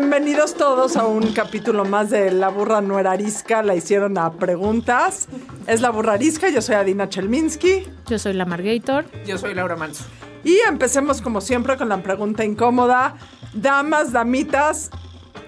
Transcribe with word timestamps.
Bienvenidos 0.00 0.54
todos 0.54 0.96
a 0.96 1.04
un 1.06 1.34
capítulo 1.34 1.84
más 1.84 2.08
de 2.08 2.30
La 2.32 2.48
burra 2.48 2.80
no 2.80 2.98
era 2.98 3.12
arisca, 3.12 3.62
la 3.62 3.74
hicieron 3.74 4.16
a 4.16 4.32
preguntas. 4.32 5.28
Es 5.66 5.82
La 5.82 5.90
burra 5.90 6.14
arisca, 6.14 6.48
yo 6.48 6.62
soy 6.62 6.76
Adina 6.76 7.10
Chelminsky. 7.10 7.86
Yo 8.06 8.18
soy 8.18 8.32
la 8.32 8.46
Margator. 8.46 9.04
Yo 9.26 9.36
soy 9.36 9.52
Laura 9.52 9.76
Manso. 9.76 10.04
Y 10.42 10.56
empecemos 10.66 11.20
como 11.20 11.42
siempre 11.42 11.76
con 11.76 11.90
la 11.90 12.02
pregunta 12.02 12.46
incómoda. 12.46 13.14
Damas, 13.52 14.10
damitas, 14.10 14.90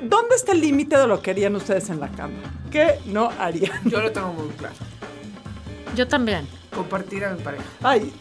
¿dónde 0.02 0.34
está 0.34 0.52
el 0.52 0.60
límite 0.60 0.98
de 0.98 1.06
lo 1.06 1.22
que 1.22 1.30
harían 1.30 1.56
ustedes 1.56 1.88
en 1.88 1.98
la 1.98 2.08
cama? 2.08 2.34
¿Qué 2.70 2.98
no 3.06 3.30
harían? 3.38 3.80
Yo 3.86 4.02
lo 4.02 4.12
tengo 4.12 4.34
muy 4.34 4.50
claro. 4.50 4.74
Yo 5.96 6.06
también. 6.06 6.46
Compartir 6.76 7.24
a 7.24 7.32
mi 7.32 7.42
pareja. 7.42 7.64
Ay, 7.82 8.12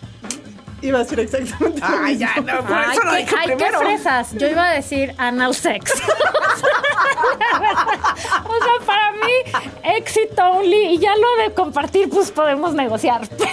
iba 0.81 0.99
a 0.99 1.03
decir 1.03 1.19
exactamente 1.19 1.79
lo 1.79 1.87
Ay, 1.87 2.15
mismo. 2.15 2.29
ya, 2.35 2.41
no, 2.41 2.61
por 2.67 2.77
Ay, 2.77 2.91
eso 2.91 3.01
lo 3.03 3.11
qué, 3.11 3.17
dije 3.17 3.35
ay, 3.39 3.47
qué 3.47 3.55
primero. 3.55 3.79
fresas. 3.79 4.31
Yo 4.33 4.47
iba 4.47 4.69
a 4.69 4.73
decir 4.73 5.13
anal 5.17 5.55
sex. 5.55 5.93
o 8.43 8.63
sea, 8.63 8.85
para 8.85 9.11
mí, 9.13 9.31
éxito 9.97 10.43
only. 10.43 10.95
Y 10.95 10.99
ya 10.99 11.15
lo 11.15 11.35
de 11.43 11.53
compartir, 11.53 12.09
pues 12.09 12.31
podemos 12.31 12.73
negociar. 12.73 13.21
Pero, 13.37 13.51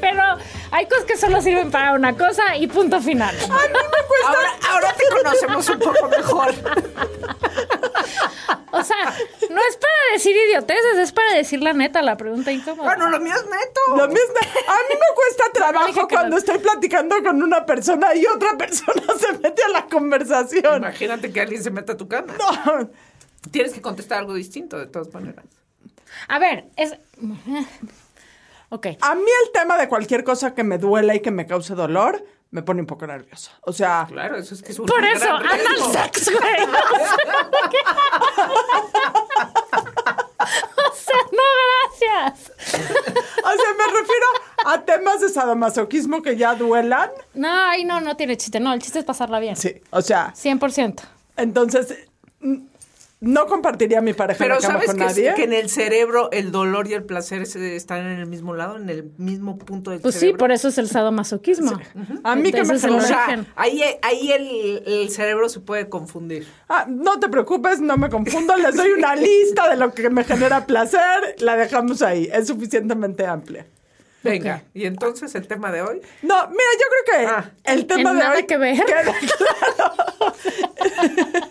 pero 0.00 0.22
hay 0.70 0.86
cosas 0.86 1.04
que 1.04 1.16
solo 1.16 1.40
sirven 1.40 1.70
para 1.70 1.92
una 1.94 2.16
cosa 2.16 2.56
y 2.56 2.66
punto 2.66 3.00
final. 3.00 3.34
Ahora, 3.50 4.50
ahora 4.70 4.92
te 4.94 5.04
conocemos 5.16 5.68
un 5.68 5.78
poco 5.78 6.08
mejor. 6.08 6.54
O 8.82 8.84
sea, 8.84 9.14
no 9.48 9.60
es 9.68 9.76
para 9.76 10.12
decir 10.12 10.34
idioteces, 10.48 10.98
es 10.98 11.12
para 11.12 11.34
decir 11.34 11.62
la 11.62 11.72
neta, 11.72 12.02
la 12.02 12.16
pregunta 12.16 12.50
incómoda. 12.50 12.88
Bueno, 12.88 13.10
lo 13.10 13.20
mío 13.20 13.32
es 13.34 13.44
neto. 13.44 13.80
Lo 13.96 14.08
mismo, 14.08 14.34
a 14.66 14.76
mí 14.88 14.94
me 14.94 15.14
cuesta 15.14 15.44
trabajo 15.52 16.08
cuando 16.08 16.30
no. 16.30 16.38
estoy 16.38 16.58
platicando 16.58 17.22
con 17.22 17.42
una 17.42 17.64
persona 17.64 18.14
y 18.14 18.26
otra 18.26 18.56
persona 18.58 19.02
se 19.18 19.38
mete 19.38 19.62
a 19.62 19.68
la 19.68 19.86
conversación. 19.86 20.78
Imagínate 20.78 21.32
que 21.32 21.40
alguien 21.40 21.62
se 21.62 21.70
meta 21.70 21.92
a 21.92 21.96
tu 21.96 22.08
cama. 22.08 22.34
No. 22.36 22.90
Tienes 23.50 23.72
que 23.72 23.80
contestar 23.80 24.18
algo 24.18 24.34
distinto, 24.34 24.78
de 24.78 24.86
todas 24.86 25.12
maneras. 25.12 25.44
A 26.28 26.38
ver, 26.38 26.64
es. 26.76 26.96
Ok. 28.68 28.86
A 29.00 29.14
mí 29.14 29.30
el 29.44 29.52
tema 29.52 29.78
de 29.78 29.88
cualquier 29.88 30.24
cosa 30.24 30.54
que 30.54 30.64
me 30.64 30.78
duela 30.78 31.14
y 31.14 31.20
que 31.20 31.30
me 31.30 31.46
cause 31.46 31.74
dolor 31.74 32.24
me 32.52 32.62
pone 32.62 32.80
un 32.80 32.86
poco 32.86 33.06
nerviosa. 33.06 33.50
O 33.62 33.72
sea, 33.72 34.06
Claro, 34.08 34.36
eso 34.36 34.54
es 34.54 34.62
que 34.62 34.72
es 34.72 34.78
un 34.78 34.86
Por 34.86 35.04
eso, 35.04 35.24
riesgo. 35.24 35.36
anal 35.36 35.92
sex, 35.92 36.30
güey. 36.30 36.42
O 40.44 40.94
sea, 40.94 41.16
no, 41.32 41.42
gracias. 42.28 42.52
o 42.58 42.76
sea, 42.76 43.74
me 43.78 44.00
refiero 44.00 44.26
a 44.66 44.82
temas 44.84 45.20
de 45.20 45.28
sadomasoquismo 45.28 46.22
que 46.22 46.36
ya 46.36 46.54
duelan. 46.54 47.10
No, 47.34 47.48
ay, 47.48 47.84
no, 47.84 48.00
no 48.00 48.16
tiene 48.16 48.36
chiste. 48.36 48.60
No, 48.60 48.72
el 48.72 48.80
chiste 48.82 48.98
es 48.98 49.04
pasarla 49.04 49.38
bien. 49.40 49.56
Sí, 49.56 49.80
o 49.90 50.02
sea, 50.02 50.32
100%. 50.34 51.00
entonces 51.36 52.08
no 53.22 53.46
compartiría 53.46 54.00
mi 54.00 54.12
pareja 54.12 54.38
Pero 54.38 54.56
en 54.56 54.60
la 54.62 54.66
cama 54.68 54.80
¿sabes 54.80 54.90
con 54.90 54.98
que, 54.98 55.04
nadie. 55.06 55.34
que 55.34 55.44
en 55.44 55.52
el 55.52 55.70
cerebro 55.70 56.28
el 56.32 56.50
dolor 56.52 56.88
y 56.88 56.92
el 56.94 57.04
placer 57.04 57.46
se- 57.46 57.76
están 57.76 58.00
en 58.04 58.18
el 58.18 58.26
mismo 58.26 58.52
lado, 58.54 58.76
en 58.76 58.90
el 58.90 59.12
mismo 59.16 59.56
punto 59.58 59.90
del 59.92 60.00
Pues 60.00 60.14
sí, 60.14 60.20
cerebro? 60.20 60.38
por 60.38 60.52
eso 60.52 60.68
es 60.68 60.76
el 60.78 60.88
sadomasoquismo. 60.88 61.78
A 62.24 62.34
mí 62.36 62.50
que 62.52 62.64
me 62.64 62.74
O 62.74 62.78
sea, 63.00 63.46
ahí, 63.56 63.80
ahí 64.02 64.32
el, 64.32 64.82
el 64.86 65.10
cerebro 65.10 65.48
se 65.48 65.60
puede 65.60 65.88
confundir. 65.88 66.46
Ah, 66.68 66.84
no 66.88 67.18
te 67.20 67.28
preocupes, 67.28 67.80
no 67.80 67.96
me 67.96 68.10
confundo, 68.10 68.56
les 68.56 68.74
doy 68.76 68.90
una 68.90 69.14
lista 69.16 69.70
de 69.70 69.76
lo 69.76 69.94
que 69.94 70.10
me 70.10 70.24
genera 70.24 70.66
placer, 70.66 71.00
la 71.38 71.56
dejamos 71.56 72.02
ahí, 72.02 72.28
es 72.32 72.48
suficientemente 72.48 73.24
amplia. 73.26 73.66
Venga, 74.22 74.62
y 74.72 74.86
entonces 74.86 75.34
el 75.34 75.48
tema 75.48 75.72
de 75.72 75.82
hoy. 75.82 76.00
No, 76.22 76.46
mira, 76.48 76.70
yo 76.78 76.86
creo 76.90 77.04
que 77.20 77.26
Ah. 77.26 77.50
el 77.64 77.86
tema 77.86 78.12
de 78.12 78.18
nada 78.20 78.36
hoy 78.36 78.46
que 78.46 78.56
ver. 78.56 78.76
queda 78.84 79.02
claro. 79.02 79.12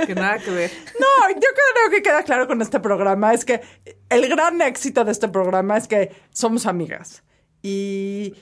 Que 0.06 0.16
nada 0.16 0.38
que 0.40 0.52
ver. 0.52 0.72
No, 1.00 1.30
yo 1.34 1.40
creo 1.40 1.90
que 1.92 2.02
queda 2.02 2.24
claro 2.24 2.48
con 2.48 2.62
este 2.62 2.80
programa 2.80 3.34
es 3.34 3.46
que 3.46 3.62
el 4.10 4.28
gran 4.30 4.62
éxito 4.62 5.04
de 5.06 5.12
este 5.12 5.28
programa 5.28 5.78
es 5.78 5.88
que 5.88 6.12
somos 6.32 6.66
amigas. 6.66 7.24
Y 7.62 8.36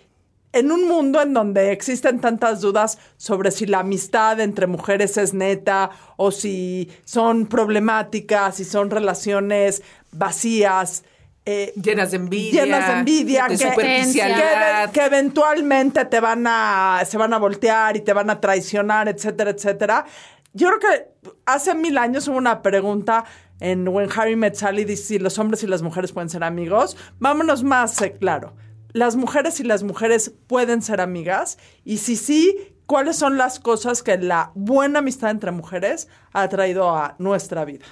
en 0.54 0.72
un 0.72 0.88
mundo 0.88 1.22
en 1.22 1.34
donde 1.34 1.72
existen 1.72 2.20
tantas 2.22 2.62
dudas 2.62 2.98
sobre 3.18 3.52
si 3.52 3.66
la 3.66 3.80
amistad 3.80 4.40
entre 4.40 4.68
mujeres 4.68 5.18
es 5.18 5.34
neta 5.34 5.90
o 6.18 6.32
si 6.32 6.92
son 7.04 7.48
problemáticas, 7.48 8.56
si 8.56 8.66
son 8.66 8.90
relaciones 8.90 9.82
vacías, 10.12 11.04
eh, 11.52 11.74
Llenas 11.82 12.12
de 12.12 12.18
envidia. 12.18 12.64
llenas 12.64 12.88
de 12.88 12.94
envidia, 13.00 13.44
de 13.48 13.58
que, 13.58 13.70
superficialidad. 13.70 14.92
que, 14.92 15.00
que 15.00 15.06
eventualmente 15.06 16.06
te 16.06 16.20
van 16.20 16.46
a, 16.48 17.02
se 17.06 17.18
van 17.18 17.34
a 17.34 17.40
voltear 17.40 17.98
y 17.98 18.02
te 18.02 18.14
van 18.14 18.30
a 18.30 18.40
traicionar, 18.40 19.08
etcétera, 19.08 19.50
etcétera. 19.50 20.06
Yo 20.54 20.68
creo 20.68 20.80
que 20.80 21.32
hace 21.46 21.74
mil 21.74 21.98
años 21.98 22.28
hubo 22.28 22.38
una 22.38 22.62
pregunta 22.62 23.26
en 23.60 23.88
When 23.88 24.10
Harry 24.16 24.36
Met 24.36 24.56
Sally, 24.56 24.86
dice 24.86 25.04
si 25.04 25.20
los 25.20 25.40
hombres 25.40 25.64
y 25.64 25.68
las 25.68 25.82
mujeres 25.82 26.12
pueden 26.12 26.30
ser 26.30 26.44
amigos. 26.44 26.96
Vámonos 27.20 27.64
más 27.64 28.00
eh, 28.02 28.14
claro. 28.14 28.54
Las 28.94 29.16
mujeres 29.16 29.60
y 29.60 29.64
las 29.64 29.82
mujeres 29.84 30.34
pueden 30.48 30.82
ser 30.84 31.02
amigas 31.02 31.58
y 31.84 31.98
si 31.98 32.16
sí, 32.16 32.76
¿cuáles 32.86 33.18
son 33.18 33.38
las 33.38 33.60
cosas 33.60 34.04
que 34.04 34.18
la 34.18 34.52
buena 34.54 35.00
amistad 35.00 35.32
entre 35.32 35.52
mujeres 35.52 36.08
ha 36.32 36.48
traído 36.48 36.96
a 36.96 37.16
nuestra 37.18 37.66
vida? 37.66 37.86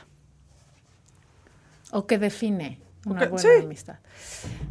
O 1.92 2.06
que 2.06 2.18
define 2.18 2.87
una 3.12 3.28
buena 3.28 3.38
sí. 3.38 3.64
amistad. 3.64 3.96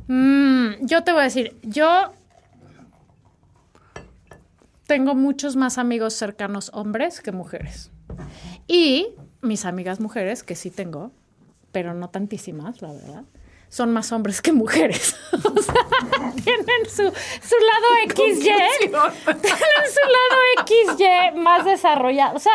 Mm, 0.08 0.86
yo 0.86 1.02
te 1.04 1.12
voy 1.12 1.20
a 1.22 1.24
decir, 1.24 1.56
yo 1.62 2.12
tengo 4.86 5.14
muchos 5.14 5.56
más 5.56 5.78
amigos 5.78 6.14
cercanos 6.14 6.70
hombres 6.72 7.20
que 7.20 7.32
mujeres. 7.32 7.90
Y 8.66 9.08
mis 9.42 9.64
amigas 9.64 10.00
mujeres, 10.00 10.42
que 10.42 10.54
sí 10.54 10.70
tengo, 10.70 11.12
pero 11.72 11.94
no 11.94 12.08
tantísimas, 12.08 12.82
la 12.82 12.92
verdad, 12.92 13.24
son 13.68 13.92
más 13.92 14.12
hombres 14.12 14.40
que 14.40 14.52
mujeres. 14.52 15.16
o 15.32 15.62
sea, 15.62 15.74
tienen 16.42 16.86
su, 16.88 17.02
su 17.02 17.56
lado 17.64 17.86
XY. 18.08 18.42
Tienen 18.44 19.40
su 19.92 20.06
lado 20.16 20.96
XY 20.96 21.38
más 21.38 21.64
desarrollado. 21.64 22.36
O 22.36 22.40
sea, 22.40 22.52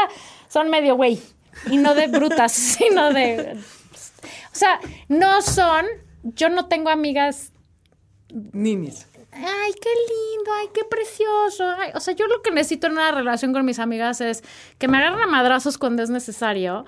son 0.47 0.70
medio 0.70 0.96
güey. 0.96 1.22
Y 1.70 1.78
no 1.78 1.94
de 1.96 2.08
brutas, 2.08 2.52
sino 2.53 3.14
de. 3.14 3.58
O 4.52 4.56
sea, 4.56 4.80
no 5.08 5.42
son. 5.42 5.86
Yo 6.24 6.50
no 6.50 6.68
tengo 6.68 6.90
amigas. 6.90 7.52
Ninis. 8.30 9.08
Ay, 9.34 9.72
qué 9.82 9.90
lindo, 9.90 10.52
ay, 10.60 10.68
qué 10.74 10.84
precioso. 10.84 11.70
ay". 11.78 11.92
O 11.96 12.00
sea, 12.00 12.14
yo 12.14 12.28
lo 12.28 12.42
que 12.42 12.52
necesito 12.52 12.88
en 12.88 12.94
una 12.94 13.12
relación 13.12 13.54
con 13.54 13.66
mis 13.66 13.80
amigas 13.80 14.20
es 14.22 14.44
que 14.78 14.88
me 14.88 14.98
agarren 14.98 15.22
a 15.22 15.28
madrazos 15.28 15.78
cuando 15.78 16.04
es 16.04 16.10
necesario. 16.10 16.86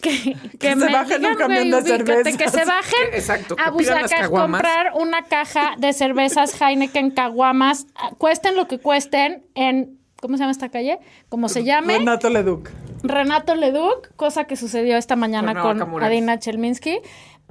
Que, 0.00 0.36
que, 0.58 0.70
se 0.70 0.76
me 0.76 0.92
bajen 0.92 1.24
un 1.26 1.34
camión 1.34 1.70
de 1.70 2.36
Que 2.38 2.48
se 2.48 2.64
bajen 2.64 3.08
Exacto, 3.12 3.56
que 3.56 3.62
a 3.62 4.06
caguamas. 4.08 4.62
comprar 4.62 4.92
una 4.94 5.24
caja 5.24 5.74
de 5.78 5.92
cervezas 5.92 6.58
Heineken 6.60 7.10
caguamas, 7.10 7.86
cuesten 8.16 8.56
lo 8.56 8.66
que 8.66 8.78
cuesten 8.78 9.44
en, 9.54 9.98
¿cómo 10.20 10.36
se 10.36 10.42
llama 10.42 10.52
esta 10.52 10.70
calle? 10.70 11.00
Como 11.28 11.48
se 11.48 11.64
llame. 11.64 11.98
Renato 11.98 12.30
Leduc. 12.30 12.70
Renato 13.02 13.54
Leduc, 13.54 14.14
cosa 14.16 14.44
que 14.44 14.56
sucedió 14.56 14.96
esta 14.96 15.16
mañana 15.16 15.52
con. 15.62 15.78
Adina 16.06 16.38
Chelminsky, 16.38 16.98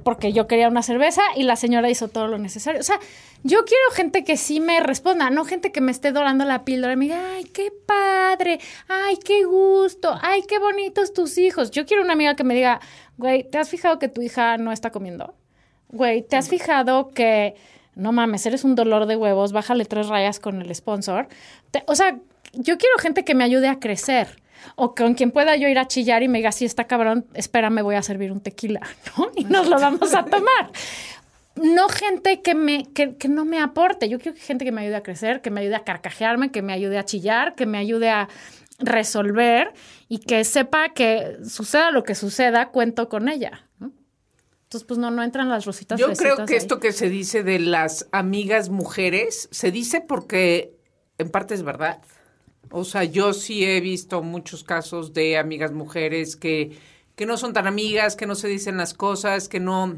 porque 0.04 0.32
yo 0.32 0.46
quería 0.46 0.68
una 0.68 0.82
cerveza 0.82 1.22
y 1.36 1.42
la 1.42 1.56
señora 1.56 1.90
hizo 1.90 2.08
todo 2.08 2.26
lo 2.28 2.38
necesario. 2.38 2.80
O 2.80 2.84
sea, 2.84 2.98
yo 3.42 3.64
quiero 3.64 3.90
gente 3.92 4.22
que 4.24 4.36
sí 4.36 4.60
me 4.60 4.80
responda, 4.80 5.28
no 5.30 5.44
gente 5.44 5.72
que 5.72 5.80
me 5.80 5.90
esté 5.90 6.12
dorando 6.12 6.44
la 6.44 6.64
píldora 6.64 6.92
y 6.92 6.96
me 6.96 7.04
diga, 7.06 7.20
ay, 7.34 7.44
qué 7.44 7.72
padre, 7.86 8.60
ay, 8.88 9.18
qué 9.24 9.44
gusto, 9.44 10.16
ay, 10.22 10.42
qué 10.48 10.58
bonitos 10.58 11.12
tus 11.12 11.36
hijos. 11.38 11.70
Yo 11.70 11.84
quiero 11.84 12.02
una 12.02 12.12
amiga 12.14 12.36
que 12.36 12.44
me 12.44 12.54
diga, 12.54 12.80
güey, 13.18 13.42
¿te 13.44 13.58
has 13.58 13.68
fijado 13.68 13.98
que 13.98 14.08
tu 14.08 14.22
hija 14.22 14.56
no 14.56 14.72
está 14.72 14.90
comiendo? 14.90 15.34
Güey, 15.88 16.22
¿te 16.22 16.36
has 16.36 16.48
fijado 16.48 17.08
que, 17.10 17.56
no 17.96 18.12
mames, 18.12 18.46
eres 18.46 18.62
un 18.64 18.76
dolor 18.76 19.06
de 19.06 19.16
huevos, 19.16 19.52
bájale 19.52 19.84
tres 19.84 20.06
rayas 20.08 20.38
con 20.38 20.62
el 20.62 20.72
sponsor? 20.74 21.28
Te- 21.72 21.82
o 21.86 21.96
sea, 21.96 22.16
yo 22.52 22.78
quiero 22.78 22.96
gente 22.98 23.24
que 23.24 23.34
me 23.34 23.42
ayude 23.44 23.68
a 23.68 23.80
crecer. 23.80 24.40
O 24.76 24.94
con 24.94 25.14
quien 25.14 25.30
pueda 25.30 25.56
yo 25.56 25.68
ir 25.68 25.78
a 25.78 25.86
chillar 25.88 26.22
y 26.22 26.28
me 26.28 26.38
diga, 26.38 26.52
sí, 26.52 26.64
está 26.64 26.84
cabrón, 26.84 27.26
espérame, 27.34 27.82
voy 27.82 27.96
a 27.96 28.02
servir 28.02 28.32
un 28.32 28.40
tequila, 28.40 28.80
¿no? 29.16 29.30
Y 29.36 29.44
nos 29.44 29.68
lo 29.68 29.78
vamos 29.78 30.14
a 30.14 30.24
tomar. 30.24 30.70
No 31.56 31.88
gente 31.88 32.40
que, 32.42 32.54
me, 32.54 32.84
que, 32.92 33.16
que 33.16 33.28
no 33.28 33.44
me 33.44 33.60
aporte. 33.60 34.08
Yo 34.08 34.18
quiero 34.18 34.34
que 34.34 34.42
gente 34.42 34.64
que 34.64 34.72
me 34.72 34.82
ayude 34.82 34.96
a 34.96 35.02
crecer, 35.02 35.42
que 35.42 35.50
me 35.50 35.60
ayude 35.60 35.74
a 35.76 35.84
carcajearme, 35.84 36.50
que 36.50 36.62
me 36.62 36.72
ayude 36.72 36.98
a 36.98 37.04
chillar, 37.04 37.54
que 37.54 37.66
me 37.66 37.78
ayude 37.78 38.08
a 38.08 38.28
resolver 38.80 39.72
y 40.08 40.18
que 40.18 40.44
sepa 40.44 40.90
que 40.90 41.38
suceda 41.44 41.90
lo 41.90 42.02
que 42.02 42.14
suceda, 42.14 42.70
cuento 42.70 43.08
con 43.08 43.28
ella. 43.28 43.68
¿no? 43.78 43.92
Entonces, 44.64 44.86
pues 44.86 44.98
no, 44.98 45.10
no 45.10 45.22
entran 45.22 45.48
las 45.48 45.64
rositas 45.64 45.98
Yo 45.98 46.12
creo 46.12 46.36
que 46.46 46.54
ahí. 46.54 46.58
esto 46.58 46.80
que 46.80 46.92
se 46.92 47.08
dice 47.08 47.42
de 47.42 47.58
las 47.58 48.08
amigas 48.12 48.70
mujeres, 48.70 49.48
se 49.50 49.70
dice 49.70 50.00
porque 50.00 50.76
en 51.18 51.30
parte 51.30 51.54
es 51.54 51.62
verdad. 51.62 52.00
O 52.70 52.84
sea, 52.84 53.04
yo 53.04 53.32
sí 53.32 53.64
he 53.64 53.80
visto 53.80 54.22
muchos 54.22 54.62
casos 54.64 55.12
de 55.12 55.36
amigas 55.38 55.72
mujeres 55.72 56.36
que, 56.36 56.78
que 57.16 57.26
no 57.26 57.36
son 57.36 57.52
tan 57.52 57.66
amigas, 57.66 58.16
que 58.16 58.26
no 58.26 58.34
se 58.34 58.48
dicen 58.48 58.76
las 58.76 58.94
cosas, 58.94 59.48
que 59.48 59.58
no, 59.60 59.96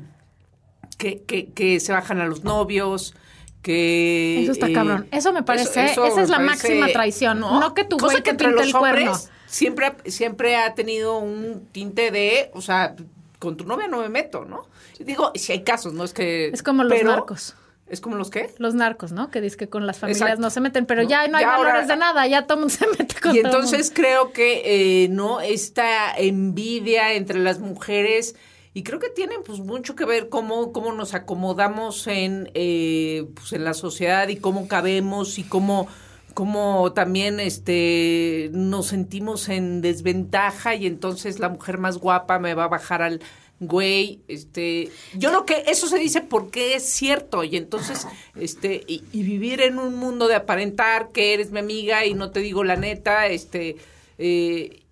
que, 0.98 1.22
que, 1.22 1.46
que 1.52 1.80
se 1.80 1.92
bajan 1.92 2.20
a 2.20 2.26
los 2.26 2.44
novios, 2.44 3.14
que... 3.60 4.42
Eso 4.42 4.52
está 4.52 4.68
eh, 4.68 4.72
cabrón. 4.72 5.06
Eso 5.10 5.32
me 5.32 5.42
parece- 5.42 5.84
esa 5.92 6.20
es 6.22 6.28
la 6.28 6.38
máxima 6.38 6.88
traición, 6.88 7.40
no 7.40 7.74
que 7.74 7.84
tu 7.84 7.98
güey 7.98 8.22
te 8.22 8.30
entre 8.30 8.48
pinte 8.48 8.64
los 8.64 8.74
el 8.74 8.78
cuerno. 8.80 9.12
Siempre, 9.46 9.86
ha- 9.86 9.96
siempre 10.06 10.56
ha 10.56 10.74
tenido 10.74 11.18
un 11.18 11.66
tinte 11.72 12.10
de, 12.10 12.50
o 12.54 12.62
sea, 12.62 12.96
con 13.38 13.56
tu 13.56 13.64
novia 13.66 13.86
no 13.86 14.00
me 14.00 14.08
meto, 14.08 14.44
¿no? 14.46 14.66
Digo, 14.98 15.30
si 15.34 15.52
hay 15.52 15.62
casos, 15.62 15.92
no 15.92 16.04
es 16.04 16.12
que... 16.14 16.48
Es 16.48 16.62
como 16.62 16.84
los 16.84 16.92
pero- 16.92 17.10
narcos. 17.10 17.54
¿Es 17.92 18.00
como 18.00 18.16
los 18.16 18.30
qué? 18.30 18.50
Los 18.58 18.74
narcos, 18.74 19.12
¿no? 19.12 19.30
Que 19.30 19.40
dice 19.42 19.56
que 19.58 19.68
con 19.68 19.86
las 19.86 19.98
familias 19.98 20.22
Exacto. 20.22 20.40
no 20.40 20.48
se 20.50 20.60
meten, 20.60 20.86
pero 20.86 21.02
No, 21.02 21.08
ya 21.10 21.28
no 21.28 21.36
hay 21.36 21.44
ya 21.44 21.54
ahora- 21.54 21.68
valores 21.68 21.88
de 21.88 21.96
nada, 21.96 22.26
ya 22.26 22.46
todo 22.46 22.54
el 22.54 22.60
mundo 22.60 22.74
se 22.74 22.86
mete 22.88 23.14
con 23.20 23.36
Y 23.36 23.42
todo 23.42 23.52
entonces 23.52 23.88
mundo. 23.90 23.94
creo 23.94 24.32
que, 24.32 25.04
eh, 25.04 25.08
¿no? 25.10 25.40
Esta 25.42 26.12
envidia 26.16 27.12
entre 27.12 27.38
las 27.38 27.58
mujeres, 27.60 28.34
y 28.74 28.82
creo 28.82 28.98
que 28.98 29.10
tiene 29.10 29.34
pues 29.44 29.60
mucho 29.60 29.94
que 29.94 30.06
ver 30.06 30.30
cómo, 30.30 30.72
cómo 30.72 30.92
nos 30.92 31.12
acomodamos 31.12 32.06
en, 32.06 32.50
eh, 32.54 33.26
pues, 33.34 33.52
en 33.52 33.64
la 33.64 33.74
sociedad 33.74 34.26
y 34.28 34.36
cómo 34.36 34.66
cabemos 34.68 35.38
y 35.38 35.44
cómo 35.44 35.86
cómo 36.34 36.94
también 36.94 37.40
este 37.40 38.48
nos 38.54 38.86
sentimos 38.86 39.50
en 39.50 39.82
desventaja 39.82 40.74
y 40.74 40.86
entonces 40.86 41.38
la 41.38 41.50
mujer 41.50 41.76
más 41.76 41.98
guapa 41.98 42.38
me 42.38 42.54
va 42.54 42.64
a 42.64 42.68
bajar 42.68 43.02
al 43.02 43.20
güey, 43.62 44.20
este, 44.28 44.90
yo 45.14 45.30
lo 45.30 45.46
que 45.46 45.62
eso 45.66 45.86
se 45.86 45.98
dice 45.98 46.20
porque 46.20 46.74
es 46.74 46.82
cierto 46.84 47.44
y 47.44 47.56
entonces, 47.56 48.06
este, 48.38 48.82
y, 48.86 49.04
y 49.12 49.22
vivir 49.22 49.60
en 49.62 49.78
un 49.78 49.94
mundo 49.94 50.26
de 50.28 50.34
aparentar 50.34 51.10
que 51.12 51.32
eres 51.34 51.50
mi 51.52 51.60
amiga 51.60 52.04
y 52.04 52.14
no 52.14 52.30
te 52.30 52.40
digo 52.40 52.64
la 52.64 52.76
neta, 52.76 53.28
este, 53.28 53.76
eh, 54.18 54.82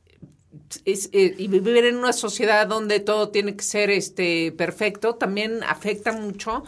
es, 0.84 1.10
eh, 1.12 1.34
y 1.36 1.48
vivir 1.48 1.84
en 1.84 1.96
una 1.96 2.12
sociedad 2.12 2.66
donde 2.66 3.00
todo 3.00 3.28
tiene 3.30 3.56
que 3.56 3.62
ser, 3.64 3.90
este, 3.90 4.52
perfecto, 4.52 5.14
también 5.16 5.62
afecta 5.64 6.12
mucho. 6.12 6.62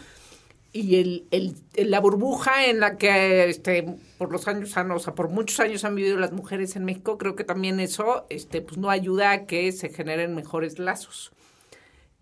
Y 0.74 0.96
el, 0.96 1.26
el, 1.30 1.54
la 1.76 2.00
burbuja 2.00 2.64
en 2.66 2.80
la 2.80 2.96
que 2.96 3.44
este 3.50 3.84
por 4.16 4.32
los 4.32 4.48
años 4.48 4.74
han- 4.78 4.90
o 4.90 4.98
sea, 4.98 5.14
por 5.14 5.28
muchos 5.28 5.60
años 5.60 5.84
han 5.84 5.94
vivido 5.94 6.16
las 6.18 6.32
mujeres 6.32 6.76
en 6.76 6.86
México 6.86 7.18
creo 7.18 7.36
que 7.36 7.44
también 7.44 7.78
eso 7.78 8.24
este 8.30 8.62
pues 8.62 8.78
no 8.78 8.88
ayuda 8.88 9.32
a 9.32 9.44
que 9.44 9.70
se 9.72 9.90
generen 9.90 10.34
mejores 10.34 10.78
lazos 10.78 11.30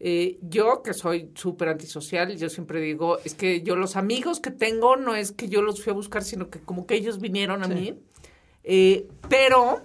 Eh, 0.03 0.39
yo 0.41 0.83
que 0.83 0.95
soy 0.95 1.31
súper 1.35 1.69
antisocial 1.69 2.35
yo 2.35 2.49
siempre 2.49 2.81
digo 2.81 3.19
es 3.23 3.35
que 3.35 3.61
yo 3.61 3.77
los 3.77 3.97
amigos 3.97 4.41
que 4.41 4.51
tengo 4.51 4.97
no 4.97 5.15
es 5.15 5.31
que 5.31 5.51
yo 5.51 5.61
los 5.61 5.85
fui 5.85 5.91
a 5.91 5.95
buscar 5.95 6.25
sino 6.25 6.49
que 6.49 6.59
como 6.59 6.87
que 6.87 6.95
ellos 6.95 7.21
vinieron 7.21 7.63
a 7.63 7.69
mí. 7.69 8.01
Eh, 8.65 9.07
pero 9.29 9.83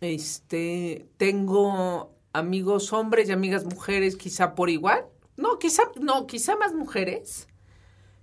este 0.00 1.06
tengo 1.16 2.10
amigos 2.32 2.92
hombres 2.92 3.28
y 3.28 3.32
amigas 3.32 3.64
mujeres 3.64 4.16
quizá 4.16 4.54
por 4.54 4.70
igual. 4.70 5.04
No 5.36 5.58
quizá 5.58 5.84
no 6.00 6.26
quizá 6.26 6.56
más 6.56 6.74
mujeres. 6.74 7.46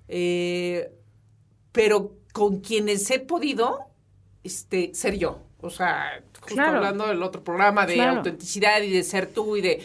Eh, 0.07 0.91
pero 1.71 2.13
con 2.33 2.59
quienes 2.59 3.09
he 3.11 3.19
podido 3.19 3.79
este 4.43 4.93
ser 4.93 5.17
yo. 5.17 5.39
O 5.61 5.69
sea 5.69 6.23
justo 6.39 6.55
Claro. 6.55 6.77
hablando 6.77 7.07
del 7.07 7.23
otro 7.23 7.43
programa 7.43 7.85
de 7.85 7.95
Claro. 7.95 8.17
autenticidad 8.17 8.81
y 8.81 8.91
de 8.91 9.03
ser 9.03 9.27
tú 9.27 9.55
y 9.57 9.61
de 9.61 9.83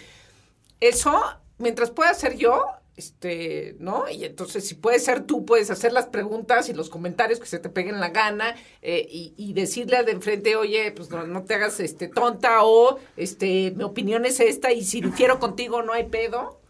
eso 0.83 1.23
mientras 1.59 1.91
pueda 1.91 2.13
ser 2.15 2.37
yo 2.37 2.65
este, 2.97 3.77
¿no? 3.79 4.09
Y 4.11 4.25
entonces, 4.25 4.69
si 4.69 4.75
puedes 4.75 5.05
ser 5.05 5.23
tú, 5.25 5.47
puedes 5.47 5.71
hacer 5.71 5.93
las 5.93 6.07
preguntas 6.07 6.69
y 6.69 6.75
los 6.75 6.91
comentarios 6.91 7.41
que 7.41 7.47
se 7.47 7.59
te 7.59 7.71
peguen 7.71 8.01
la 8.01 8.11
gana 8.11 8.55
eh, 8.83 9.07
y, 9.09 9.33
y 9.37 9.55
decirle 9.55 9.97
al 9.97 10.05
de 10.05 10.13
enfrente, 10.13 10.57
oye, 10.57 10.93
pues 10.93 11.11
no, 11.11 11.27
no 11.27 11.45
te 11.45 11.55
hagas 11.55 11.81
este 11.81 12.09
tonta 12.09 12.65
o 12.65 12.99
este, 13.17 13.73
mi 13.77 13.85
opinión 13.85 14.27
es 14.27 14.41
esta 14.41 14.73
y 14.73 14.85
si 14.85 15.01
difiero 15.01 15.39
contigo 15.39 15.83
no 15.83 15.93
hay 15.93 16.05
pedo. 16.05 16.61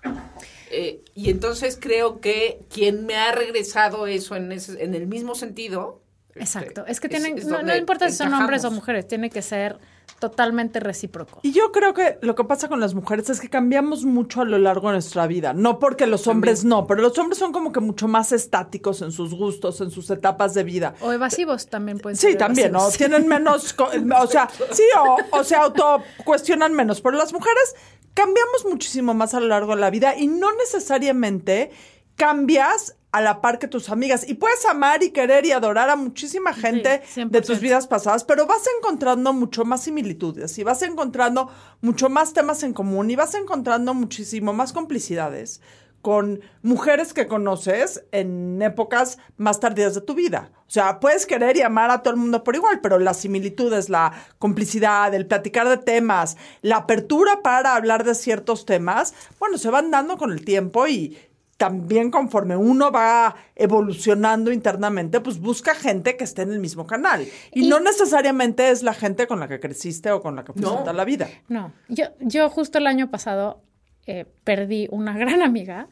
Eh, 0.70 1.02
y 1.14 1.30
entonces 1.30 1.76
creo 1.80 2.20
que 2.20 2.60
quien 2.72 3.04
me 3.04 3.16
ha 3.16 3.32
regresado 3.32 4.06
eso 4.06 4.36
en, 4.36 4.52
ese, 4.52 4.82
en 4.82 4.94
el 4.94 5.06
mismo 5.06 5.34
sentido. 5.34 6.02
este, 6.30 6.40
Exacto. 6.40 6.86
Es 6.86 7.00
que 7.00 7.08
tienen, 7.08 7.38
es 7.38 7.46
no, 7.46 7.62
no 7.62 7.76
importa 7.76 8.08
si 8.08 8.16
son 8.16 8.32
hombres 8.32 8.64
o 8.64 8.70
mujeres, 8.70 9.06
tiene 9.06 9.28
que 9.28 9.42
ser 9.42 9.78
totalmente 10.18 10.80
recíproco. 10.80 11.40
Y 11.42 11.52
yo 11.52 11.72
creo 11.72 11.94
que 11.94 12.18
lo 12.22 12.34
que 12.34 12.44
pasa 12.44 12.68
con 12.68 12.80
las 12.80 12.94
mujeres 12.94 13.30
es 13.30 13.40
que 13.40 13.48
cambiamos 13.48 14.04
mucho 14.04 14.40
a 14.40 14.44
lo 14.44 14.58
largo 14.58 14.88
de 14.88 14.94
nuestra 14.94 15.26
vida. 15.26 15.52
No 15.52 15.78
porque 15.78 16.06
los 16.06 16.26
hombres 16.26 16.64
no, 16.64 16.86
pero 16.86 17.02
los 17.02 17.16
hombres 17.18 17.38
son 17.38 17.52
como 17.52 17.72
que 17.72 17.80
mucho 17.80 18.08
más 18.08 18.32
estáticos 18.32 19.02
en 19.02 19.12
sus 19.12 19.34
gustos, 19.34 19.80
en 19.80 19.90
sus 19.90 20.10
etapas 20.10 20.54
de 20.54 20.64
vida. 20.64 20.94
O 21.00 21.12
evasivos 21.12 21.66
también 21.66 21.98
pueden 21.98 22.16
ser. 22.16 22.32
Sí, 22.32 22.38
también, 22.38 22.72
¿no? 22.72 22.88
Tienen 22.90 23.26
menos, 23.26 23.74
o 23.78 24.26
sea, 24.26 24.48
sí, 24.70 24.84
o, 24.98 25.38
o 25.38 25.44
se 25.44 25.56
autocuestionan 25.56 26.72
menos. 26.72 27.00
Pero 27.00 27.16
las 27.16 27.32
mujeres 27.32 27.74
cambiamos 28.14 28.64
muchísimo 28.68 29.14
más 29.14 29.34
a 29.34 29.40
lo 29.40 29.48
largo 29.48 29.74
de 29.74 29.80
la 29.80 29.90
vida 29.90 30.16
y 30.16 30.26
no 30.26 30.48
necesariamente 30.52 31.70
cambias 32.16 32.96
a 33.12 33.20
la 33.20 33.40
par 33.40 33.58
que 33.58 33.68
tus 33.68 33.90
amigas. 33.90 34.26
Y 34.28 34.34
puedes 34.34 34.64
amar 34.66 35.02
y 35.02 35.10
querer 35.10 35.44
y 35.46 35.52
adorar 35.52 35.90
a 35.90 35.96
muchísima 35.96 36.52
gente 36.54 37.02
Sí, 37.06 37.20
100%. 37.20 37.30
de 37.30 37.40
tus 37.42 37.60
vidas 37.60 37.86
pasadas, 37.86 38.24
pero 38.24 38.46
vas 38.46 38.62
encontrando 38.78 39.32
mucho 39.32 39.64
más 39.64 39.82
similitudes 39.84 40.58
y 40.58 40.64
vas 40.64 40.82
encontrando 40.82 41.50
mucho 41.80 42.08
más 42.08 42.32
temas 42.32 42.62
en 42.62 42.72
común 42.72 43.10
y 43.10 43.16
vas 43.16 43.34
encontrando 43.34 43.94
muchísimo 43.94 44.52
más 44.52 44.72
complicidades 44.72 45.60
con 46.00 46.40
mujeres 46.62 47.12
que 47.14 47.28
conoces 47.28 48.02
en 48.10 48.60
épocas 48.60 49.18
más 49.36 49.60
tardías 49.60 49.94
de 49.94 50.00
tu 50.00 50.14
vida. 50.14 50.50
O 50.66 50.70
sea, 50.72 50.98
puedes 50.98 51.26
querer 51.26 51.56
y 51.56 51.62
amar 51.62 51.90
a 51.92 52.02
todo 52.02 52.14
el 52.14 52.18
mundo 52.18 52.42
por 52.42 52.56
igual, 52.56 52.80
pero 52.80 52.98
las 52.98 53.18
similitudes, 53.18 53.88
la 53.88 54.12
complicidad, 54.40 55.14
el 55.14 55.26
platicar 55.28 55.68
de 55.68 55.76
temas, 55.76 56.36
la 56.60 56.78
apertura 56.78 57.42
para 57.42 57.76
hablar 57.76 58.02
de 58.02 58.16
ciertos 58.16 58.66
temas, 58.66 59.14
bueno, 59.38 59.58
se 59.58 59.70
van 59.70 59.92
dando 59.92 60.16
con 60.18 60.32
el 60.32 60.44
tiempo 60.44 60.88
y 60.88 61.16
también 61.62 62.10
conforme 62.10 62.56
uno 62.56 62.90
va 62.90 63.36
evolucionando 63.54 64.50
internamente, 64.50 65.20
pues 65.20 65.38
busca 65.38 65.76
gente 65.76 66.16
que 66.16 66.24
esté 66.24 66.42
en 66.42 66.50
el 66.50 66.58
mismo 66.58 66.88
canal. 66.88 67.22
Y, 67.52 67.66
Y- 67.66 67.68
no 67.68 67.78
necesariamente 67.78 68.70
es 68.70 68.82
la 68.82 68.94
gente 68.94 69.28
con 69.28 69.38
la 69.38 69.46
que 69.46 69.60
creciste 69.60 70.10
o 70.10 70.20
con 70.20 70.34
la 70.34 70.42
que 70.42 70.52
fuiste 70.54 70.68
No. 70.68 70.80
toda 70.80 70.92
la 70.92 71.04
vida. 71.04 71.28
No, 71.46 71.72
yo, 71.88 72.06
yo 72.18 72.50
justo 72.50 72.78
el 72.78 72.88
año 72.88 73.12
pasado 73.12 73.62
eh, 74.08 74.24
perdí 74.42 74.88
una 74.90 75.16
gran 75.22 75.40
amiga, 75.40 75.86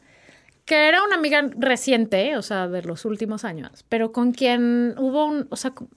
que 0.65 0.89
era 0.89 1.03
una 1.05 1.15
amiga 1.15 1.49
reciente, 1.57 2.35
o 2.35 2.41
sea, 2.41 2.67
de 2.67 2.81
los 2.83 3.05
últimos 3.05 3.45
años, 3.45 3.85
pero 3.87 4.11
con 4.11 4.33
quien 4.33 4.93
hubo 4.97 5.25
un, 5.25 5.47
o 5.51 5.55
sea, 5.55 5.71
co- 5.71 5.87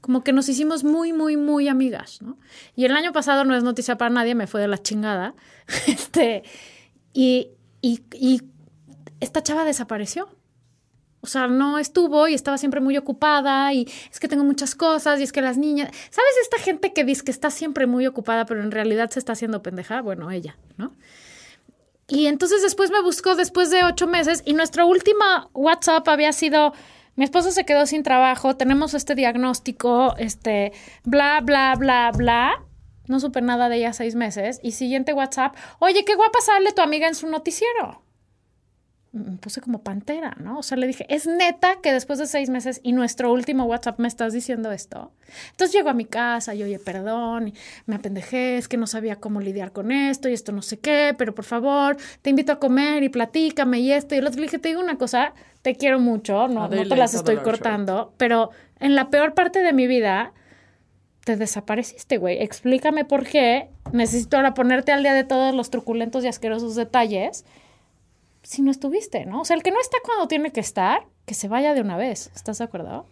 como 0.00 0.24
que 0.24 0.32
nos 0.32 0.48
hicimos 0.48 0.82
muy, 0.82 1.12
muy, 1.12 1.36
muy 1.36 1.68
amigas, 1.68 2.22
¿no? 2.22 2.38
Y 2.74 2.86
el 2.86 2.92
año 2.96 3.12
pasado 3.12 3.44
no 3.44 3.54
es 3.54 3.62
noticia 3.64 3.98
para 3.98 4.08
nadie, 4.08 4.34
me 4.34 4.46
fue 4.46 4.62
de 4.62 4.68
la 4.68 4.78
chingada, 4.78 5.34
este, 5.86 6.42
y, 7.12 7.48
y, 7.82 8.00
y 8.14 8.40
esta 9.20 9.42
chava 9.42 9.64
desapareció. 9.64 10.28
O 11.22 11.26
sea, 11.26 11.48
no 11.48 11.78
estuvo 11.78 12.28
y 12.28 12.34
estaba 12.34 12.56
siempre 12.56 12.80
muy 12.80 12.96
ocupada 12.96 13.72
y 13.74 13.86
es 14.10 14.20
que 14.20 14.28
tengo 14.28 14.42
muchas 14.42 14.74
cosas 14.74 15.20
y 15.20 15.22
es 15.22 15.32
que 15.32 15.42
las 15.42 15.58
niñas... 15.58 15.90
¿Sabes 16.10 16.32
esta 16.42 16.58
gente 16.58 16.94
que 16.94 17.04
dice 17.04 17.24
que 17.24 17.30
está 17.30 17.50
siempre 17.50 17.86
muy 17.86 18.06
ocupada 18.06 18.46
pero 18.46 18.62
en 18.62 18.70
realidad 18.70 19.10
se 19.10 19.18
está 19.18 19.32
haciendo 19.32 19.62
pendeja? 19.62 20.00
Bueno, 20.00 20.30
ella, 20.30 20.56
¿no? 20.78 20.94
Y 22.08 22.26
entonces 22.26 22.62
después 22.62 22.90
me 22.90 23.02
buscó 23.02 23.36
después 23.36 23.70
de 23.70 23.84
ocho 23.84 24.06
meses 24.06 24.42
y 24.46 24.54
nuestra 24.54 24.84
última 24.84 25.48
WhatsApp 25.52 26.08
había 26.08 26.32
sido... 26.32 26.72
Mi 27.16 27.24
esposo 27.24 27.50
se 27.50 27.66
quedó 27.66 27.84
sin 27.84 28.02
trabajo, 28.02 28.56
tenemos 28.56 28.94
este 28.94 29.14
diagnóstico, 29.14 30.14
este, 30.16 30.72
bla, 31.04 31.40
bla, 31.42 31.74
bla, 31.76 32.12
bla. 32.16 32.64
No 33.08 33.20
supe 33.20 33.42
nada 33.42 33.68
de 33.68 33.76
ella 33.76 33.92
seis 33.92 34.14
meses. 34.14 34.58
Y 34.62 34.72
siguiente 34.72 35.12
WhatsApp, 35.12 35.54
oye, 35.80 36.04
qué 36.06 36.14
guapa 36.14 36.40
sale 36.40 36.72
tu 36.72 36.80
amiga 36.80 37.08
en 37.08 37.14
su 37.14 37.26
noticiero 37.26 38.00
me 39.12 39.38
puse 39.38 39.60
como 39.60 39.82
pantera, 39.82 40.36
¿no? 40.38 40.58
O 40.60 40.62
sea, 40.62 40.76
le 40.76 40.86
dije, 40.86 41.04
es 41.08 41.26
neta 41.26 41.80
que 41.82 41.92
después 41.92 42.20
de 42.20 42.26
seis 42.26 42.48
meses 42.48 42.80
y 42.84 42.92
nuestro 42.92 43.32
último 43.32 43.64
WhatsApp 43.64 43.98
me 43.98 44.06
estás 44.06 44.32
diciendo 44.32 44.70
esto. 44.70 45.10
Entonces 45.50 45.74
llego 45.74 45.90
a 45.90 45.94
mi 45.94 46.04
casa 46.04 46.54
y 46.54 46.62
oye, 46.62 46.78
perdón, 46.78 47.48
y 47.48 47.54
me 47.86 47.96
apendejé, 47.96 48.56
es 48.56 48.68
que 48.68 48.76
no 48.76 48.86
sabía 48.86 49.16
cómo 49.16 49.40
lidiar 49.40 49.72
con 49.72 49.90
esto 49.90 50.28
y 50.28 50.32
esto 50.32 50.52
no 50.52 50.62
sé 50.62 50.78
qué, 50.78 51.14
pero 51.18 51.34
por 51.34 51.44
favor, 51.44 51.96
te 52.22 52.30
invito 52.30 52.52
a 52.52 52.60
comer 52.60 53.02
y 53.02 53.08
platícame 53.08 53.80
y 53.80 53.92
esto 53.92 54.14
y 54.14 54.18
el 54.18 54.26
otro. 54.28 54.38
Le 54.38 54.46
dije, 54.46 54.60
te 54.60 54.68
digo 54.68 54.80
una 54.80 54.96
cosa, 54.96 55.34
te 55.62 55.74
quiero 55.74 55.98
mucho, 55.98 56.46
no, 56.46 56.68
no 56.68 56.88
te 56.88 56.96
las 56.96 57.14
estoy 57.14 57.38
cortando, 57.38 58.14
pero 58.16 58.50
en 58.78 58.94
la 58.94 59.10
peor 59.10 59.34
parte 59.34 59.60
de 59.60 59.72
mi 59.72 59.88
vida 59.88 60.32
te 61.24 61.36
desapareciste, 61.36 62.16
güey. 62.16 62.40
Explícame 62.42 63.04
por 63.04 63.26
qué. 63.26 63.70
Necesito 63.92 64.36
ahora 64.36 64.54
ponerte 64.54 64.92
al 64.92 65.02
día 65.02 65.14
de 65.14 65.24
todos 65.24 65.52
los 65.52 65.70
truculentos 65.70 66.24
y 66.24 66.28
asquerosos 66.28 66.76
detalles 66.76 67.44
si 68.42 68.62
no 68.62 68.70
estuviste, 68.70 69.24
¿no? 69.26 69.42
O 69.42 69.44
sea, 69.44 69.56
el 69.56 69.62
que 69.62 69.70
no 69.70 69.80
está 69.80 69.98
cuando 70.04 70.28
tiene 70.28 70.52
que 70.52 70.60
estar, 70.60 71.06
que 71.26 71.34
se 71.34 71.48
vaya 71.48 71.74
de 71.74 71.80
una 71.80 71.96
vez. 71.96 72.30
¿Estás 72.34 72.58
de 72.58 72.64
acuerdo? 72.64 73.06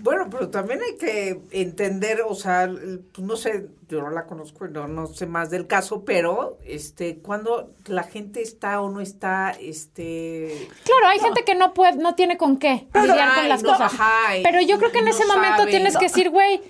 Bueno, 0.00 0.28
pero 0.30 0.48
también 0.48 0.80
hay 0.80 0.96
que 0.96 1.40
entender, 1.50 2.22
o 2.24 2.32
sea, 2.36 2.62
el- 2.64 3.00
pues, 3.12 3.26
no 3.26 3.36
sé, 3.36 3.66
yo 3.88 4.00
no 4.00 4.10
la 4.10 4.26
conozco, 4.26 4.68
no, 4.68 4.86
no 4.86 5.08
sé 5.08 5.26
más 5.26 5.50
del 5.50 5.66
caso, 5.66 6.04
pero 6.04 6.56
este, 6.64 7.18
cuando 7.18 7.70
la 7.86 8.04
gente 8.04 8.40
está 8.40 8.80
o 8.80 8.90
no 8.90 9.00
está, 9.00 9.50
este, 9.60 10.68
Claro, 10.84 11.08
hay 11.08 11.18
gente 11.18 11.42
que 11.44 11.56
no 11.56 11.74
puede, 11.74 11.96
no 11.96 12.14
tiene 12.14 12.36
con 12.36 12.58
qué 12.58 12.86
lidiar 12.94 13.34
con 13.34 13.48
las 13.48 13.62
no, 13.64 13.70
cosas. 13.72 13.92
ajá, 13.94 14.34
Pero 14.44 14.60
yo 14.60 14.78
creo 14.78 14.92
que 14.92 15.00
en 15.00 15.08
ese 15.08 15.26
momento 15.26 15.58
sabe, 15.58 15.70
tienes 15.72 15.96
que 15.96 16.04
decir, 16.04 16.30
güey, 16.30 16.60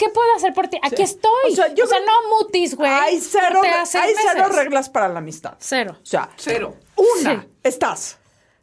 ¿qué 0.00 0.08
puedo 0.08 0.34
hacer 0.34 0.54
por 0.54 0.66
ti? 0.68 0.78
Aquí 0.82 1.02
estoy. 1.02 1.52
O 1.52 1.54
sea, 1.54 1.74
yo 1.74 1.84
no 1.84 2.36
mutis, 2.38 2.74
güey. 2.74 2.90
Hay 2.90 3.20
cero, 3.20 3.60
hay 3.62 4.14
cero 4.32 4.48
reglas 4.48 4.88
para 4.88 5.08
la 5.08 5.18
amistad. 5.18 5.54
Cero. 5.58 5.98
O 6.02 6.06
sea, 6.06 6.30
cero. 6.36 6.74
una, 6.96 7.42
Sí. 7.42 7.48
estás. 7.62 8.16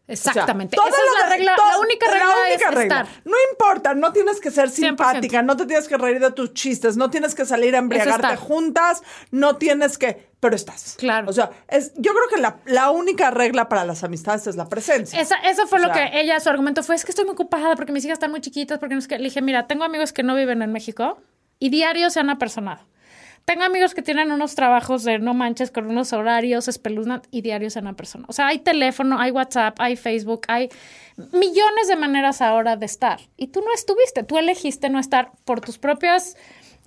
Exactamente. 0.08 0.78
O 0.80 0.82
sea, 0.84 0.90
Esa 0.90 0.98
es 0.98 1.14
la 1.14 1.20
lo 1.26 1.30
de- 1.30 1.36
regla. 1.38 1.56
todo- 1.58 1.68
la 1.72 1.80
única 1.80 2.06
la 2.08 2.14
regla 2.14 2.30
única 2.50 2.70
es 2.70 2.76
regla. 2.76 3.02
estar. 3.02 3.22
No 3.26 3.36
importa, 3.52 3.94
no 3.94 4.14
tienes 4.14 4.40
que 4.40 4.52
ser 4.52 4.70
100%. 4.70 4.74
simpática, 5.14 5.42
no 5.42 5.58
te 5.58 5.66
tienes 5.66 5.88
que 5.88 5.98
reír 5.98 6.20
de 6.20 6.32
tus 6.32 6.54
chistes, 6.54 6.96
no 6.98 7.10
tienes 7.10 7.36
que 7.36 7.46
salir 7.46 7.76
a 7.76 7.80
embriagarte 7.80 8.36
juntas, 8.38 9.04
no 9.32 9.58
tienes 9.58 9.98
que... 9.98 10.28
Pero 10.40 10.56
estás. 10.56 10.96
Claro. 11.00 11.28
O 11.30 11.34
sea, 11.34 11.50
es, 11.68 11.92
yo 11.96 12.14
creo 12.14 12.28
que 12.34 12.40
la, 12.40 12.58
la 12.66 12.92
única 12.92 13.32
regla 13.32 13.68
para 13.70 13.84
las 13.86 14.04
amistades 14.04 14.46
es 14.48 14.56
la 14.56 14.70
presencia. 14.70 15.20
Esa, 15.20 15.36
eso 15.38 15.66
fue 15.68 15.80
O 15.80 15.88
lo 15.88 15.94
sea- 15.94 16.12
que 16.12 16.22
ella, 16.22 16.40
su 16.40 16.50
argumento 16.50 16.84
fue, 16.84 16.96
es 16.96 17.04
que 17.04 17.12
estoy 17.12 17.26
muy 17.26 17.34
ocupada 17.34 17.76
porque 17.76 17.92
mis 17.92 18.06
hijas 18.06 18.14
están 18.18 18.32
muy 18.32 18.40
chiquitas, 18.42 18.78
porque 18.80 18.94
no 18.96 19.00
es 19.00 19.08
que... 19.08 19.18
Le 19.18 19.26
dije, 19.26 19.42
mira, 19.42 19.68
tengo 19.68 19.84
amigos 19.84 20.14
que 20.14 20.24
no 20.24 20.36
viven 20.36 20.62
en 20.62 20.72
México 20.72 21.20
y 21.60 21.70
diario 21.70 22.10
se 22.12 22.20
han 22.20 22.30
apersonado. 22.30 22.86
Tengo 23.48 23.63
amigos 23.63 23.94
que 23.94 24.01
tienen 24.01 24.34
unos 24.34 24.56
trabajos 24.56 25.06
de 25.06 25.20
no 25.20 25.34
manches 25.34 25.72
con 25.72 25.88
unos 25.88 26.12
horarios 26.12 26.68
espeluznantes 26.68 27.30
y 27.32 27.39
diario 27.39 27.70
se 27.70 27.80
han 27.80 27.88
apersonado. 27.88 28.30
O 28.30 28.34
sea, 28.34 28.48
hay 28.48 28.60
teléfono, 28.60 29.22
hay 29.22 29.32
WhatsApp, 29.32 29.80
hay 29.80 29.96
Facebook, 29.96 30.42
hay 30.50 30.68
millones 31.16 31.88
de 31.88 31.96
maneras 31.96 32.42
ahora 32.42 32.75
de 32.75 32.86
estar. 32.86 33.22
Y 33.38 33.48
tú 33.48 33.62
no 33.62 33.74
estuviste, 33.74 34.24
tú 34.24 34.38
elegiste 34.38 34.89
no 34.89 35.00
estar 35.00 35.32
por 35.46 35.62
tus 35.62 35.77
propias 35.77 36.36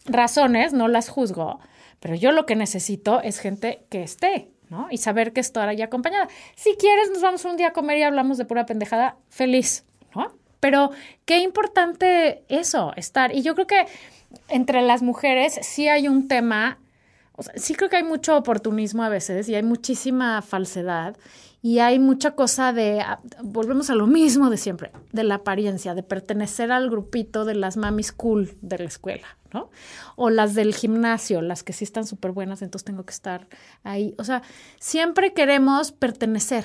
razones, 0.04 0.74
no 0.74 0.86
las 0.86 1.08
juzgo, 1.08 1.60
pero 1.98 2.14
yo 2.14 2.30
lo 2.30 2.44
que 2.44 2.56
necesito 2.56 3.22
es 3.22 3.38
gente 3.38 3.86
que 3.88 4.02
esté, 4.02 4.50
¿no? 4.68 4.88
Y 4.90 4.98
saber 4.98 5.32
que 5.32 5.40
estará 5.40 5.70
ahí 5.70 5.80
acompañada. 5.80 6.28
Si 6.56 6.76
quieres, 6.76 7.08
nos 7.10 7.22
vamos 7.22 7.42
un 7.46 7.56
día 7.56 7.68
a 7.68 7.72
comer 7.72 7.96
y 7.96 8.02
hablamos 8.02 8.36
de 8.36 8.44
pura 8.44 8.66
pendejada, 8.66 9.16
feliz, 9.30 9.86
¿no? 10.14 10.36
Pero 10.60 10.90
qué 11.24 11.38
importante 11.38 12.44
eso, 12.50 12.92
estar. 12.96 13.34
Y 13.34 13.40
yo 13.40 13.54
creo 13.54 13.66
que 13.66 13.86
entre 14.48 14.82
las 14.82 15.02
mujeres 15.02 15.58
sí 15.62 15.88
hay 15.88 16.08
un 16.08 16.28
tema, 16.28 16.78
sí 17.54 17.74
creo 17.74 17.88
que 17.88 17.96
hay 17.96 18.04
mucho 18.04 18.36
oportunismo 18.36 19.02
a 19.02 19.08
veces 19.08 19.48
y 19.48 19.54
hay 19.54 19.62
muchísima 19.62 20.42
falsedad 20.42 21.16
y 21.62 21.80
hay 21.80 21.98
mucha 21.98 22.34
cosa 22.34 22.72
de, 22.72 23.00
ah, 23.00 23.20
volvemos 23.42 23.90
a 23.90 23.94
lo 23.94 24.06
mismo 24.06 24.48
de 24.48 24.56
siempre, 24.56 24.92
de 25.12 25.24
la 25.24 25.36
apariencia, 25.36 25.94
de 25.94 26.02
pertenecer 26.02 26.72
al 26.72 26.88
grupito 26.88 27.44
de 27.44 27.54
las 27.54 27.76
mamis 27.76 28.12
cool 28.12 28.56
de 28.62 28.78
la 28.78 28.84
escuela, 28.84 29.36
¿no? 29.52 29.70
O 30.16 30.30
las 30.30 30.54
del 30.54 30.74
gimnasio, 30.74 31.42
las 31.42 31.62
que 31.62 31.74
sí 31.74 31.84
están 31.84 32.06
súper 32.06 32.30
buenas, 32.32 32.62
entonces 32.62 32.86
tengo 32.86 33.04
que 33.04 33.12
estar 33.12 33.46
ahí. 33.82 34.14
O 34.16 34.24
sea, 34.24 34.42
siempre 34.78 35.34
queremos 35.34 35.92
pertenecer. 35.92 36.64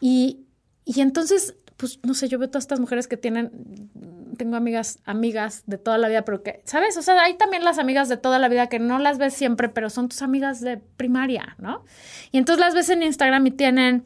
Y, 0.00 0.46
y 0.84 1.00
entonces, 1.00 1.56
pues, 1.82 1.98
no 2.04 2.14
sé, 2.14 2.28
yo 2.28 2.38
veo 2.38 2.48
todas 2.48 2.62
estas 2.62 2.78
mujeres 2.78 3.08
que 3.08 3.16
tienen, 3.16 3.90
tengo 4.38 4.54
amigas, 4.54 5.00
amigas 5.04 5.64
de 5.66 5.78
toda 5.78 5.98
la 5.98 6.06
vida, 6.06 6.24
pero 6.24 6.44
que, 6.44 6.62
¿sabes? 6.64 6.96
O 6.96 7.02
sea, 7.02 7.20
hay 7.20 7.34
también 7.34 7.64
las 7.64 7.78
amigas 7.78 8.08
de 8.08 8.16
toda 8.16 8.38
la 8.38 8.48
vida 8.48 8.68
que 8.68 8.78
no 8.78 9.00
las 9.00 9.18
ves 9.18 9.34
siempre, 9.34 9.68
pero 9.68 9.90
son 9.90 10.08
tus 10.08 10.22
amigas 10.22 10.60
de 10.60 10.76
primaria, 10.76 11.56
¿no? 11.58 11.84
Y 12.30 12.38
entonces 12.38 12.64
las 12.64 12.76
ves 12.76 12.88
en 12.88 13.02
Instagram 13.02 13.44
y 13.48 13.50
tienen 13.50 14.04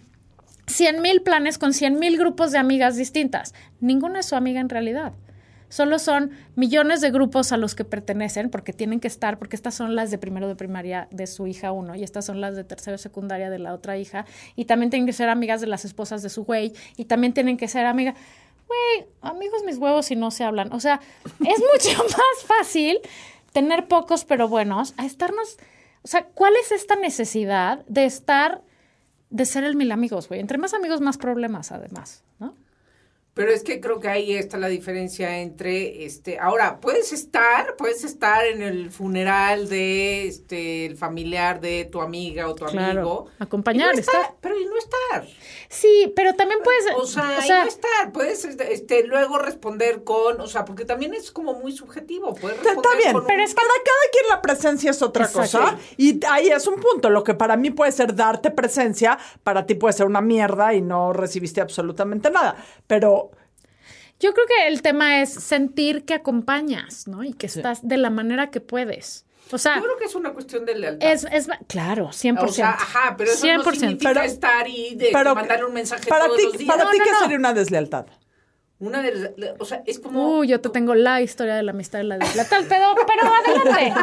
100 0.69 1.03
mil 1.03 1.21
planes 1.21 1.59
con 1.59 1.75
100 1.75 1.99
mil 1.99 2.17
grupos 2.17 2.51
de 2.51 2.57
amigas 2.57 2.97
distintas. 2.97 3.53
Ninguna 3.81 4.21
es 4.21 4.27
su 4.27 4.37
amiga 4.37 4.59
en 4.63 4.71
realidad. 4.71 5.13
Solo 5.69 5.99
son 5.99 6.31
millones 6.55 7.01
de 7.01 7.11
grupos 7.11 7.51
a 7.53 7.57
los 7.57 7.75
que 7.75 7.85
pertenecen 7.85 8.51
porque 8.51 8.73
tienen 8.73 9.01
que 9.01 9.09
estar, 9.09 9.39
porque 9.39 9.57
estas 9.57 9.75
son 9.75 9.97
las 9.97 10.11
de 10.11 10.19
primero 10.19 10.47
de 10.47 10.55
primaria 10.55 11.09
de 11.11 11.27
su 11.27 11.47
hija 11.47 11.73
uno 11.73 11.95
y 11.95 12.05
estas 12.05 12.25
son 12.25 12.41
las 12.41 12.55
de 12.55 12.65
tercero 12.65 12.93
de 12.93 13.03
secundaria 13.03 13.51
de 13.51 13.59
la 13.59 13.75
otra 13.75 13.99
hija 13.99 14.27
y 14.55 14.67
también 14.67 14.91
tienen 14.91 15.07
que 15.07 15.13
ser 15.13 15.29
amigas 15.29 15.61
de 15.61 15.67
las 15.67 15.85
esposas 15.85 16.23
de 16.23 16.29
su 16.29 16.45
güey 16.45 16.73
y 16.97 17.07
también 17.07 17.33
tienen 17.33 17.57
que 17.57 17.69
ser 17.69 17.87
amigas. 17.87 18.15
Güey, 18.69 19.09
amigos 19.23 19.63
mis 19.65 19.79
huevos 19.79 20.07
si 20.07 20.17
no 20.17 20.31
se 20.31 20.45
hablan. 20.45 20.73
O 20.73 20.81
sea, 20.81 21.01
es 21.25 21.63
mucho 21.73 22.03
más 22.05 22.45
fácil 22.47 22.99
tener 23.53 23.89
pocos 23.89 24.25
pero 24.25 24.49
buenos 24.49 24.95
a 24.97 25.07
estarnos... 25.07 25.59
O 26.03 26.09
sea, 26.09 26.25
¿cuál 26.27 26.53
es 26.63 26.71
esta 26.71 26.95
necesidad 26.95 27.85
de 27.87 28.05
estar, 28.05 28.63
de 29.31 29.45
ser 29.45 29.65
el 29.65 29.75
mil 29.75 29.91
amigos, 29.91 30.29
güey? 30.29 30.39
Entre 30.39 30.57
más 30.57 30.73
amigos, 30.73 31.01
más 31.01 31.19
problemas 31.19 31.73
además. 31.73 32.23
Pero 33.37 33.53
es 33.53 33.63
que 33.63 33.81
creo 33.83 34.01
que 34.01 34.09
ahí 34.09 34.33
está 34.35 34.57
la 34.57 34.69
diferencia 34.69 35.41
entre, 35.43 36.07
este, 36.07 36.39
ahora, 36.39 36.81
puedes 36.81 37.13
estar, 37.13 37.77
puedes 37.77 38.03
estar 38.03 38.47
en 38.47 38.63
el 38.63 38.91
funeral 38.91 39.69
de, 39.69 40.27
este, 40.27 40.87
el 40.87 40.97
familiar 40.97 41.61
de 41.61 41.85
tu 41.85 42.01
amiga 42.01 42.49
o 42.49 42.55
tu 42.55 42.65
Claro, 42.65 43.01
amigo. 43.01 43.27
acompañar, 43.39 43.93
no 43.93 44.01
estar, 44.01 44.15
estar. 44.23 44.37
Pero 44.41 44.59
y 44.59 44.65
no 44.65 44.79
estar. 44.79 45.29
Sí, 45.69 46.11
pero 46.17 46.33
también 46.35 46.61
puedes... 46.65 46.87
O 46.97 47.05
sea, 47.05 47.39
y 47.45 47.49
no 47.51 47.69
estar, 47.69 48.11
puedes 48.11 48.43
este, 48.47 49.05
luego 49.07 49.37
responder 49.37 50.03
con, 50.03 50.41
o 50.41 50.47
sea, 50.47 50.65
porque 50.65 50.87
también 50.87 51.13
es 51.13 51.31
como 51.31 51.53
muy 51.53 51.73
subjetivo, 51.73 52.33
puedes 52.35 52.57
Está 52.57 52.71
responder 52.71 52.97
bien, 53.03 53.13
con 53.13 53.21
un- 53.21 53.27
pero 53.27 53.43
es 53.43 53.51
que 53.51 53.57
para 53.57 53.69
cada 53.69 54.11
quien 54.13 54.25
la 54.31 54.41
presencia 54.41 54.91
es 54.93 55.03
otra 55.03 55.27
Exacto. 55.27 55.59
cosa. 55.61 55.79
Y 55.99 56.25
ahí 56.27 56.49
es 56.49 56.67
un 56.67 56.81
punto. 56.81 57.11
Lo 57.11 57.23
que 57.23 57.35
para 57.35 57.59
mí 57.59 57.71
puede 57.71 57.93
ser 57.93 58.15
darte 58.15 58.51
presencia, 58.51 59.19
para 59.45 59.67
ti 59.67 59.75
puede 59.75 59.93
ser 59.93 60.07
una 60.07 60.23
mierda 60.23 60.73
y 60.73 60.81
no 60.81 61.13
recibiste 61.13 61.61
absolutamente 61.61 62.31
nada. 62.31 62.57
Pero 62.87 63.26
Yo 64.21 64.33
creo 64.33 64.47
que 64.47 64.69
el 64.69 64.83
tema 64.83 65.21
es 65.21 65.31
sentir 65.33 66.05
que 66.05 66.15
acompañas, 66.15 67.07
¿no? 67.07 67.23
Y 67.25 67.33
que 67.35 67.47
estás 67.47 67.87
de 67.87 67.97
la 67.99 68.11
manera 68.11 68.51
que 68.51 68.61
puedes. 68.61 69.25
O 69.53 69.59
sea, 69.59 69.77
Yo 69.77 69.83
creo 69.85 69.97
que 69.99 70.07
es 70.07 70.15
una 70.15 70.33
cuestión 70.33 70.65
de 70.65 70.75
lealtad. 70.75 71.09
es, 71.13 71.25
es... 71.31 71.49
Claro, 71.69 72.09
100%. 72.09 72.43
O 72.43 72.49
sea, 72.49 72.71
ajá, 72.71 73.15
pero 73.17 73.31
eso 73.31 73.47
no 73.47 73.63
100%. 73.63 73.73
significa 73.79 74.13
Pero- 74.15 74.23
estar 74.25 74.69
y 74.69 74.95
de, 74.97 75.11
pero 75.13 75.35
mandarle 75.37 75.67
un 75.67 75.73
mensaje 75.75 76.09
para 76.09 76.25
todos 76.27 76.39
ti, 76.39 76.45
los 76.45 76.59
días. 76.59 76.69
para 76.69 76.85
No, 76.85 76.91
ti 76.91 76.99
no, 76.99 77.05
¿qué 77.05 77.11
no. 77.13 77.19
sería 77.21 77.37
una 77.37 77.53
deslealtad? 77.53 78.07
Una 78.79 79.01
de 79.01 79.15
las- 79.15 79.31
o 79.59 79.65
sea, 79.65 79.83
es 79.87 79.99
como... 79.99 80.39
Uy, 80.41 80.49
yo 80.49 80.61
te 80.61 80.69
tengo 80.69 80.95
la 80.95 81.23
historia 81.23 81.55
de 81.55 81.63
la 81.63 81.71
amistad 81.71 82.01
y 82.01 82.03
la 82.03 82.19
deslealtad, 82.19 82.63
pero, 82.69 82.95
pero 83.07 83.23
adelante. 83.35 83.95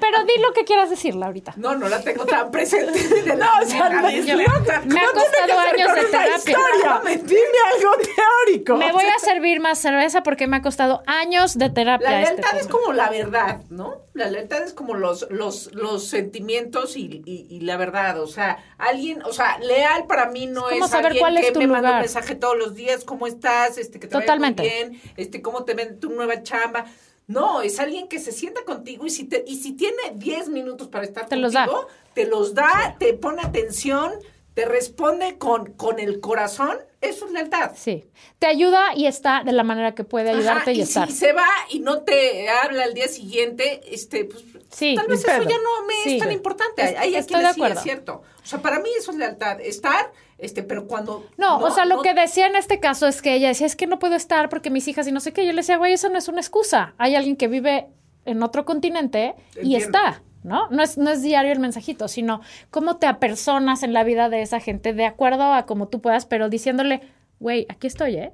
Pero 0.00 0.24
di 0.24 0.42
lo 0.42 0.52
que 0.52 0.64
quieras 0.64 0.90
decirla 0.90 1.26
ahorita. 1.26 1.54
No, 1.56 1.76
no 1.76 1.88
la 1.88 2.00
tengo 2.02 2.26
tan 2.26 2.50
presente. 2.50 2.98
De 2.98 3.36
No, 3.36 3.46
o 3.62 3.64
sea, 3.64 3.88
de 3.88 3.94
la 3.94 4.02
no, 4.02 4.08
deslealtad. 4.08 4.82
me 4.84 4.98
ha 5.00 5.04
costado 5.12 5.58
años 5.60 5.94
de 5.94 6.02
terapia. 6.06 6.36
historia. 6.36 7.00
Dime 7.22 7.58
algo 7.76 7.90
teórico. 8.16 8.76
Me 8.76 8.90
voy 8.92 9.04
a 9.04 9.18
servir 9.20 9.60
más 9.60 9.78
cerveza 9.78 10.24
porque 10.24 10.48
me 10.48 10.56
ha 10.56 10.62
costado 10.62 11.02
años 11.06 11.56
de 11.56 11.70
terapia. 11.70 12.10
La 12.10 12.22
este 12.22 12.34
lealtad 12.42 12.58
es 12.58 12.66
como 12.66 12.92
la 12.92 13.10
verdad, 13.10 13.60
¿no? 13.70 14.02
La 14.14 14.28
lealtad 14.30 14.64
es 14.64 14.72
como 14.72 14.94
los, 14.94 15.28
los, 15.30 15.72
los 15.74 16.04
sentimientos 16.08 16.96
y, 16.96 17.22
y- 17.24 17.46
y 17.48 17.60
la 17.60 17.76
verdad. 17.76 18.20
O 18.20 18.26
sea, 18.26 18.58
alguien, 18.78 19.22
o 19.22 19.32
sea, 19.32 19.58
leal 19.60 20.06
para 20.08 20.26
mí 20.30 20.46
no 20.48 20.68
Es 20.70 20.82
es, 20.82 20.90
saber 20.90 21.06
alguien 21.06 21.22
cuál 21.22 21.36
es 21.38 21.46
que 21.46 21.52
tu 21.52 21.60
me 21.60 21.68
manda 21.68 21.92
un 21.92 21.98
mensaje 22.00 22.34
todos 22.34 22.58
los 22.58 22.74
días, 22.74 23.04
¿cómo 23.04 23.28
estás? 23.28 23.78
Este, 23.78 24.00
que 24.00 24.07
te 24.08 24.14
vaya 24.14 24.26
Totalmente. 24.26 24.62
muy 24.62 24.70
bien, 24.70 25.02
este, 25.16 25.42
cómo 25.42 25.64
te 25.64 25.74
ven 25.74 26.00
tu 26.00 26.10
nueva 26.10 26.42
chamba. 26.42 26.86
No, 27.26 27.60
es 27.60 27.78
alguien 27.78 28.08
que 28.08 28.18
se 28.18 28.32
sienta 28.32 28.64
contigo 28.64 29.04
y 29.04 29.10
si 29.10 29.24
te, 29.24 29.44
y 29.46 29.56
si 29.56 29.72
tiene 29.74 29.98
10 30.14 30.48
minutos 30.48 30.88
para 30.88 31.04
estar 31.04 31.24
Te 31.28 31.40
contigo, 31.40 31.42
los 31.42 31.52
da. 31.52 31.68
te 32.14 32.26
los 32.26 32.54
da, 32.54 32.96
te 32.98 33.12
pone 33.12 33.42
atención, 33.42 34.12
te 34.54 34.64
responde 34.64 35.36
con, 35.36 35.72
con 35.74 35.98
el 36.00 36.20
corazón, 36.20 36.78
eso 37.02 37.26
es 37.26 37.32
lealtad. 37.32 37.72
Sí. 37.76 38.06
Te 38.38 38.46
ayuda 38.46 38.94
y 38.96 39.06
está 39.06 39.42
de 39.44 39.52
la 39.52 39.62
manera 39.62 39.94
que 39.94 40.04
puede 40.04 40.30
ayudarte 40.30 40.70
Ajá, 40.70 40.72
y, 40.72 40.80
estar. 40.80 41.08
si 41.10 41.16
se 41.18 41.32
va 41.34 41.46
y 41.70 41.80
no 41.80 42.02
te 42.02 42.48
habla 42.48 42.84
al 42.84 42.94
día 42.94 43.08
siguiente, 43.08 43.82
este, 43.92 44.24
pues 44.24 44.42
Sí, 44.70 44.94
tal 44.96 45.06
vez 45.06 45.20
eso 45.20 45.42
ya 45.42 45.56
no 45.58 45.86
me 45.86 45.94
Sí. 46.04 46.16
es 46.16 46.22
tan 46.22 46.32
importante. 46.32 46.82
Es- 46.82 46.96
Hay 46.98 47.14
estoy 47.14 47.36
de 47.36 47.40
quienes 47.42 47.54
sí 47.54 47.60
acuerdo. 47.60 47.76
es 47.78 47.82
cierto. 47.82 48.22
O 48.42 48.46
sea, 48.46 48.60
para 48.62 48.80
mí 48.80 48.88
eso 48.98 49.10
es 49.12 49.16
lealtad, 49.18 49.60
estar, 49.60 50.10
este, 50.38 50.62
pero 50.62 50.86
cuando 50.86 51.26
No, 51.36 51.58
o 51.58 51.70
sea, 51.70 51.84
lo 51.84 52.00
que 52.00 52.14
decía 52.14 52.46
en 52.46 52.56
este 52.56 52.78
caso 52.78 53.06
es 53.06 53.20
que 53.20 53.34
ella 53.34 53.48
decía, 53.48 53.66
es 53.66 53.76
que 53.76 53.86
no 53.86 53.98
puedo 53.98 54.14
estar 54.14 54.48
porque 54.48 54.70
mis 54.70 54.86
hijas 54.86 55.06
y 55.08 55.12
no 55.12 55.20
sé 55.20 55.32
qué. 55.32 55.44
Yo 55.44 55.52
le 55.52 55.58
decía, 55.58 55.76
güey, 55.76 55.92
eso 55.92 56.08
no 56.08 56.18
es 56.18 56.28
una 56.28 56.40
excusa. 56.40 56.94
Hay 56.96 57.16
alguien 57.16 57.36
que 57.36 57.48
vive 57.48 57.88
en 58.24 58.42
otro 58.42 58.64
continente 58.64 59.34
y 59.60 59.74
está, 59.74 60.22
¿no? 60.44 60.68
No 60.70 60.82
es, 60.82 60.96
no 60.96 61.10
es 61.10 61.22
diario 61.22 61.50
el 61.50 61.58
mensajito, 61.58 62.06
sino 62.06 62.40
cómo 62.70 62.98
te 62.98 63.06
apersonas 63.06 63.82
en 63.82 63.92
la 63.92 64.04
vida 64.04 64.28
de 64.28 64.42
esa 64.42 64.60
gente 64.60 64.92
de 64.92 65.06
acuerdo 65.06 65.52
a 65.52 65.66
como 65.66 65.88
tú 65.88 66.00
puedas, 66.00 66.24
pero 66.24 66.48
diciéndole, 66.48 67.00
güey, 67.40 67.66
aquí 67.68 67.88
estoy, 67.88 68.16
¿eh? 68.16 68.32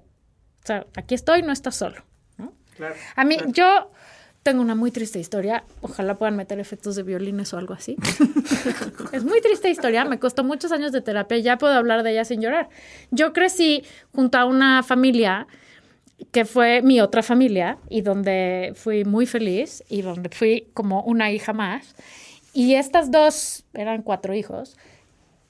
O 0.62 0.66
sea, 0.66 0.86
aquí 0.96 1.14
estoy, 1.14 1.42
no 1.42 1.52
estás 1.52 1.76
solo, 1.76 2.04
¿no? 2.36 2.52
Claro. 2.76 2.94
A 3.16 3.24
mí, 3.24 3.38
yo 3.46 3.90
tengo 4.44 4.60
una 4.60 4.74
muy 4.74 4.90
triste 4.90 5.18
historia. 5.18 5.64
Ojalá 5.80 6.16
puedan 6.16 6.36
meter 6.36 6.60
efectos 6.60 6.94
de 6.94 7.02
violines 7.02 7.52
o 7.54 7.58
algo 7.58 7.72
así. 7.72 7.96
es 9.12 9.24
muy 9.24 9.40
triste 9.40 9.70
historia. 9.70 10.04
Me 10.04 10.20
costó 10.20 10.44
muchos 10.44 10.70
años 10.70 10.92
de 10.92 11.00
terapia 11.00 11.38
ya 11.38 11.56
puedo 11.56 11.72
hablar 11.72 12.02
de 12.02 12.12
ella 12.12 12.24
sin 12.26 12.42
llorar. 12.42 12.68
Yo 13.10 13.32
crecí 13.32 13.82
junto 14.14 14.38
a 14.38 14.44
una 14.44 14.82
familia 14.82 15.46
que 16.30 16.44
fue 16.44 16.82
mi 16.82 17.00
otra 17.00 17.22
familia 17.22 17.78
y 17.88 18.02
donde 18.02 18.72
fui 18.76 19.04
muy 19.04 19.24
feliz 19.24 19.82
y 19.88 20.02
donde 20.02 20.28
fui 20.28 20.68
como 20.74 21.02
una 21.02 21.32
hija 21.32 21.54
más. 21.54 21.94
Y 22.52 22.74
estas 22.74 23.10
dos, 23.10 23.64
eran 23.72 24.02
cuatro 24.02 24.34
hijos, 24.34 24.76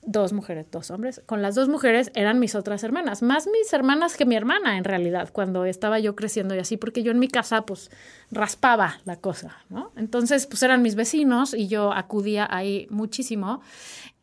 dos 0.06 0.32
mujeres, 0.32 0.66
dos 0.70 0.90
hombres. 0.90 1.22
Con 1.26 1.42
las 1.42 1.54
dos 1.54 1.68
mujeres 1.68 2.10
eran 2.14 2.38
mis 2.38 2.54
otras 2.54 2.82
hermanas, 2.84 3.22
más 3.22 3.46
mis 3.46 3.72
hermanas 3.72 4.16
que 4.16 4.26
mi 4.26 4.36
hermana 4.36 4.76
en 4.76 4.84
realidad, 4.84 5.30
cuando 5.32 5.64
estaba 5.64 5.98
yo 5.98 6.14
creciendo 6.14 6.54
y 6.54 6.58
así, 6.58 6.76
porque 6.76 7.02
yo 7.02 7.10
en 7.10 7.18
mi 7.18 7.28
casa 7.28 7.66
pues 7.66 7.90
raspaba 8.30 9.00
la 9.04 9.16
cosa, 9.16 9.58
¿no? 9.68 9.92
Entonces 9.96 10.46
pues 10.46 10.62
eran 10.62 10.82
mis 10.82 10.94
vecinos 10.94 11.54
y 11.54 11.68
yo 11.68 11.92
acudía 11.92 12.46
ahí 12.50 12.86
muchísimo 12.90 13.62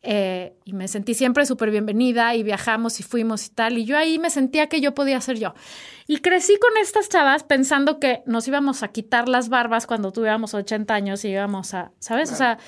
eh, 0.04 0.56
y 0.64 0.72
me 0.72 0.88
sentí 0.88 1.14
siempre 1.14 1.46
súper 1.46 1.70
bienvenida 1.70 2.34
y 2.34 2.42
viajamos 2.42 2.98
y 2.98 3.04
fuimos 3.04 3.46
y 3.46 3.50
tal, 3.50 3.78
y 3.78 3.84
yo 3.84 3.96
ahí 3.96 4.18
me 4.18 4.30
sentía 4.30 4.68
que 4.68 4.80
yo 4.80 4.94
podía 4.94 5.20
ser 5.20 5.38
yo. 5.38 5.54
Y 6.08 6.18
crecí 6.18 6.58
con 6.58 6.76
estas 6.80 7.08
chavas 7.08 7.44
pensando 7.44 8.00
que 8.00 8.22
nos 8.26 8.48
íbamos 8.48 8.82
a 8.82 8.88
quitar 8.88 9.28
las 9.28 9.48
barbas 9.48 9.86
cuando 9.86 10.10
tuviéramos 10.10 10.54
80 10.54 10.92
años 10.92 11.24
y 11.24 11.28
íbamos 11.28 11.74
a, 11.74 11.92
¿sabes? 12.00 12.32
O 12.32 12.34
sea, 12.34 12.58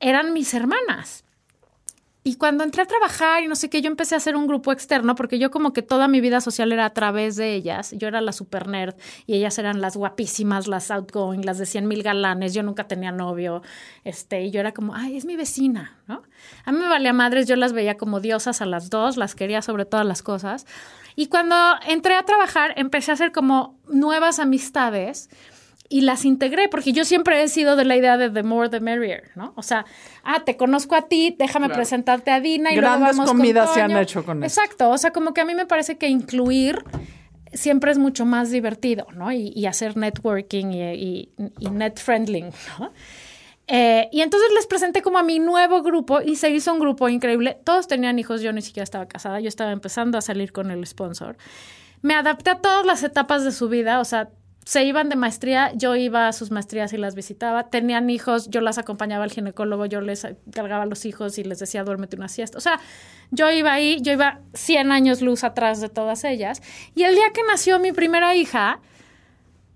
eran 0.00 0.32
mis 0.32 0.52
hermanas. 0.52 1.24
Y 2.22 2.34
cuando 2.36 2.64
entré 2.64 2.82
a 2.82 2.86
trabajar 2.86 3.42
y 3.42 3.48
no 3.48 3.56
sé 3.56 3.70
qué, 3.70 3.80
yo 3.80 3.88
empecé 3.88 4.14
a 4.14 4.18
hacer 4.18 4.36
un 4.36 4.46
grupo 4.46 4.72
externo 4.72 5.14
porque 5.14 5.38
yo 5.38 5.50
como 5.50 5.72
que 5.72 5.80
toda 5.80 6.06
mi 6.06 6.20
vida 6.20 6.42
social 6.42 6.70
era 6.70 6.84
a 6.84 6.90
través 6.90 7.36
de 7.36 7.54
ellas. 7.54 7.92
Yo 7.96 8.08
era 8.08 8.20
la 8.20 8.32
super 8.32 8.68
nerd 8.68 8.94
y 9.26 9.36
ellas 9.36 9.58
eran 9.58 9.80
las 9.80 9.96
guapísimas, 9.96 10.66
las 10.66 10.90
outgoing, 10.90 11.46
las 11.46 11.56
de 11.56 11.64
100 11.64 11.88
mil 11.88 12.02
galanes. 12.02 12.52
Yo 12.52 12.62
nunca 12.62 12.86
tenía 12.86 13.10
novio. 13.10 13.62
Este, 14.04 14.42
y 14.42 14.50
yo 14.50 14.60
era 14.60 14.72
como, 14.72 14.94
ay, 14.94 15.16
es 15.16 15.24
mi 15.24 15.36
vecina, 15.36 15.98
¿no? 16.06 16.22
A 16.66 16.72
mí 16.72 16.78
me 16.78 16.88
valía 16.88 17.14
madres, 17.14 17.46
yo 17.48 17.56
las 17.56 17.72
veía 17.72 17.96
como 17.96 18.20
diosas 18.20 18.60
a 18.60 18.66
las 18.66 18.90
dos, 18.90 19.16
las 19.16 19.34
quería 19.34 19.62
sobre 19.62 19.86
todas 19.86 20.04
las 20.04 20.22
cosas. 20.22 20.66
Y 21.16 21.28
cuando 21.28 21.56
entré 21.88 22.16
a 22.16 22.24
trabajar, 22.24 22.74
empecé 22.76 23.12
a 23.12 23.14
hacer 23.14 23.32
como 23.32 23.78
nuevas 23.88 24.40
amistades 24.40 25.30
y 25.92 26.02
las 26.02 26.24
integré, 26.24 26.68
porque 26.68 26.92
yo 26.92 27.04
siempre 27.04 27.42
he 27.42 27.48
sido 27.48 27.74
de 27.76 27.84
la 27.84 27.96
idea 27.96 28.16
de 28.16 28.30
the 28.30 28.44
more 28.44 28.68
the 28.70 28.80
merrier, 28.80 29.24
¿no? 29.34 29.52
O 29.56 29.62
sea, 29.62 29.84
ah, 30.22 30.42
te 30.44 30.56
conozco 30.56 30.94
a 30.94 31.08
ti, 31.08 31.34
déjame 31.36 31.68
presentarte 31.68 32.30
a 32.30 32.40
Dina 32.40 32.72
y 32.72 32.76
Grandes 32.76 33.00
luego 33.00 33.16
vamos 33.18 33.30
comidas 33.30 33.66
con 33.66 33.74
se 33.74 33.82
han 33.82 33.88
Toño. 33.88 34.00
hecho 34.00 34.24
con 34.24 34.44
eso. 34.44 34.60
Exacto, 34.62 34.88
o 34.88 34.96
sea, 34.96 35.10
como 35.10 35.34
que 35.34 35.40
a 35.40 35.44
mí 35.44 35.54
me 35.54 35.66
parece 35.66 35.98
que 35.98 36.08
incluir 36.08 36.84
siempre 37.52 37.90
es 37.90 37.98
mucho 37.98 38.24
más 38.24 38.50
divertido, 38.52 39.08
¿no? 39.14 39.32
Y, 39.32 39.52
y 39.54 39.66
hacer 39.66 39.96
networking 39.96 40.66
y, 40.66 40.82
y, 40.94 41.28
y 41.58 41.70
net 41.70 41.98
friendling, 41.98 42.50
¿no? 42.78 42.92
Eh, 43.66 44.08
y 44.12 44.20
entonces 44.20 44.48
les 44.54 44.66
presenté 44.66 45.02
como 45.02 45.18
a 45.18 45.22
mi 45.24 45.38
nuevo 45.40 45.82
grupo 45.82 46.20
y 46.20 46.36
se 46.36 46.50
hizo 46.50 46.72
un 46.72 46.78
grupo 46.80 47.08
increíble. 47.08 47.58
Todos 47.64 47.88
tenían 47.88 48.18
hijos, 48.18 48.42
yo 48.42 48.52
ni 48.52 48.62
siquiera 48.62 48.84
estaba 48.84 49.06
casada, 49.06 49.40
yo 49.40 49.48
estaba 49.48 49.72
empezando 49.72 50.18
a 50.18 50.20
salir 50.20 50.52
con 50.52 50.70
el 50.70 50.86
sponsor. 50.86 51.36
Me 52.02 52.14
adapté 52.14 52.50
a 52.50 52.58
todas 52.60 52.86
las 52.86 53.02
etapas 53.02 53.44
de 53.44 53.52
su 53.52 53.68
vida, 53.68 54.00
o 54.00 54.04
sea, 54.04 54.30
se 54.70 54.84
iban 54.84 55.08
de 55.08 55.16
maestría, 55.16 55.72
yo 55.74 55.96
iba 55.96 56.28
a 56.28 56.32
sus 56.32 56.52
maestrías 56.52 56.92
y 56.92 56.96
las 56.96 57.16
visitaba. 57.16 57.70
Tenían 57.70 58.08
hijos, 58.08 58.48
yo 58.50 58.60
las 58.60 58.78
acompañaba 58.78 59.24
al 59.24 59.32
ginecólogo, 59.32 59.84
yo 59.86 60.00
les 60.00 60.24
cargaba 60.52 60.84
a 60.84 60.86
los 60.86 61.06
hijos 61.06 61.38
y 61.38 61.42
les 61.42 61.58
decía, 61.58 61.82
duérmete 61.82 62.14
una 62.14 62.28
siesta. 62.28 62.56
O 62.56 62.60
sea, 62.60 62.78
yo 63.32 63.50
iba 63.50 63.72
ahí, 63.72 63.98
yo 64.00 64.12
iba 64.12 64.42
100 64.54 64.92
años 64.92 65.22
luz 65.22 65.42
atrás 65.42 65.80
de 65.80 65.88
todas 65.88 66.22
ellas. 66.22 66.62
Y 66.94 67.02
el 67.02 67.16
día 67.16 67.32
que 67.34 67.40
nació 67.42 67.80
mi 67.80 67.90
primera 67.90 68.36
hija, 68.36 68.78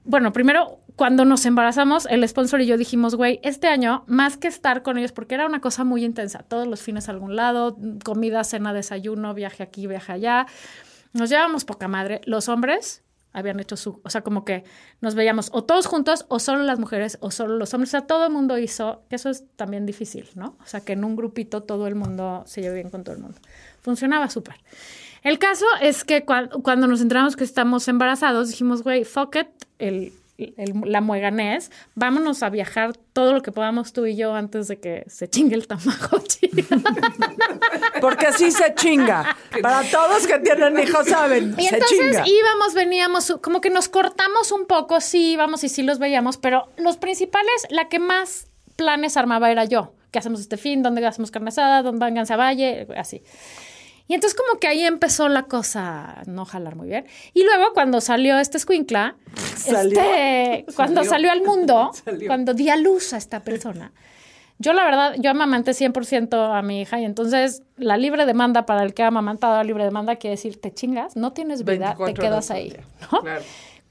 bueno, 0.05 0.33
primero, 0.33 0.79
cuando 0.95 1.25
nos 1.25 1.45
embarazamos, 1.45 2.07
el 2.07 2.29
sponsor 2.29 2.61
y 2.61 2.67
yo 2.67 2.79
dijimos, 2.79 3.17
güey, 3.17 3.41
este 3.43 3.67
año, 3.67 4.05
más 4.07 4.37
que 4.37 4.47
estar 4.47 4.85
con 4.85 4.97
ellos, 4.97 5.11
porque 5.11 5.35
era 5.35 5.45
una 5.47 5.61
cosa 5.61 5.83
muy 5.83 6.05
intensa, 6.05 6.45
todos 6.45 6.69
los 6.69 6.83
fines 6.83 7.09
a 7.09 7.11
algún 7.11 7.35
lado, 7.35 7.77
comida, 8.05 8.45
cena, 8.45 8.73
desayuno, 8.73 9.35
viaje 9.35 9.65
aquí, 9.65 9.89
viaje 9.89 10.13
allá, 10.13 10.47
nos 11.13 11.31
llevábamos 11.31 11.65
poca 11.65 11.89
madre. 11.89 12.21
Los 12.27 12.49
hombres 12.49 13.04
habían 13.35 13.61
hecho 13.61 13.77
su, 13.77 14.01
o 14.03 14.09
sea, 14.09 14.23
como 14.23 14.45
que 14.47 14.65
nos 15.03 15.15
veíamos 15.15 15.51
o 15.53 15.65
todos 15.65 15.85
juntos 15.87 16.25
o 16.29 16.39
solo 16.39 16.63
las 16.63 16.79
mujeres 16.79 17.19
o 17.21 17.31
solo 17.31 17.57
los 17.57 17.75
hombres, 17.75 17.91
o 17.91 17.93
sea, 17.99 18.07
todo 18.07 18.25
el 18.25 18.33
mundo 18.33 18.57
hizo, 18.57 19.03
que 19.11 19.17
eso 19.17 19.29
es 19.29 19.45
también 19.57 19.85
difícil, 19.85 20.29
¿no? 20.35 20.57
O 20.63 20.67
sea, 20.67 20.81
que 20.81 20.95
en 20.95 21.05
un 21.05 21.17
grupito 21.17 21.63
todo 21.63 21.87
el 21.87 21.95
mundo 21.95 22.45
se 22.47 22.63
lleve 22.63 22.77
bien 22.77 22.91
con 22.91 23.05
todo 23.05 23.15
el 23.15 23.21
mundo. 23.21 23.37
Funcionaba 23.83 24.31
súper. 24.31 24.55
El 25.23 25.39
caso 25.39 25.67
es 25.83 26.05
que 26.05 26.25
cua- 26.25 26.51
cuando 26.63 26.87
nos 26.87 27.01
enteramos 27.01 27.37
que 27.37 27.45
estamos 27.45 27.87
embarazados, 27.89 28.49
dijimos, 28.49 28.83
güey, 28.83 29.05
fuck 29.05 29.37
it, 29.37 29.49
el, 29.79 30.13
el- 30.39 30.75
la 30.87 31.01
mueganés, 31.01 31.71
vámonos 31.95 32.43
a 32.43 32.51
viajar 32.51 32.97
todo 33.13 33.33
lo 33.33 33.43
que 33.43 33.53
podamos 33.53 33.93
tú 33.93 34.07
y 34.07 34.17
yo 34.17 34.35
antes 34.35 34.69
de 34.69 34.79
que 34.81 35.05
se 35.07 35.29
chingue 35.29 35.55
el 35.55 35.67
tamagotchi. 35.67 36.51
Porque 38.01 38.33
sí 38.33 38.51
se 38.51 38.75
chinga. 38.75 39.37
Para 39.63 39.83
todos 39.91 40.27
que 40.27 40.39
tienen 40.41 40.79
hijos 40.79 41.07
saben, 41.07 41.55
Y 41.59 41.67
se 41.69 41.75
entonces 41.77 41.99
chinga. 41.99 42.25
íbamos, 42.27 42.75
veníamos, 42.75 43.39
como 43.43 43.61
que 43.61 43.71
nos 43.71 43.89
cortamos 43.89 44.53
un 44.53 44.67
poco, 44.67 45.01
sí 45.01 45.33
íbamos 45.33 45.65
y 45.65 45.69
sí 45.69 45.83
los 45.83 45.99
veíamos, 45.99 46.37
pero 46.37 46.69
los 46.77 46.97
principales, 46.97 47.67
la 47.71 47.89
que 47.89 47.99
más 47.99 48.47
planes 48.77 49.17
armaba 49.17 49.51
era 49.51 49.65
yo. 49.65 49.95
¿Qué 50.11 50.19
hacemos 50.19 50.41
este 50.41 50.57
fin? 50.57 50.83
¿Dónde 50.83 51.05
hacemos 51.07 51.31
carne 51.31 51.49
asada? 51.49 51.83
¿Dónde 51.83 52.05
vengan 52.05 52.31
a 52.31 52.37
Valle? 52.37 52.87
Así. 52.97 53.23
Y 54.07 54.15
entonces 54.15 54.39
como 54.39 54.59
que 54.61 54.67
ahí 54.69 54.83
empezó 54.85 55.29
la 55.29 55.45
cosa 55.45 56.21
a 56.21 56.23
no 56.27 56.45
jalar 56.45 56.77
muy 56.77 56.89
bien. 56.89 57.07
Y 57.33 57.43
luego 57.45 57.73
cuando 57.73 58.01
salió 58.03 58.39
este 58.39 58.59
escuincla, 58.59 59.17
Salió. 59.57 59.99
este, 60.01 60.67
cuando 60.77 61.05
salió 61.05 61.33
al 61.33 61.43
mundo, 61.43 61.91
Salió. 62.05 62.27
cuando 62.27 62.53
di 62.53 62.69
a 62.69 62.77
luz 62.77 63.13
a 63.15 63.17
esta 63.17 63.41
persona, 63.41 63.93
yo 64.59 64.73
la 64.73 64.85
verdad, 64.85 65.15
yo 65.19 65.31
amamanté 65.31 65.73
100% 65.73 66.57
a 66.57 66.63
mi 66.63 66.83
hija 66.83 67.01
y 67.01 67.05
entonces 67.05 67.63
la 67.77 67.97
libre 67.97 68.25
demanda 68.27 68.67
para 68.67 68.83
el 68.85 68.93
que 68.95 69.03
ha 69.03 69.09
amamantado 69.09 69.55
a 69.55 69.65
libre 69.65 69.85
demanda 69.85 70.17
quiere 70.17 70.37
decir, 70.37 70.61
te 70.61 70.73
chingas, 70.73 71.17
no 71.17 71.33
tienes 71.33 71.65
vida, 71.65 71.95
te 71.97 72.05
24 72.05 72.15
quedas 72.23 72.51
ahí. 72.51 72.77
¿no? 73.11 73.21
Claro. 73.23 73.43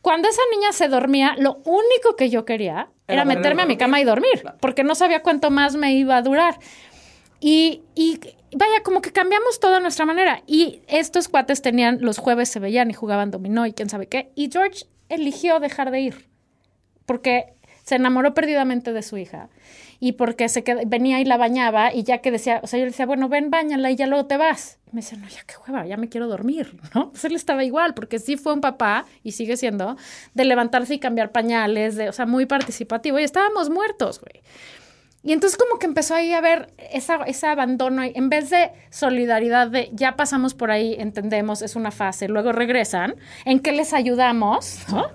Cuando 0.01 0.27
esa 0.29 0.41
niña 0.53 0.71
se 0.73 0.89
dormía, 0.89 1.35
lo 1.37 1.55
único 1.65 2.15
que 2.17 2.29
yo 2.29 2.45
quería 2.45 2.89
era, 3.07 3.23
Era 3.23 3.25
meterme 3.25 3.63
a 3.63 3.65
mi 3.65 3.77
cama 3.77 3.99
y 3.99 4.03
dormir, 4.05 4.41
Claro. 4.41 4.57
porque 4.61 4.83
no 4.83 4.95
sabía 4.95 5.21
cuánto 5.23 5.49
más 5.49 5.75
me 5.75 5.93
iba 5.95 6.15
a 6.17 6.21
durar. 6.21 6.59
Y, 7.39 7.81
y 7.95 8.19
vaya, 8.55 8.81
como 8.83 9.01
que 9.01 9.11
cambiamos 9.11 9.59
toda 9.59 9.79
nuestra 9.79 10.05
manera. 10.05 10.41
Y 10.47 10.81
estos 10.87 11.27
cuates 11.27 11.61
tenían, 11.61 11.99
los 12.01 12.17
jueves 12.17 12.49
se 12.49 12.59
veían 12.59 12.89
y 12.89 12.93
jugaban 12.93 13.31
dominó 13.31 13.65
y 13.65 13.73
quién 13.73 13.89
sabe 13.89 14.07
qué. 14.07 14.31
Y 14.35 14.49
George 14.51 14.85
eligió 15.09 15.59
dejar 15.59 15.91
de 15.91 16.01
ir, 16.01 16.27
porque 17.05 17.53
se 17.83 17.95
enamoró 17.95 18.33
perdidamente 18.33 18.93
de 18.93 19.01
su 19.01 19.17
hija. 19.17 19.49
Y 19.99 20.13
porque 20.13 20.49
se 20.49 20.63
qued- 20.65 20.83
venía 20.85 21.21
y 21.21 21.25
la 21.25 21.37
bañaba 21.37 21.93
y 21.93 22.03
ya 22.03 22.17
que 22.17 22.29
decía, 22.31 22.59
o 22.61 22.67
sea, 22.67 22.77
yo 22.79 22.85
le 22.85 22.91
decía, 22.91 23.05
bueno, 23.05 23.29
ven, 23.29 23.49
bañala 23.49 23.89
y 23.89 23.95
ya 23.95 24.05
luego 24.07 24.25
te 24.25 24.35
vas. 24.35 24.79
Y 24.91 24.95
me 24.95 25.01
decía, 25.01 25.17
no, 25.17 25.27
ya 25.29 25.43
qué 25.45 25.55
hueva, 25.65 25.85
ya 25.85 25.95
me 25.95 26.09
quiero 26.09 26.27
dormir, 26.27 26.77
¿no? 26.95 27.11
Pues 27.11 27.23
él 27.25 27.35
estaba 27.35 27.63
igual, 27.63 27.93
porque 27.93 28.19
sí 28.19 28.35
fue 28.35 28.53
un 28.53 28.59
papá, 28.61 29.05
y 29.23 29.31
sigue 29.31 29.55
siendo, 29.55 29.95
de 30.33 30.45
levantarse 30.45 30.95
y 30.95 30.99
cambiar 30.99 31.31
pañales, 31.31 31.95
de, 31.95 32.09
o 32.09 32.11
sea, 32.11 32.25
muy 32.25 32.45
participativo. 32.45 33.17
Y 33.19 33.23
estábamos 33.23 33.69
muertos, 33.69 34.19
güey. 34.19 34.43
Y 35.23 35.31
entonces 35.31 35.57
como 35.57 35.79
que 35.79 35.85
empezó 35.85 36.15
ahí 36.15 36.33
a 36.33 36.41
ver 36.41 36.73
esa, 36.77 37.23
ese 37.23 37.47
abandono, 37.47 38.03
en 38.03 38.29
vez 38.29 38.49
de 38.49 38.71
solidaridad 38.89 39.69
de 39.69 39.89
ya 39.93 40.17
pasamos 40.17 40.53
por 40.53 40.69
ahí, 40.69 40.95
entendemos, 40.99 41.61
es 41.61 41.77
una 41.77 41.91
fase, 41.91 42.27
luego 42.27 42.51
regresan, 42.51 43.15
¿en 43.45 43.59
qué 43.59 43.71
les 43.71 43.93
ayudamos? 43.93 44.79
¿no? 44.91 45.05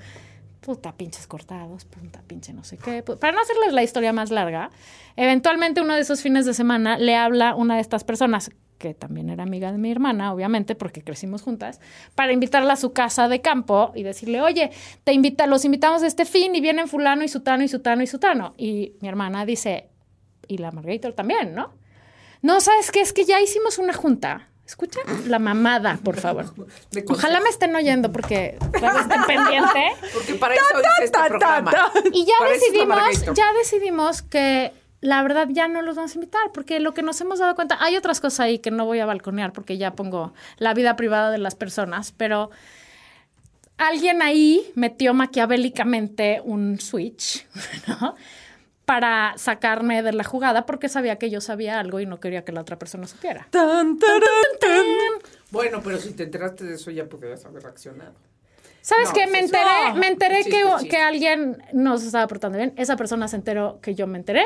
Puta, 0.63 0.93
pinches 0.97 1.27
cortados, 1.27 1.85
puta, 1.85 2.23
pinche 2.27 2.55
no 2.55 2.65
sé 2.65 2.79
qué. 2.79 3.03
Para 3.03 3.33
no 3.33 3.41
hacerles 3.41 3.75
la 3.75 3.83
historia 3.83 4.13
más 4.15 4.31
larga, 4.31 4.71
eventualmente 5.17 5.83
uno 5.83 5.95
de 5.95 6.01
esos 6.01 6.23
fines 6.23 6.47
de 6.47 6.55
semana 6.55 6.99
le 6.99 7.15
habla 7.15 7.55
una 7.55 7.77
de 7.77 7.83
estas 7.83 8.03
personas, 8.05 8.51
que 8.79 8.95
también 8.95 9.29
era 9.29 9.43
amiga 9.43 9.73
de 9.73 9.79
mi 9.79 9.91
hermana, 9.91 10.33
obviamente, 10.33 10.75
porque 10.75 11.03
crecimos 11.03 11.43
juntas, 11.43 11.81
para 12.15 12.33
invitarla 12.33 12.75
a 12.75 12.77
su 12.77 12.93
casa 12.93 13.29
de 13.29 13.41
campo 13.41 13.93
y 13.95 14.05
decirle, 14.05 14.41
oye, 14.41 14.71
te 15.05 15.13
invita, 15.13 15.47
los 15.47 15.65
invitamos 15.65 16.03
a 16.03 16.07
este 16.07 16.25
fin 16.25 16.55
y 16.55 16.61
vienen 16.61 16.89
fulano 16.89 17.25
y 17.25 17.29
sutano 17.29 17.63
y 17.63 17.69
sutano 17.69 18.03
y 18.03 18.07
sutano. 18.07 18.55
Y 18.57 18.93
mi 19.01 19.09
hermana 19.09 19.45
dice, 19.45 19.89
y 20.49 20.59
la 20.59 20.71
Margator 20.73 21.13
también, 21.13 21.55
¿no? 21.55 21.73
No, 22.43 22.61
¿sabes 22.61 22.91
qué? 22.91 23.01
Es 23.01 23.13
que 23.13 23.25
ya 23.25 23.41
hicimos 23.41 23.79
una 23.79 23.93
junta. 23.93 24.49
Escucha 24.67 25.01
la 25.27 25.39
mamada, 25.39 25.99
por 26.05 26.21
favor. 26.21 26.53
Ojalá 27.09 27.41
me 27.41 27.49
estén 27.49 27.75
oyendo 27.75 28.13
porque 28.13 28.59
claro, 28.73 29.01
estén 29.01 29.25
pendiente. 29.25 29.93
Porque 30.13 30.35
para 30.35 30.55
eso 30.55 30.65
es 30.79 31.05
este 31.05 31.11
ta, 31.11 31.23
ta, 31.23 31.29
programa. 31.29 31.71
ta. 31.71 31.93
Y 32.13 32.27
ya 32.27 32.35
Para 32.39 32.53
decidimos, 32.53 33.25
ya 33.35 33.53
decidimos 33.55 34.23
que 34.23 34.73
la 35.01 35.23
verdad 35.23 35.49
ya 35.51 35.69
no 35.69 35.81
los 35.83 35.97
vamos 35.97 36.13
a 36.13 36.15
invitar, 36.17 36.53
porque 36.53 36.81
lo 36.81 36.93
que 36.93 37.03
nos 37.03 37.21
hemos 37.21 37.39
dado 37.39 37.55
cuenta, 37.55 37.79
hay 37.81 37.97
otras 37.97 38.21
cosas 38.21 38.41
ahí 38.41 38.59
que 38.59 38.71
no 38.71 38.85
voy 38.85 38.99
a 38.99 39.07
balconear 39.07 39.53
porque 39.53 39.79
ya 39.79 39.93
pongo 39.93 40.35
la 40.59 40.75
vida 40.75 40.97
privada 40.97 41.31
de 41.31 41.39
las 41.39 41.55
personas, 41.55 42.13
pero 42.17 42.51
alguien 43.77 44.23
ahí 44.23 44.71
metió 44.75 45.15
maquiavélicamente 45.15 46.43
un 46.45 46.81
switch, 46.81 47.47
¿no? 47.87 48.17
Para 48.89 49.35
sacarme 49.37 50.03
de 50.03 50.15
la 50.15 50.25
jugada 50.25 50.65
porque 50.65 50.89
sabía 50.89 51.17
que 51.17 51.29
yo 51.29 51.43
sabía 51.43 51.79
algo 51.79 52.01
y 52.01 52.07
no 52.07 52.21
quería 52.21 52.43
que 52.47 52.53
la 52.53 52.63
otra 52.63 52.79
persona 52.79 53.07
supiera. 53.07 53.47
Tan, 53.51 53.99
tarán, 53.99 54.23
tan. 54.59 54.87
Bueno, 55.51 55.83
pero 55.85 55.99
si 55.99 56.15
te 56.15 56.23
enteraste 56.23 56.65
de 56.65 56.77
eso 56.77 56.91
ya 56.91 57.05
podrías 57.05 57.45
haber 57.45 57.65
reaccionado. 57.65 58.15
¿Sabes 58.81 59.09
No, 59.09 59.13
qué? 59.15 59.25
sí, 59.27 59.31
Me 59.31 59.41
enteré, 59.41 59.89
No. 59.89 59.95
me 59.97 60.07
enteré 60.09 60.37
Chiste, 60.37 60.51
que, 60.53 60.63
chiste. 60.73 60.89
que 60.89 60.97
alguien 60.97 61.63
nos 61.75 62.03
estaba 62.03 62.27
portando 62.29 62.57
bien. 62.57 62.73
Esa 62.79 62.97
persona 62.97 63.29
se 63.29 63.37
enteró 63.37 63.79
que 63.83 63.95
yo 63.95 64.07
me 64.07 64.17
enteré. 64.17 64.45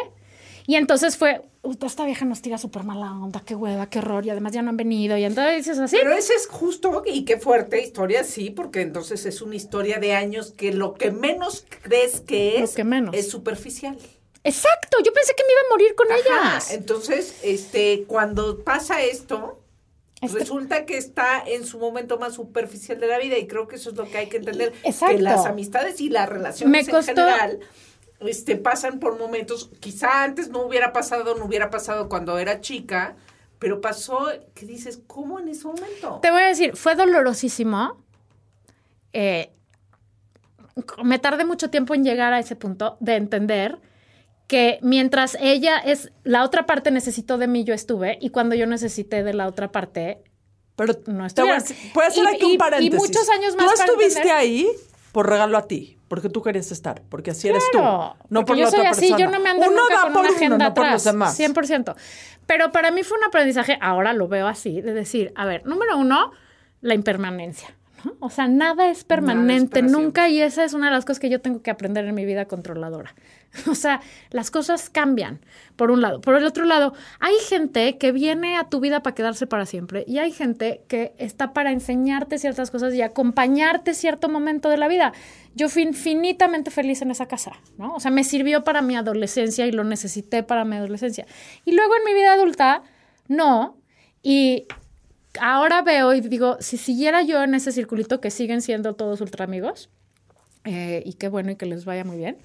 Y 0.66 0.74
entonces 0.74 1.16
fue, 1.16 1.42
"Puta, 1.60 1.86
esta 1.86 2.04
vieja 2.04 2.24
nos 2.24 2.42
tira 2.42 2.58
súper 2.58 2.82
mala 2.82 3.12
onda, 3.12 3.42
qué 3.46 3.54
hueva, 3.54 3.88
qué 3.88 4.00
horror. 4.00 4.26
Y 4.26 4.30
además 4.30 4.52
ya 4.52 4.62
no 4.62 4.70
han 4.70 4.76
venido. 4.76 5.16
Y 5.16 5.22
entonces 5.22 5.54
dices 5.58 5.78
así. 5.78 5.96
Pero 5.96 6.14
ese 6.14 6.34
es 6.34 6.48
justo 6.48 7.04
y 7.06 7.24
qué 7.24 7.36
fuerte 7.38 7.80
historia, 7.80 8.24
sí, 8.24 8.50
porque 8.50 8.80
entonces 8.80 9.24
es 9.24 9.40
una 9.40 9.54
historia 9.54 10.00
de 10.00 10.14
años 10.14 10.50
que 10.56 10.72
lo 10.72 10.94
que 10.94 11.12
menos 11.12 11.64
crees 11.82 12.20
que 12.20 12.56
es 12.60 12.70
Lo 12.72 12.76
que 12.76 12.82
menos. 12.84 13.14
es 13.14 13.30
superficial. 13.30 13.96
Exacto, 14.44 14.98
yo 15.04 15.12
pensé 15.12 15.34
que 15.36 15.44
me 15.46 15.52
iba 15.52 15.60
a 15.60 15.70
morir 15.70 15.94
con 15.94 16.10
Ajá, 16.10 16.18
ellas. 16.54 16.70
Entonces, 16.72 17.38
este, 17.42 18.04
cuando 18.08 18.64
pasa 18.64 19.00
esto, 19.02 19.60
Este- 20.20 20.38
resulta 20.40 20.84
que 20.84 20.96
está 20.96 21.42
en 21.46 21.64
su 21.66 21.78
momento 21.78 22.18
más 22.18 22.34
superficial 22.34 22.98
de 23.00 23.06
la 23.06 23.18
vida 23.18 23.38
y 23.38 23.46
creo 23.46 23.68
que 23.68 23.76
eso 23.76 23.90
es 23.90 23.96
lo 23.96 24.08
que 24.10 24.18
hay 24.18 24.28
que 24.28 24.38
entender. 24.38 24.72
Exacto. 24.82 25.16
Que 25.16 25.22
las 25.22 25.46
amistades 25.46 26.00
y 26.00 26.08
las 26.08 26.28
relaciones 26.28 26.86
Me 26.86 26.90
costó- 26.92 27.10
en 27.10 27.16
general 27.16 27.60
este, 28.20 28.56
pasan 28.56 29.00
por 29.00 29.18
momentos, 29.18 29.70
quizá 29.80 30.22
antes 30.22 30.48
no 30.48 30.62
hubiera 30.62 30.92
pasado, 30.92 31.34
no 31.36 31.44
hubiera 31.44 31.70
pasado 31.70 32.08
cuando 32.08 32.38
era 32.38 32.60
chica, 32.60 33.16
pero 33.58 33.80
pasó 33.80 34.28
que 34.54 34.64
dices, 34.66 35.00
¿cómo 35.08 35.40
en 35.40 35.48
ese 35.48 35.66
momento? 35.66 36.20
Te 36.22 36.30
voy 36.30 36.42
a 36.42 36.46
decir, 36.46 36.76
fue 36.76 36.94
dolorosísimo. 36.94 38.00
Eh, 39.12 39.52
me 41.02 41.18
tardé 41.18 41.44
mucho 41.44 41.68
tiempo 41.70 41.94
en 41.94 42.04
llegar 42.04 42.32
a 42.32 42.38
ese 42.38 42.56
punto 42.56 42.96
de 43.00 43.16
entender 43.16 43.78
que 44.52 44.78
mientras 44.82 45.34
ella 45.40 45.78
es 45.78 46.12
la 46.24 46.44
otra 46.44 46.66
parte 46.66 46.90
necesitó 46.90 47.38
de 47.38 47.46
mí, 47.46 47.64
yo 47.64 47.72
estuve, 47.72 48.18
y 48.20 48.28
cuando 48.28 48.54
yo 48.54 48.66
necesité 48.66 49.22
de 49.22 49.32
la 49.32 49.46
otra 49.46 49.72
parte, 49.72 50.18
Pero 50.76 50.92
No 51.06 51.24
voy 51.44 51.54
a 51.54 51.56
hacer 51.56 52.24
Y- 52.24 52.26
aquí 52.34 52.44
un 52.44 52.50
y- 52.50 52.54
y 52.54 52.58
paréntesis. 52.58 52.94
muchos 52.98 53.28
años 53.30 53.56
más 53.56 53.66
Tú 53.74 53.80
estuviste 53.82 54.20
entender- 54.20 54.36
ahí 54.36 54.68
por 55.12 55.28
regalo 55.28 55.56
a 55.56 55.66
ti, 55.66 55.96
porque 56.08 56.28
tú 56.28 56.42
querías 56.42 56.70
estar, 56.70 57.00
porque 57.08 57.30
así 57.30 57.48
eres 57.48 57.62
tú, 57.72 57.78
no 57.78 58.44
por 58.44 58.56
yo 58.56 58.64
la 58.64 58.70
soy 58.70 58.80
otra 58.80 58.90
así, 58.90 59.00
persona. 59.08 59.18
yo 59.18 59.30
no 59.30 59.40
me 59.40 59.48
ando 59.50 59.66
uno 59.70 59.80
nunca 59.82 60.02
con 60.02 60.12
por 60.12 60.20
una 60.20 60.28
uno, 60.30 60.36
agenda 60.36 60.68
no 60.68 60.74
por 60.74 60.84
atrás, 60.84 61.04
los 61.04 61.12
demás. 61.12 61.34
100%. 61.36 61.94
Pero 62.46 62.72
para 62.72 62.90
mí 62.90 63.02
fue 63.04 63.16
un 63.18 63.24
aprendizaje, 63.24 63.78
ahora 63.80 64.12
lo 64.12 64.28
veo 64.28 64.48
así, 64.48 64.80
de 64.82 64.92
decir, 64.92 65.32
a 65.34 65.46
ver, 65.46 65.64
número 65.66 65.96
uno, 65.96 66.30
la 66.80 66.94
impermanencia. 66.94 67.74
¿No? 68.04 68.14
O 68.20 68.30
sea, 68.30 68.48
nada 68.48 68.88
es 68.88 69.04
permanente, 69.04 69.82
nunca, 69.82 70.28
y 70.28 70.40
esa 70.40 70.64
es 70.64 70.74
una 70.74 70.86
de 70.86 70.92
las 70.92 71.04
cosas 71.04 71.20
que 71.20 71.30
yo 71.30 71.40
tengo 71.40 71.62
que 71.62 71.70
aprender 71.70 72.04
en 72.04 72.14
mi 72.14 72.24
vida 72.24 72.46
controladora. 72.46 73.14
O 73.70 73.74
sea, 73.74 74.00
las 74.30 74.50
cosas 74.50 74.88
cambian, 74.88 75.40
por 75.76 75.90
un 75.90 76.00
lado. 76.00 76.22
Por 76.22 76.36
el 76.36 76.44
otro 76.46 76.64
lado, 76.64 76.94
hay 77.20 77.34
gente 77.48 77.98
que 77.98 78.10
viene 78.10 78.56
a 78.56 78.64
tu 78.64 78.80
vida 78.80 79.02
para 79.02 79.14
quedarse 79.14 79.46
para 79.46 79.66
siempre, 79.66 80.04
y 80.06 80.18
hay 80.18 80.32
gente 80.32 80.82
que 80.88 81.14
está 81.18 81.52
para 81.52 81.70
enseñarte 81.70 82.38
ciertas 82.38 82.70
cosas 82.70 82.94
y 82.94 83.02
acompañarte 83.02 83.94
cierto 83.94 84.28
momento 84.28 84.68
de 84.68 84.78
la 84.78 84.88
vida. 84.88 85.12
Yo 85.54 85.68
fui 85.68 85.82
infinitamente 85.82 86.70
feliz 86.70 87.02
en 87.02 87.10
esa 87.10 87.26
casa, 87.26 87.52
¿no? 87.76 87.94
O 87.94 88.00
sea, 88.00 88.10
me 88.10 88.24
sirvió 88.24 88.64
para 88.64 88.80
mi 88.80 88.96
adolescencia 88.96 89.66
y 89.66 89.72
lo 89.72 89.84
necesité 89.84 90.42
para 90.42 90.64
mi 90.64 90.76
adolescencia. 90.76 91.26
Y 91.64 91.72
luego 91.72 91.94
en 91.96 92.04
mi 92.04 92.14
vida 92.14 92.32
adulta, 92.32 92.82
no. 93.28 93.76
Y 94.22 94.66
ahora 95.40 95.82
veo 95.82 96.14
y 96.14 96.20
digo, 96.20 96.56
si 96.60 96.76
siguiera 96.76 97.22
yo 97.22 97.42
en 97.42 97.54
ese 97.54 97.72
circulito 97.72 98.20
que 98.20 98.30
siguen 98.30 98.62
siendo 98.62 98.94
todos 98.94 99.20
ultra 99.20 99.44
amigos, 99.44 99.90
eh, 100.64 101.02
y 101.04 101.14
qué 101.14 101.28
bueno 101.28 101.50
y 101.50 101.56
que 101.56 101.66
les 101.66 101.84
vaya 101.84 102.04
muy 102.04 102.16
bien, 102.16 102.38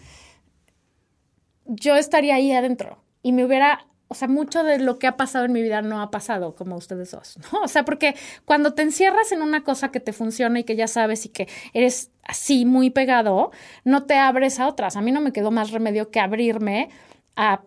yo 1.65 1.95
estaría 1.95 2.35
ahí 2.35 2.51
adentro 2.51 3.03
y 3.21 3.33
me 3.33 3.45
hubiera, 3.45 3.85
o 4.07 4.15
sea, 4.15 4.27
mucho 4.27 4.63
de 4.63 4.79
lo 4.79 4.99
que 4.99 5.07
ha 5.07 5.17
pasado 5.17 5.45
en 5.45 5.51
mi 5.51 5.61
vida 5.61 5.81
no 5.81 6.01
ha 6.01 6.09
pasado 6.09 6.55
como 6.55 6.75
ustedes 6.77 7.11
dos, 7.11 7.37
¿no? 7.51 7.61
O 7.61 7.67
sea, 7.67 7.83
porque 7.85 8.15
cuando 8.45 8.73
te 8.73 8.81
encierras 8.81 9.31
en 9.31 9.41
una 9.41 9.63
cosa 9.63 9.91
que 9.91 9.99
te 9.99 10.13
funciona 10.13 10.59
y 10.59 10.63
que 10.63 10.75
ya 10.75 10.87
sabes 10.87 11.25
y 11.25 11.29
que 11.29 11.47
eres 11.73 12.11
así 12.23 12.65
muy 12.65 12.89
pegado, 12.89 13.51
no 13.83 14.05
te 14.05 14.15
abres 14.15 14.59
a 14.59 14.67
otras. 14.67 14.95
A 14.95 15.01
mí 15.01 15.11
no 15.11 15.21
me 15.21 15.33
quedó 15.33 15.51
más 15.51 15.71
remedio 15.71 16.09
que 16.09 16.19
abrirme 16.19 16.89
a, 17.35 17.61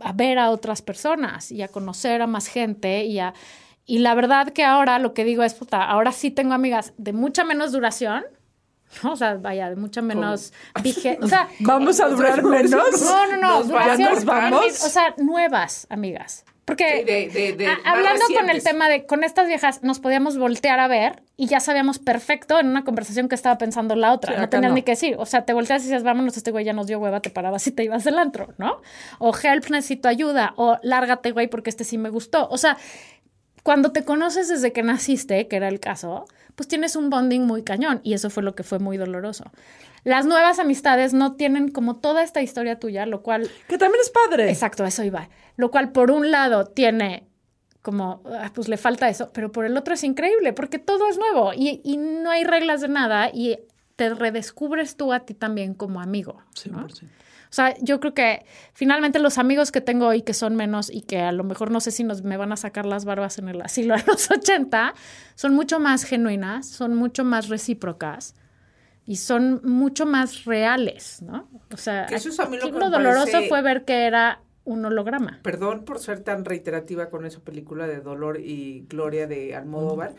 a 0.00 0.12
ver 0.12 0.38
a 0.38 0.50
otras 0.50 0.82
personas 0.82 1.52
y 1.52 1.62
a 1.62 1.68
conocer 1.68 2.20
a 2.22 2.26
más 2.26 2.48
gente 2.48 3.04
y 3.04 3.18
a... 3.20 3.32
Y 3.86 3.98
la 4.00 4.14
verdad 4.14 4.48
que 4.52 4.64
ahora 4.64 4.98
lo 4.98 5.14
que 5.14 5.24
digo 5.24 5.42
es, 5.44 5.54
puta, 5.54 5.82
ahora 5.84 6.10
sí 6.12 6.30
tengo 6.30 6.52
amigas 6.54 6.92
de 6.98 7.12
mucha 7.12 7.44
menos 7.44 7.70
duración, 7.72 8.24
¿no? 9.02 9.12
O 9.12 9.16
sea, 9.16 9.34
vaya, 9.36 9.70
de 9.70 9.76
mucha 9.76 10.02
menos 10.02 10.52
vigencia. 10.82 11.24
O 11.24 11.28
sea, 11.28 11.48
Vamos 11.60 12.00
a 12.00 12.08
durar 12.08 12.42
menos. 12.42 12.70
no, 12.72 13.26
no, 13.28 13.36
no. 13.36 13.58
Nos 13.58 13.68
duración, 13.68 14.12
nos 14.12 14.24
vamos. 14.24 14.84
O 14.84 14.88
sea, 14.88 15.14
nuevas 15.18 15.86
amigas. 15.88 16.44
Porque 16.64 16.98
Sí, 16.98 17.04
de- 17.04 17.28
de- 17.28 17.52
de 17.52 17.66
a- 17.68 17.78
hablando 17.84 18.24
con 18.34 18.50
el 18.50 18.60
tema 18.60 18.88
de 18.88 19.06
con 19.06 19.22
estas 19.22 19.46
viejas 19.46 19.84
nos 19.84 20.00
podíamos 20.00 20.36
voltear 20.36 20.80
a 20.80 20.88
ver 20.88 21.22
y 21.36 21.46
ya 21.46 21.60
sabíamos 21.60 22.00
perfecto 22.00 22.58
en 22.58 22.66
una 22.66 22.82
conversación 22.82 23.28
que 23.28 23.36
estaba 23.36 23.56
pensando 23.56 23.94
la 23.94 24.12
otra. 24.12 24.34
Sí, 24.34 24.40
no 24.40 24.48
tenías 24.48 24.70
no. 24.70 24.74
ni 24.74 24.82
que 24.82 24.90
decir. 24.92 25.14
O 25.16 25.26
sea, 25.26 25.44
te 25.44 25.52
volteas 25.52 25.82
y 25.82 25.86
dices, 25.86 26.02
vámonos, 26.02 26.36
este 26.36 26.50
güey 26.50 26.64
ya 26.64 26.72
nos 26.72 26.88
dio 26.88 26.98
hueva, 26.98 27.20
te 27.20 27.30
parabas 27.30 27.64
y 27.68 27.70
te 27.70 27.84
ibas 27.84 28.02
del 28.02 28.18
antro, 28.18 28.48
¿no? 28.58 28.82
O 29.20 29.32
help, 29.40 29.70
necesito 29.70 30.08
ayuda. 30.08 30.54
O 30.56 30.76
lárgate, 30.82 31.30
güey, 31.30 31.46
porque 31.46 31.70
este 31.70 31.84
sí 31.84 31.98
me 31.98 32.08
gustó. 32.10 32.48
O 32.50 32.58
sea, 32.58 32.76
cuando 33.66 33.90
te 33.90 34.04
conoces 34.04 34.46
desde 34.46 34.72
que 34.72 34.84
naciste, 34.84 35.48
que 35.48 35.56
era 35.56 35.66
el 35.66 35.80
caso, 35.80 36.26
pues 36.54 36.68
tienes 36.68 36.94
un 36.94 37.10
bonding 37.10 37.40
muy 37.40 37.64
cañón 37.64 37.98
y 38.04 38.12
eso 38.14 38.30
fue 38.30 38.44
lo 38.44 38.54
que 38.54 38.62
fue 38.62 38.78
muy 38.78 38.96
doloroso. 38.96 39.42
Las 40.04 40.24
nuevas 40.24 40.60
amistades 40.60 41.12
no 41.12 41.34
tienen 41.34 41.72
como 41.72 41.96
toda 41.96 42.22
esta 42.22 42.40
historia 42.42 42.78
tuya, 42.78 43.06
lo 43.06 43.24
cual, 43.24 43.50
Que 43.66 43.76
también 43.76 44.00
es 44.00 44.10
padre. 44.10 44.48
exacto, 44.48 44.84
eso 44.84 45.02
iba, 45.02 45.30
lo 45.56 45.72
cual 45.72 45.90
por 45.90 46.12
un 46.12 46.30
lado 46.30 46.66
tiene 46.66 47.26
como, 47.82 48.22
ah, 48.26 48.52
pues 48.54 48.68
le 48.68 48.76
falta 48.76 49.08
eso, 49.08 49.30
pero 49.32 49.50
por 49.50 49.64
el 49.64 49.76
otro 49.76 49.94
es 49.94 50.04
increíble 50.04 50.52
porque 50.52 50.78
todo 50.78 51.08
es 51.08 51.18
nuevo 51.18 51.52
y, 51.52 51.80
y 51.82 51.96
no 51.96 52.30
hay 52.30 52.44
reglas 52.44 52.82
de 52.82 52.88
nada 52.88 53.30
y 53.34 53.58
te 53.96 54.14
redescubres 54.14 54.96
tú 54.96 55.12
a 55.12 55.20
ti 55.20 55.34
también 55.34 55.74
como 55.74 56.00
amigo. 56.00 56.42
¿no? 56.70 56.86
100%. 56.86 57.04
O 57.48 57.52
sea, 57.56 57.74
yo 57.80 58.00
creo 58.00 58.12
que 58.12 58.44
finalmente 58.74 59.18
los 59.18 59.38
amigos 59.38 59.70
que 59.72 59.80
tengo 59.80 60.08
hoy 60.08 60.22
que 60.22 60.34
son 60.34 60.56
menos 60.56 60.90
y 60.90 61.02
que 61.02 61.20
a 61.20 61.32
lo 61.32 61.44
mejor 61.44 61.70
no 61.70 61.80
sé 61.80 61.90
si 61.92 62.02
nos, 62.04 62.22
me 62.22 62.36
van 62.36 62.52
a 62.52 62.56
sacar 62.56 62.84
las 62.86 63.04
barbas 63.04 63.38
en 63.38 63.48
el 63.48 63.62
asilo 63.62 63.94
a 63.94 64.02
los 64.06 64.30
80, 64.30 64.94
son 65.36 65.54
mucho 65.54 65.78
más 65.78 66.04
genuinas, 66.04 66.66
son 66.68 66.94
mucho 66.96 67.24
más 67.24 67.48
recíprocas 67.48 68.34
y 69.06 69.16
son 69.16 69.60
mucho 69.62 70.04
más 70.06 70.44
reales, 70.44 71.22
¿no? 71.22 71.48
O 71.72 71.76
sea, 71.76 72.06
Que 72.06 72.16
eso 72.16 72.28
es 72.30 72.40
a 72.40 72.46
mí 72.46 72.58
lo 72.58 72.64
que 72.72 72.72
doloroso 72.78 73.26
parece- 73.32 73.48
fue 73.48 73.62
ver 73.62 73.84
que 73.84 74.04
era 74.06 74.40
un 74.64 74.84
holograma. 74.84 75.38
Perdón 75.42 75.84
por 75.84 76.00
ser 76.00 76.20
tan 76.20 76.44
reiterativa 76.44 77.08
con 77.08 77.24
esa 77.24 77.38
película 77.40 77.86
de 77.86 78.00
Dolor 78.00 78.40
y 78.40 78.84
Gloria 78.88 79.28
de 79.28 79.54
Almodóvar, 79.54 80.14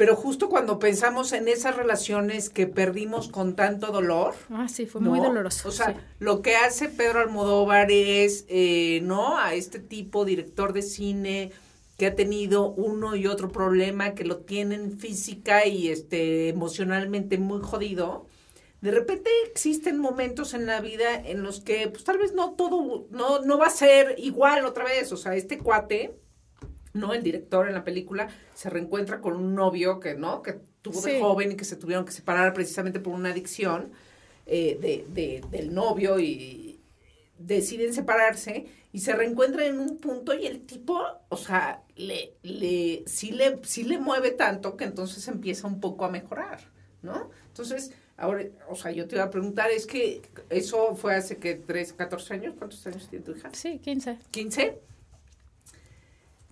pero 0.00 0.16
justo 0.16 0.48
cuando 0.48 0.78
pensamos 0.78 1.34
en 1.34 1.46
esas 1.46 1.76
relaciones 1.76 2.48
que 2.48 2.66
perdimos 2.66 3.28
con 3.28 3.54
tanto 3.54 3.92
dolor, 3.92 4.32
Ah, 4.48 4.66
sí, 4.66 4.86
fue 4.86 5.02
muy 5.02 5.20
doloroso. 5.20 5.68
O 5.68 5.72
sea, 5.72 5.88
sí. 5.88 6.00
lo 6.20 6.40
que 6.40 6.56
hace 6.56 6.88
Pedro 6.88 7.20
Almodóvar 7.20 7.90
es, 7.90 8.46
eh, 8.48 9.00
¿no? 9.02 9.36
A 9.36 9.52
este 9.52 9.78
tipo, 9.78 10.24
director 10.24 10.72
de 10.72 10.80
cine, 10.80 11.52
que 11.98 12.06
ha 12.06 12.14
tenido 12.14 12.70
uno 12.70 13.14
y 13.14 13.26
otro 13.26 13.52
problema, 13.52 14.14
que 14.14 14.24
lo 14.24 14.38
tienen 14.38 14.98
física 14.98 15.66
y 15.66 15.88
este 15.88 16.48
emocionalmente 16.48 17.36
muy 17.36 17.60
jodido. 17.60 18.24
De 18.80 18.92
repente 18.92 19.28
existen 19.50 19.98
momentos 19.98 20.54
en 20.54 20.64
la 20.64 20.80
vida 20.80 21.14
en 21.14 21.42
los 21.42 21.60
que, 21.60 21.88
pues 21.88 22.04
tal 22.04 22.16
vez 22.16 22.32
no 22.32 22.52
todo, 22.52 23.06
no, 23.10 23.40
no 23.40 23.58
va 23.58 23.66
a 23.66 23.70
ser 23.70 24.14
igual 24.16 24.64
otra 24.64 24.84
vez. 24.84 25.12
O 25.12 25.18
sea, 25.18 25.34
este 25.34 25.58
cuate, 25.58 26.18
¿no? 26.94 27.14
El 27.14 27.22
director 27.22 27.68
en 27.68 27.74
la 27.74 27.84
película 27.84 28.28
se 28.54 28.70
reencuentra 28.70 29.20
con 29.20 29.36
un 29.36 29.54
novio 29.54 30.00
que, 30.00 30.14
¿no? 30.14 30.42
Que 30.42 30.58
tuvo 30.82 31.00
de 31.00 31.20
joven 31.20 31.52
y 31.52 31.56
que 31.56 31.64
se 31.64 31.76
tuvieron 31.76 32.04
que 32.04 32.12
separar 32.12 32.52
precisamente 32.54 33.00
por 33.00 33.12
una 33.14 33.30
adicción 33.30 33.92
eh, 34.46 34.78
de, 34.80 35.04
de- 35.12 35.44
del 35.50 35.74
novio 35.74 36.18
y 36.18 36.80
deciden 37.38 37.94
separarse 37.94 38.66
y 38.92 38.98
se 39.00 39.14
reencuentran 39.14 39.66
en 39.66 39.78
un 39.80 39.98
punto 39.98 40.34
y 40.34 40.46
el 40.46 40.60
tipo, 40.66 41.00
o 41.28 41.36
sea, 41.36 41.82
le, 41.96 42.34
le, 42.42 43.04
sí 43.06 43.30
le, 43.30 43.58
sí 43.62 43.84
le 43.84 43.98
mueve 43.98 44.32
tanto 44.32 44.76
que 44.76 44.84
entonces 44.84 45.26
empieza 45.28 45.66
un 45.66 45.80
poco 45.80 46.04
a 46.04 46.10
mejorar, 46.10 46.60
¿no? 47.02 47.30
Entonces, 47.46 47.92
ahora, 48.16 48.44
o 48.68 48.74
sea, 48.74 48.90
yo 48.90 49.06
te 49.06 49.14
iba 49.14 49.24
a 49.24 49.30
preguntar, 49.30 49.70
es 49.70 49.86
que 49.86 50.22
eso 50.50 50.96
fue 50.96 51.14
hace 51.14 51.36
que 51.38 51.54
3, 51.54 51.92
14 51.92 52.34
años, 52.34 52.54
¿cuántos 52.58 52.84
años 52.86 53.06
tiene 53.08 53.24
tu 53.24 53.32
hija? 53.32 53.50
Sí, 53.52 53.78
15. 53.78 54.18
15. 54.32 54.78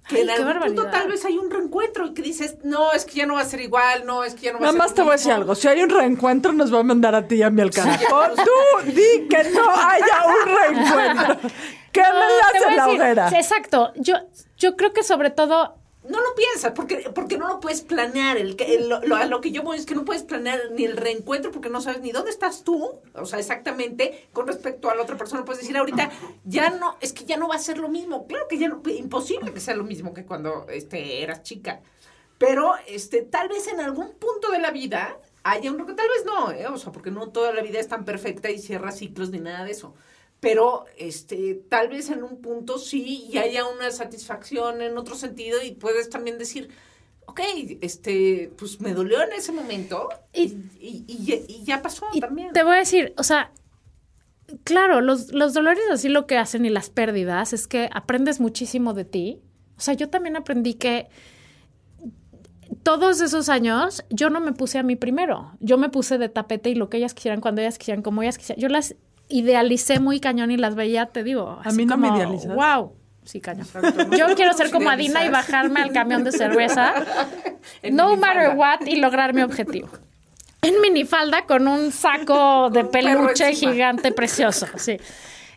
Que 0.09 0.23
en 0.23 0.31
algún 0.31 0.59
punto 0.61 0.87
tal 0.91 1.09
vez 1.09 1.25
hay 1.27 1.37
un 1.37 1.51
reencuentro 1.51 2.07
y 2.07 2.15
que 2.15 2.23
dices, 2.23 2.57
no, 2.65 2.93
es 2.93 3.05
que 3.05 3.17
ya 3.17 3.27
no 3.27 3.35
va 3.35 3.43
a 3.43 3.45
ser 3.45 3.61
igual, 3.61 4.07
no, 4.07 4.25
es 4.25 4.35
que 4.35 4.43
ya 4.43 4.53
no 4.53 4.59
va 4.59 4.67
Nada 4.67 4.71
a 4.71 4.73
ser 4.73 4.79
más 4.79 4.95
te 4.95 5.03
voy 5.03 5.11
a 5.11 5.13
decir 5.13 5.27
mismo". 5.29 5.43
algo. 5.43 5.55
Si 5.55 5.69
hay 5.69 5.83
un 5.83 5.91
reencuentro, 5.91 6.53
nos 6.53 6.73
va 6.75 6.81
a 6.81 6.83
mandar 6.83 7.15
a 7.15 7.27
ti 7.29 7.37
y 7.37 7.43
a 7.43 7.51
mí 7.51 7.61
al 7.61 7.71
carajo. 7.71 8.21
Tú 8.37 8.91
di 8.91 9.29
que 9.29 9.45
no 9.51 9.71
haya 9.71 10.27
un 10.27 10.57
reencuentro. 10.57 11.51
Que 11.93 12.03
No, 12.03 12.69
en 12.71 12.77
la 12.77 12.89
hoguera. 12.89 13.29
Exacto. 13.31 13.93
Yo, 13.97 14.15
yo 14.59 14.77
creo 14.77 14.93
que 14.93 15.03
sobre 15.03 15.31
todo 15.31 15.75
No 16.05 16.21
lo 16.23 16.35
piensas, 16.37 16.73
porque, 16.73 17.11
porque 17.15 17.37
no 17.39 17.49
lo 17.49 17.61
puedes 17.61 17.83
planear. 17.83 18.37
El, 18.39 18.57
que- 18.57 18.75
el- 18.77 18.89
lo, 18.89 19.17
a 19.17 19.27
lo 19.27 19.41
que 19.41 19.51
yo 19.51 19.63
voy 19.63 19.77
es 19.77 19.85
que 19.85 19.95
no 19.95 20.05
puedes 20.05 20.23
planear 20.23 20.59
ni 20.73 20.85
el 20.85 20.97
reencuentro 20.97 21.51
porque 21.51 21.69
no 21.69 21.81
sabes 21.81 22.01
ni 22.01 22.13
dónde 22.13 22.31
estás 22.31 22.63
tú, 22.65 23.01
o 23.15 23.27
sea, 23.27 23.39
exactamente 23.39 24.29
con 24.33 24.47
respecto 24.47 24.89
a 24.91 24.95
la 24.95 25.03
otra 25.03 25.17
persona. 25.17 25.45
Puedes 25.45 25.61
decir 25.61 25.77
ahorita, 25.77 26.11
ya 26.45 26.71
no, 26.71 26.97
es 27.01 27.13
que 27.13 27.25
ya 27.25 27.37
no 27.37 27.49
va 27.49 27.57
a 27.57 27.59
ser 27.59 27.79
lo 27.79 27.89
mismo. 27.89 28.27
Claro 28.27 28.47
que 28.49 28.59
ya 28.59 28.69
no, 28.69 28.81
imposible 28.87 29.53
que 29.53 29.61
sea 29.61 29.75
lo 29.75 29.85
mismo 29.85 30.15
que 30.15 30.25
cuando 30.25 30.67
este, 30.71 31.23
eras 31.23 31.43
chica. 31.43 31.81
Pero 32.39 32.73
este, 32.87 33.23
tal 33.23 33.49
vez 33.49 33.67
en 33.67 33.81
algún 33.81 34.13
punto 34.13 34.53
de 34.53 34.61
la 34.61 34.71
vida 34.71 35.19
haya 35.43 35.71
un 35.73 35.79
tal 35.79 36.09
vez 36.09 36.25
no, 36.25 36.53
¿eh? 36.53 36.67
o 36.69 36.79
sea, 36.79 36.93
porque 36.93 37.11
no 37.11 37.31
toda 37.31 37.53
la 37.53 37.63
vida 37.63 37.81
es 37.81 37.89
tan 37.89 38.05
perfecta 38.05 38.51
y 38.51 38.59
cierra 38.59 38.93
ciclos 38.93 39.31
ni 39.31 39.41
nada 39.41 39.65
de 39.65 39.73
eso. 39.73 39.95
Pero 40.41 40.85
este, 40.97 41.55
tal 41.69 41.89
vez 41.89 42.11
en 42.11 42.23
un 42.23 42.41
punto 42.41 42.79
sí 42.79 43.29
y 43.33 43.39
haya 43.39 43.67
una 43.67 43.91
satisfacción 43.91 44.83
en 44.83 44.97
otro 44.97 45.17
sentido 45.17 45.61
y 45.63 45.73
puedes 45.73 46.11
también 46.11 46.39
decir, 46.39 46.69
ok, 47.27 47.41
este, 47.81 48.53
pues 48.57 48.81
me 48.81 48.95
dolió 48.95 49.21
en 49.23 49.33
ese 49.33 49.51
momento 49.53 50.09
y, 50.33 50.43
Y- 50.79 51.05
y, 51.09 51.45
y 51.49 51.65
ya- 51.65 51.83
pasó 51.83 52.07
Y 52.13 52.21
también. 52.21 52.53
te 52.53 52.63
voy 52.63 52.77
a 52.77 52.79
decir, 52.79 53.15
o 53.17 53.25
sea, 53.25 53.51
claro, 54.65 55.01
los, 55.01 55.33
los 55.33 55.55
dolores 55.55 55.83
así 55.91 56.09
lo 56.09 56.27
que 56.29 56.37
hacen 56.39 56.65
y 56.65 56.71
las 56.71 56.89
pérdidas 56.89 57.53
es 57.53 57.67
que 57.67 57.91
aprendes 57.93 58.39
muchísimo 58.39 58.95
de 58.95 59.05
ti. 59.05 59.41
O 59.77 59.81
sea, 59.81 59.95
yo 59.95 60.09
también 60.09 60.37
aprendí 60.37 60.75
que 60.75 61.09
todos 62.83 63.21
esos 63.21 63.49
años 63.49 64.05
yo 64.11 64.31
no 64.31 64.41
me 64.41 64.53
puse 64.53 64.79
a 64.79 64.83
mí 64.83 64.97
primero. 64.97 65.53
Yo 65.61 65.79
me 65.79 65.89
puse 65.89 66.17
de 66.19 66.29
tapete 66.29 66.71
y 66.71 66.75
lo 66.75 66.89
que 66.89 66.99
ellas 66.99 67.15
quisieran, 67.15 67.41
cuando 67.41 67.61
ellas 67.61 67.79
quisieran, 67.79 68.03
como 68.03 68.23
ellas 68.23 68.39
quisieran. 68.39 68.61
Yo 68.63 68.69
las 68.69 68.95
idealicé 69.29 70.01
muy 70.01 70.21
cañón 70.21 70.51
y 70.51 70.57
las 70.57 70.75
veía, 70.75 71.07
te 71.07 71.23
digo. 71.23 71.61
A 71.63 71.69
así 71.69 71.77
mí 71.77 71.87
no 71.87 71.97
me 71.97 72.09
como, 72.09 72.19
idealizas. 72.19 72.55
Wow. 72.55 72.93
Sí, 73.25 73.41
cañón. 73.41 73.67
Yo 74.17 74.35
quiero 74.37 74.55
ser 74.55 74.71
como 74.71 74.89
Adina 74.89 75.25
y 75.25 75.29
bajarme 75.29 75.81
al 75.81 75.93
camión 75.93 76.25
de 76.25 76.33
cerveza, 76.33 76.95
no 77.93 78.17
matter 78.17 78.57
what, 78.57 78.87
y 78.87 78.97
lograr 78.97 79.35
mi 79.35 79.43
objetivo. 79.43 79.91
En 80.63 80.81
minifalda 80.81 81.45
con 81.45 81.69
un 81.69 81.93
saco 81.93 82.71
de 82.71 82.85
peluche 82.85 83.53
gigante 83.53 84.13
precioso, 84.13 84.67
sí. 84.77 84.97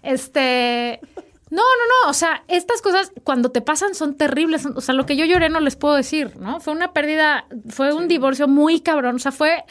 Este, 0.03 0.99
no, 1.49 1.61
no, 1.61 2.05
no, 2.05 2.09
o 2.09 2.13
sea, 2.13 2.43
estas 2.47 2.81
cosas 2.81 3.11
cuando 3.23 3.51
te 3.51 3.61
pasan 3.61 3.95
son 3.95 4.15
terribles, 4.15 4.65
o 4.65 4.81
sea, 4.81 4.93
lo 4.93 5.05
que 5.05 5.15
yo 5.15 5.25
lloré 5.25 5.49
no 5.49 5.59
les 5.59 5.75
puedo 5.75 5.95
decir, 5.95 6.37
¿no? 6.37 6.59
Fue 6.59 6.73
una 6.73 6.93
pérdida, 6.93 7.45
fue 7.69 7.93
un 7.93 8.07
divorcio 8.07 8.47
muy 8.47 8.81
cabrón, 8.81 9.15
o 9.15 9.19
sea, 9.19 9.31
fue 9.31 9.63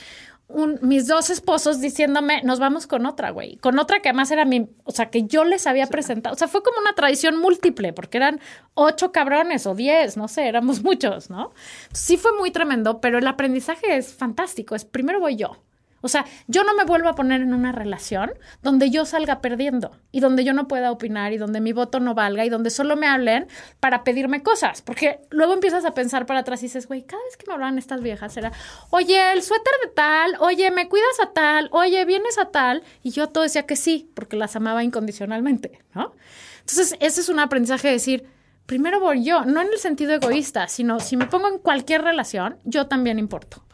un, 0.52 0.78
mis 0.82 1.06
dos 1.06 1.30
esposos 1.30 1.80
diciéndome, 1.80 2.42
nos 2.42 2.58
vamos 2.58 2.86
con 2.86 3.06
otra, 3.06 3.30
güey, 3.30 3.56
con 3.56 3.78
otra 3.78 4.00
que 4.00 4.08
además 4.08 4.30
era 4.30 4.44
mi, 4.44 4.68
o 4.84 4.90
sea, 4.90 5.10
que 5.10 5.24
yo 5.24 5.44
les 5.44 5.66
había 5.66 5.86
presentado, 5.86 6.34
o 6.34 6.38
sea, 6.38 6.48
fue 6.48 6.62
como 6.62 6.80
una 6.80 6.94
tradición 6.94 7.36
múltiple, 7.38 7.92
porque 7.92 8.18
eran 8.18 8.40
ocho 8.74 9.12
cabrones 9.12 9.66
o 9.66 9.74
diez, 9.74 10.16
no 10.16 10.28
sé, 10.28 10.48
éramos 10.48 10.82
muchos, 10.84 11.30
¿no? 11.30 11.52
Sí 11.92 12.16
fue 12.16 12.32
muy 12.38 12.50
tremendo, 12.50 13.00
pero 13.00 13.18
el 13.18 13.26
aprendizaje 13.26 13.96
es 13.96 14.14
fantástico, 14.14 14.74
es 14.74 14.84
primero 14.84 15.20
voy 15.20 15.36
yo. 15.36 15.56
O 16.00 16.08
sea, 16.08 16.24
yo 16.46 16.64
no 16.64 16.74
me 16.74 16.84
vuelvo 16.84 17.08
a 17.08 17.14
poner 17.14 17.40
en 17.42 17.52
una 17.52 17.72
relación 17.72 18.32
donde 18.62 18.90
yo 18.90 19.04
salga 19.04 19.40
perdiendo 19.40 19.92
y 20.12 20.20
donde 20.20 20.44
yo 20.44 20.52
no 20.52 20.68
pueda 20.68 20.90
opinar 20.90 21.32
y 21.32 21.38
donde 21.38 21.60
mi 21.60 21.72
voto 21.72 22.00
no 22.00 22.14
valga 22.14 22.44
y 22.44 22.48
donde 22.48 22.70
solo 22.70 22.96
me 22.96 23.06
hablen 23.06 23.48
para 23.80 24.04
pedirme 24.04 24.42
cosas. 24.42 24.82
Porque 24.82 25.20
luego 25.30 25.52
empiezas 25.52 25.84
a 25.84 25.94
pensar 25.94 26.26
para 26.26 26.40
atrás 26.40 26.60
y 26.62 26.66
dices, 26.66 26.86
güey, 26.86 27.02
cada 27.02 27.22
vez 27.24 27.36
que 27.36 27.46
me 27.46 27.54
hablan 27.54 27.78
estas 27.78 28.00
viejas 28.00 28.36
era, 28.36 28.52
oye, 28.90 29.32
el 29.32 29.42
suéter 29.42 29.74
de 29.84 29.90
tal, 29.90 30.36
oye, 30.40 30.70
me 30.70 30.88
cuidas 30.88 31.20
a 31.22 31.32
tal, 31.32 31.68
oye, 31.72 32.04
vienes 32.04 32.38
a 32.38 32.46
tal. 32.46 32.82
Y 33.02 33.10
yo 33.10 33.28
todo 33.28 33.44
decía 33.44 33.66
que 33.66 33.76
sí, 33.76 34.10
porque 34.14 34.36
las 34.36 34.56
amaba 34.56 34.82
incondicionalmente, 34.84 35.80
¿no? 35.94 36.12
Entonces, 36.60 36.96
ese 37.00 37.20
es 37.20 37.28
un 37.28 37.40
aprendizaje 37.40 37.88
de 37.88 37.94
decir, 37.94 38.26
primero 38.66 39.00
voy 39.00 39.24
yo, 39.24 39.44
no 39.44 39.60
en 39.60 39.68
el 39.68 39.78
sentido 39.78 40.12
egoísta, 40.12 40.68
sino 40.68 41.00
si 41.00 41.16
me 41.16 41.26
pongo 41.26 41.48
en 41.48 41.58
cualquier 41.58 42.02
relación, 42.02 42.58
yo 42.64 42.86
también 42.86 43.18
importo. 43.18 43.64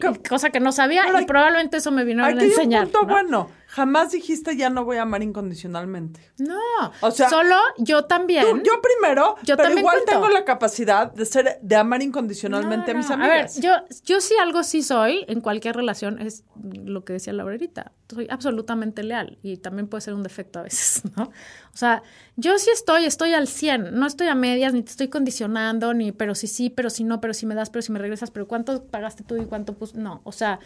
Que- 0.00 0.28
cosa 0.28 0.50
que 0.50 0.60
no 0.60 0.72
sabía 0.72 1.02
Pero 1.04 1.16
y 1.16 1.20
hay- 1.20 1.26
probablemente 1.26 1.76
eso 1.76 1.90
me 1.90 2.04
vino 2.04 2.22
a 2.24 2.28
hay 2.28 2.34
un 2.34 2.40
enseñar. 2.40 2.84
punto 2.84 3.02
¿no? 3.02 3.12
bueno. 3.12 3.50
Jamás 3.74 4.12
dijiste 4.12 4.56
ya 4.56 4.70
no 4.70 4.84
voy 4.84 4.98
a 4.98 5.02
amar 5.02 5.22
incondicionalmente. 5.24 6.20
No, 6.38 6.56
O 7.00 7.10
sea, 7.10 7.28
solo 7.28 7.56
yo 7.78 8.04
también. 8.04 8.44
Tú- 8.44 8.62
yo 8.62 8.80
primero, 8.80 9.34
Yo 9.42 9.56
pero 9.56 9.68
también 9.68 9.78
igual 9.80 9.96
cuento. 9.96 10.12
tengo 10.12 10.28
la 10.28 10.44
capacidad 10.44 11.10
de 11.12 11.24
ser, 11.26 11.58
de 11.60 11.74
amar 11.76 12.00
incondicionalmente 12.00 12.92
a 12.92 12.94
No, 12.94 12.98
mis 13.00 13.08
no. 13.08 13.14
amigas. 13.16 13.58
A 13.58 13.60
ver, 13.60 13.64
yo, 13.88 13.96
yo 14.04 14.20
sí 14.20 14.34
algo 14.40 14.62
sí 14.62 14.82
soy 14.82 15.24
en 15.26 15.40
cualquier 15.40 15.74
relación, 15.74 16.20
es 16.20 16.44
lo 16.62 17.04
que 17.04 17.14
decía 17.14 17.32
Laura 17.32 17.54
ahorita. 17.54 17.90
Soy 18.12 18.28
absolutamente 18.30 19.02
leal 19.02 19.38
y 19.42 19.56
también 19.56 19.88
puede 19.88 20.02
ser 20.02 20.14
un 20.14 20.22
defecto 20.22 20.60
a 20.60 20.62
veces, 20.62 21.02
¿no? 21.16 21.24
O 21.24 21.76
sea, 21.76 22.04
yo 22.36 22.56
sí 22.58 22.70
estoy, 22.70 23.06
estoy 23.06 23.34
al 23.34 23.48
100, 23.48 23.98
no 23.98 24.06
estoy 24.06 24.28
a 24.28 24.36
medias, 24.36 24.72
ni 24.72 24.82
te 24.84 24.90
estoy 24.92 25.08
condicionando, 25.08 25.94
ni 25.94 26.12
pero 26.12 26.36
si 26.36 26.46
sí, 26.46 26.70
pero 26.70 26.90
si 26.90 27.02
no, 27.02 27.20
pero 27.20 27.34
si 27.34 27.44
me 27.44 27.56
das, 27.56 27.70
pero 27.70 27.82
si 27.82 27.90
me 27.90 27.98
regresas, 27.98 28.30
pero 28.30 28.46
cuánto 28.46 28.84
pagaste 28.84 29.24
tú 29.24 29.36
y 29.36 29.46
cuánto 29.46 29.74
pues 29.74 29.94
no, 29.96 30.20
o 30.22 30.30
sea, 30.30 30.60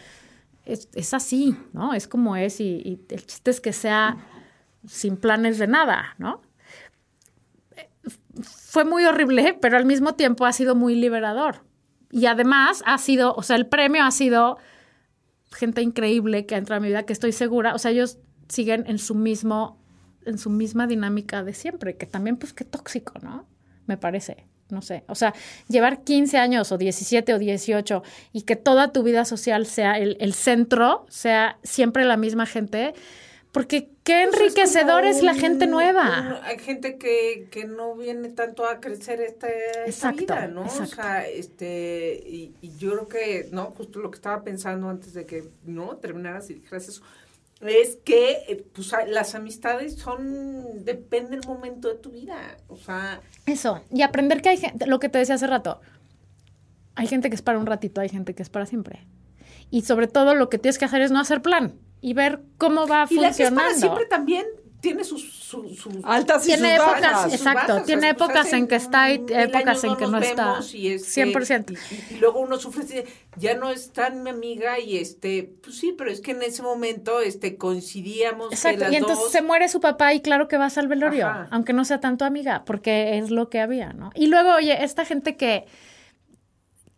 es, 0.69 0.89
es 0.93 1.13
así, 1.13 1.57
¿no? 1.73 1.93
Es 1.93 2.07
como 2.07 2.35
es 2.35 2.59
y, 2.59 3.05
el 3.09 3.25
chiste 3.25 3.51
es 3.51 3.61
que 3.61 3.73
sea 3.73 4.17
sin 4.85 5.17
planes 5.17 5.57
de 5.57 5.67
nada, 5.67 6.15
¿no? 6.17 6.41
fue 8.41 8.85
muy 8.85 9.03
horrible, 9.05 9.57
pero 9.61 9.77
al 9.77 9.85
mismo 9.85 10.13
tiempo 10.15 10.45
ha 10.45 10.53
sido 10.53 10.75
muy 10.75 10.95
liberador. 10.95 11.63
Y 12.11 12.25
además 12.25 12.83
ha 12.85 12.97
sido, 12.97 13.33
o 13.35 13.43
sea, 13.43 13.55
el 13.55 13.67
premio 13.67 14.03
ha 14.03 14.11
sido 14.11 14.57
gente 15.51 15.81
increíble 15.81 16.45
que 16.45 16.55
ha 16.55 16.57
entrado 16.57 16.77
a 16.77 16.81
mi 16.81 16.87
vida, 16.87 17.03
que 17.03 17.13
estoy 17.13 17.31
segura, 17.31 17.73
o 17.73 17.79
sea, 17.79 17.91
ellos 17.91 18.19
siguen 18.47 18.85
en 18.87 18.99
su 18.99 19.15
mismo, 19.15 19.81
en 20.25 20.37
su 20.37 20.49
misma 20.49 20.87
dinámica 20.87 21.43
de 21.43 21.53
siempre, 21.53 21.97
que 21.97 22.05
también 22.05 22.37
pues 22.37 22.53
qué 22.53 22.63
tóxico, 22.63 23.13
¿no? 23.21 23.47
Me 23.85 23.97
parece, 23.97 24.47
no 24.69 24.81
sé. 24.81 25.03
O 25.07 25.15
sea, 25.15 25.33
llevar 25.67 26.03
15 26.03 26.37
años 26.37 26.71
o 26.71 26.77
17 26.77 27.33
o 27.33 27.39
18 27.39 28.03
y 28.33 28.41
que 28.43 28.55
toda 28.55 28.91
tu 28.91 29.03
vida 29.03 29.25
social 29.25 29.65
sea 29.65 29.97
el, 29.97 30.17
el 30.19 30.33
centro, 30.33 31.05
sea 31.09 31.57
siempre 31.63 32.05
la 32.05 32.17
misma 32.17 32.45
gente, 32.45 32.93
porque 33.51 33.89
qué 34.03 34.25
Pues 34.29 34.35
es 34.35 34.41
enriquecedor 34.41 35.05
es 35.05 35.23
la 35.23 35.31
un- 35.33 35.39
gente 35.39 35.65
nueva. 35.65 36.39
hay 36.43 36.59
gente 36.59 36.97
que, 36.99 37.47
que 37.49 37.65
no 37.65 37.95
viene 37.95 38.29
tanto 38.29 38.63
a 38.65 38.79
crecer 38.79 39.21
esta, 39.21 39.47
esta 39.49 39.85
Exacto, 39.85 40.17
vida, 40.35 40.47
¿no? 40.47 40.65
exacto. 40.65 40.83
O 40.83 40.95
sea, 40.95 41.27
este, 41.27 42.21
y, 42.27 42.53
y 42.61 42.77
yo 42.77 42.91
creo 42.91 43.07
que, 43.07 43.49
¿no? 43.51 43.65
Justo 43.75 43.99
lo 43.99 44.11
que 44.11 44.17
estaba 44.17 44.43
pensando 44.43 44.87
antes 44.87 45.13
de 45.13 45.25
que, 45.25 45.45
¿no? 45.65 45.97
Terminaras 45.97 46.47
y 46.51 46.55
dijeras 46.55 46.87
eso, 46.89 47.01
es 47.61 47.97
que, 48.05 48.31
eh, 48.47 48.65
pues, 48.73 48.93
a- 48.93 49.05
las 49.05 49.35
amistades 49.35 49.95
son, 49.95 50.85
depende 50.85 51.31
del 51.31 51.45
momento 51.47 51.89
de 51.89 51.95
tu 51.95 52.11
vida, 52.11 52.57
o 52.67 52.77
sea, 52.77 53.21
Eso, 53.45 53.81
y 53.91 54.01
aprender 54.01 54.41
que 54.41 54.49
hay 54.49 54.57
gente, 54.57 54.85
lo 54.87 54.99
que 54.99 55.09
te 55.09 55.17
decía 55.19 55.35
hace 55.35 55.47
rato, 55.47 55.81
hay 56.95 57.07
gente 57.07 57.29
que 57.29 57.35
es 57.35 57.41
para 57.41 57.57
un 57.59 57.65
ratito, 57.65 58.01
hay 58.01 58.09
gente 58.09 58.33
que 58.35 58.43
es 58.43 58.49
para 58.49 58.65
siempre. 58.65 59.05
Y 59.71 59.81
sobre 59.81 60.07
todo 60.07 60.35
lo 60.35 60.49
que 60.49 60.57
tienes 60.57 60.77
que 60.77 60.85
hacer 60.85 61.01
es 61.01 61.11
no 61.11 61.19
hacer 61.19 61.41
plan 61.41 61.75
y 62.01 62.13
ver 62.13 62.41
cómo 62.57 62.87
va 62.87 63.05
y 63.09 63.15
la 63.15 63.21
que 63.33 63.43
es 63.43 63.49
funcionando. 63.49 63.55
para 63.55 63.75
siempre 63.75 64.05
también 64.05 64.45
tiene 64.81 65.03
sus, 65.03 65.21
sus, 65.21 65.77
sus 65.77 65.93
Altas 66.03 66.43
y 66.45 66.47
Tiene 66.47 66.77
sus 66.77 66.85
épocas, 66.85 67.01
bajas. 67.01 67.23
sus 67.23 67.33
exacto, 67.33 67.73
bajas, 67.73 67.85
tiene 67.85 67.99
o 67.99 68.03
sea, 68.03 68.17
pues 68.17 68.29
épocas 68.29 68.53
en 68.53 68.67
que 68.67 68.75
está 68.75 69.11
y 69.11 69.25
épocas 69.29 69.83
en 69.83 69.95
que 69.97 70.07
no 70.07 70.17
está. 70.19 70.59
Y 70.73 70.87
este, 70.87 71.25
100%. 71.25 71.77
Y, 72.11 72.13
y 72.15 72.17
luego 72.19 72.39
uno 72.39 72.57
sufre 72.57 72.85
de, 72.85 73.05
ya 73.35 73.55
no 73.55 73.69
es 73.69 73.91
tan 73.91 74.23
mi 74.23 74.29
amiga 74.29 74.79
y 74.79 74.97
este, 74.97 75.51
pues 75.61 75.77
sí, 75.77 75.93
pero 75.97 76.09
es 76.09 76.21
que 76.21 76.31
en 76.31 76.43
ese 76.43 76.61
momento 76.61 77.19
este 77.19 77.57
coincidíamos 77.57 78.49
que 78.49 78.55
Exacto, 78.55 78.79
las 78.85 78.93
y 78.93 78.95
entonces 78.95 79.23
dos. 79.25 79.31
se 79.31 79.41
muere 79.41 79.67
su 79.67 79.81
papá 79.81 80.13
y 80.13 80.21
claro 80.21 80.47
que 80.47 80.57
vas 80.57 80.77
al 80.77 80.87
velorio, 80.87 81.27
Ajá. 81.27 81.47
aunque 81.51 81.73
no 81.73 81.83
sea 81.83 81.99
tanto 81.99 82.23
amiga, 82.25 82.63
porque 82.65 83.17
es 83.17 83.31
lo 83.31 83.49
que 83.49 83.59
había, 83.59 83.91
¿no? 83.93 84.11
Y 84.15 84.27
luego, 84.27 84.53
oye, 84.55 84.83
esta 84.83 85.03
gente 85.03 85.35
que, 85.35 85.65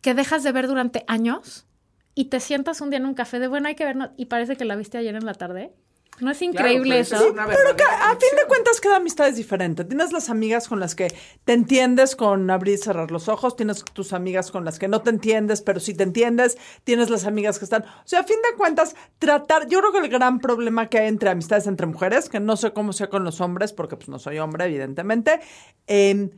que 0.02 0.14
dejas 0.14 0.44
de 0.44 0.52
ver 0.52 0.68
durante 0.68 1.04
años 1.08 1.66
y 2.14 2.26
te 2.26 2.40
sientas 2.40 2.82
un 2.82 2.90
día 2.90 2.98
en 2.98 3.06
un 3.06 3.14
café 3.14 3.40
de, 3.40 3.48
bueno, 3.48 3.68
hay 3.70 3.76
que 3.76 3.86
vernos, 3.86 4.10
y 4.18 4.26
parece 4.26 4.56
que 4.56 4.66
la 4.66 4.76
viste 4.76 4.98
ayer 4.98 5.16
en 5.16 5.26
la 5.26 5.34
tarde. 5.34 5.72
¿No 6.20 6.30
es 6.30 6.42
increíble 6.42 6.90
pero 6.90 7.02
eso? 7.02 7.16
eso 7.16 7.26
es 7.26 7.32
una 7.32 7.48
Pero 7.48 7.76
que 7.76 7.84
a 7.84 8.10
fin 8.12 8.38
de 8.38 8.46
cuentas 8.48 8.80
cada 8.80 8.98
amistad 8.98 9.28
es 9.28 9.38
diferente. 9.38 9.84
Tienes 9.86 10.12
las 10.12 10.30
amigas 10.30 10.68
con 10.68 10.80
las 10.80 10.94
que 10.94 11.08
te 11.46 11.54
entiendes 11.54 12.16
con 12.16 12.50
abrir 12.50 12.76
y 12.76 12.78
cerrar 12.78 13.10
los 13.12 13.28
ojos, 13.28 13.56
tienes 13.56 13.84
tus 13.84 14.14
amigas 14.14 14.52
con 14.52 14.64
las 14.64 14.78
que 14.78 14.88
no 14.88 15.02
te 15.02 15.10
entiendes, 15.10 15.62
pero 15.62 15.80
sí 15.80 15.94
te 15.94 16.04
entiendes, 16.04 16.58
tienes 16.84 17.10
las 17.10 17.26
amigas 17.26 17.58
que 17.58 17.66
están... 17.66 17.84
O 17.84 18.06
sea, 18.08 18.20
a 18.20 18.24
fin 18.24 18.38
de 18.50 18.56
cuentas, 18.58 18.96
tratar... 19.18 19.68
Yo 19.68 19.80
creo 19.80 19.92
que 19.92 20.00
el 20.00 20.10
gran 20.10 20.40
problema 20.40 20.90
que 20.90 21.00
hay 21.00 21.08
entre 21.08 21.30
amistades 21.30 21.66
entre 21.66 21.88
mujeres, 21.88 22.30
que 22.30 22.40
no 22.40 22.56
sé 22.56 22.72
cómo 22.72 22.94
sea 22.94 23.10
con 23.10 23.24
los 23.24 23.42
hombres, 23.42 23.74
porque 23.74 23.96
pues 23.96 24.10
no 24.10 24.20
soy 24.20 24.38
hombre, 24.38 24.66
evidentemente, 24.66 25.40
eh, 25.88 26.30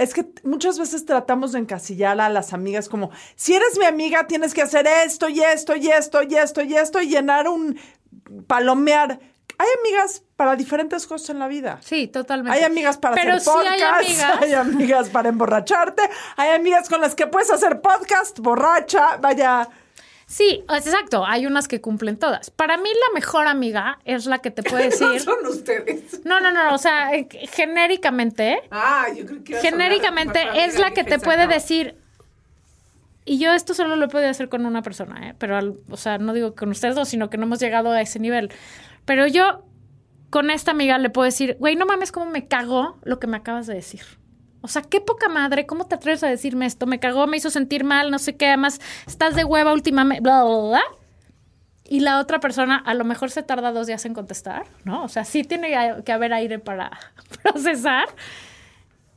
es 0.00 0.14
que 0.14 0.26
muchas 0.44 0.78
veces 0.78 1.04
tratamos 1.04 1.52
de 1.52 1.58
encasillar 1.58 2.20
a 2.20 2.30
las 2.30 2.52
amigas 2.52 2.88
como, 2.88 3.10
si 3.36 3.54
eres 3.54 3.78
mi 3.78 3.84
amiga, 3.84 4.26
tienes 4.26 4.54
que 4.54 4.62
hacer 4.62 4.86
esto 4.86 5.28
y 5.28 5.40
esto 5.40 5.76
y 5.76 5.88
esto 5.88 6.22
y 6.22 6.34
esto 6.34 6.62
y 6.62 6.74
esto 6.74 7.02
y 7.02 7.08
llenar 7.08 7.48
un 7.48 7.78
palomear. 8.46 9.18
Hay 9.58 9.68
amigas 9.80 10.22
para 10.36 10.56
diferentes 10.56 11.06
cosas 11.06 11.30
en 11.30 11.38
la 11.38 11.46
vida. 11.48 11.78
Sí, 11.82 12.06
totalmente. 12.08 12.56
Hay 12.58 12.64
amigas 12.64 12.96
para 12.96 13.14
Pero 13.14 13.34
hacer 13.34 13.42
sí 13.42 13.50
hay 13.68 13.78
podcast, 13.80 14.08
amigas- 14.08 14.38
hay 14.42 14.52
amigas 14.54 15.08
para 15.10 15.28
emborracharte, 15.28 16.02
hay 16.36 16.50
amigas 16.54 16.88
con 16.88 17.00
las 17.02 17.14
que 17.14 17.26
puedes 17.26 17.50
hacer 17.50 17.80
podcast, 17.82 18.38
borracha, 18.38 19.18
vaya. 19.18 19.68
Sí, 20.26 20.64
exacto. 20.72 21.26
Hay 21.26 21.44
unas 21.44 21.66
que 21.66 21.80
cumplen 21.80 22.16
todas. 22.16 22.50
Para 22.50 22.76
mí 22.78 22.88
la 22.88 23.14
mejor 23.14 23.48
amiga 23.48 23.98
es 24.04 24.26
la 24.26 24.38
que 24.38 24.50
te 24.52 24.62
puede 24.62 24.84
decir... 24.90 25.20
Son 25.20 25.44
ustedes. 25.44 26.24
No, 26.24 26.40
no, 26.40 26.52
no, 26.52 26.72
o 26.72 26.78
sea, 26.78 27.12
eh, 27.14 27.26
genéricamente, 27.50 28.62
Ah, 28.70 29.06
yo 29.14 29.26
creo 29.26 29.42
que 29.44 29.56
genéricamente 29.56 30.40
es 30.64 30.78
la 30.78 30.92
que 30.92 31.04
te 31.04 31.18
puede 31.18 31.46
decir... 31.48 31.96
Y 33.24 33.38
yo 33.38 33.52
esto 33.52 33.74
solo 33.74 33.96
lo 33.96 34.06
he 34.06 34.08
podido 34.08 34.30
hacer 34.30 34.48
con 34.48 34.64
una 34.66 34.82
persona, 34.82 35.28
¿eh? 35.28 35.34
Pero, 35.38 35.56
al- 35.56 35.76
o 35.90 35.96
sea, 35.96 36.18
no 36.18 36.32
digo 36.32 36.54
con 36.54 36.70
ustedes 36.70 36.94
dos, 36.94 37.08
sino 37.08 37.30
que 37.30 37.36
no 37.36 37.44
hemos 37.44 37.60
llegado 37.60 37.90
a 37.92 38.00
ese 38.00 38.18
nivel. 38.18 38.50
Pero 39.04 39.26
yo 39.26 39.64
con 40.30 40.50
esta 40.50 40.70
amiga 40.70 40.96
le 40.98 41.10
puedo 41.10 41.24
decir, 41.26 41.56
güey, 41.58 41.76
no 41.76 41.86
mames 41.86 42.12
cómo 42.12 42.26
me 42.26 42.46
cagó 42.48 42.98
lo 43.04 43.18
que 43.20 43.26
me 43.26 43.36
acabas 43.36 43.66
de 43.66 43.74
decir. 43.74 44.02
O 44.62 44.68
sea, 44.68 44.82
qué 44.82 45.00
poca 45.00 45.28
madre, 45.28 45.66
¿cómo 45.66 45.86
te 45.86 45.94
atreves 45.94 46.22
a 46.22 46.28
decirme 46.28 46.66
esto? 46.66 46.86
Me 46.86 47.00
cagó, 47.00 47.26
me 47.26 47.36
hizo 47.38 47.50
sentir 47.50 47.82
mal, 47.84 48.10
no 48.10 48.18
sé 48.18 48.36
qué, 48.36 48.48
además 48.48 48.80
estás 49.06 49.34
de 49.34 49.44
hueva 49.44 49.72
últimamente, 49.72 50.22
bla, 50.22 50.44
bla, 50.44 50.58
bla. 50.68 50.82
Y 51.84 52.00
la 52.00 52.20
otra 52.20 52.38
persona 52.40 52.76
a 52.76 52.94
lo 52.94 53.04
mejor 53.04 53.30
se 53.30 53.42
tarda 53.42 53.72
dos 53.72 53.86
días 53.86 54.04
en 54.04 54.14
contestar, 54.14 54.66
¿no? 54.84 55.02
O 55.02 55.08
sea, 55.08 55.24
sí 55.24 55.42
tiene 55.44 55.70
que 56.04 56.12
haber 56.12 56.32
aire 56.32 56.58
para 56.58 56.90
procesar 57.42 58.06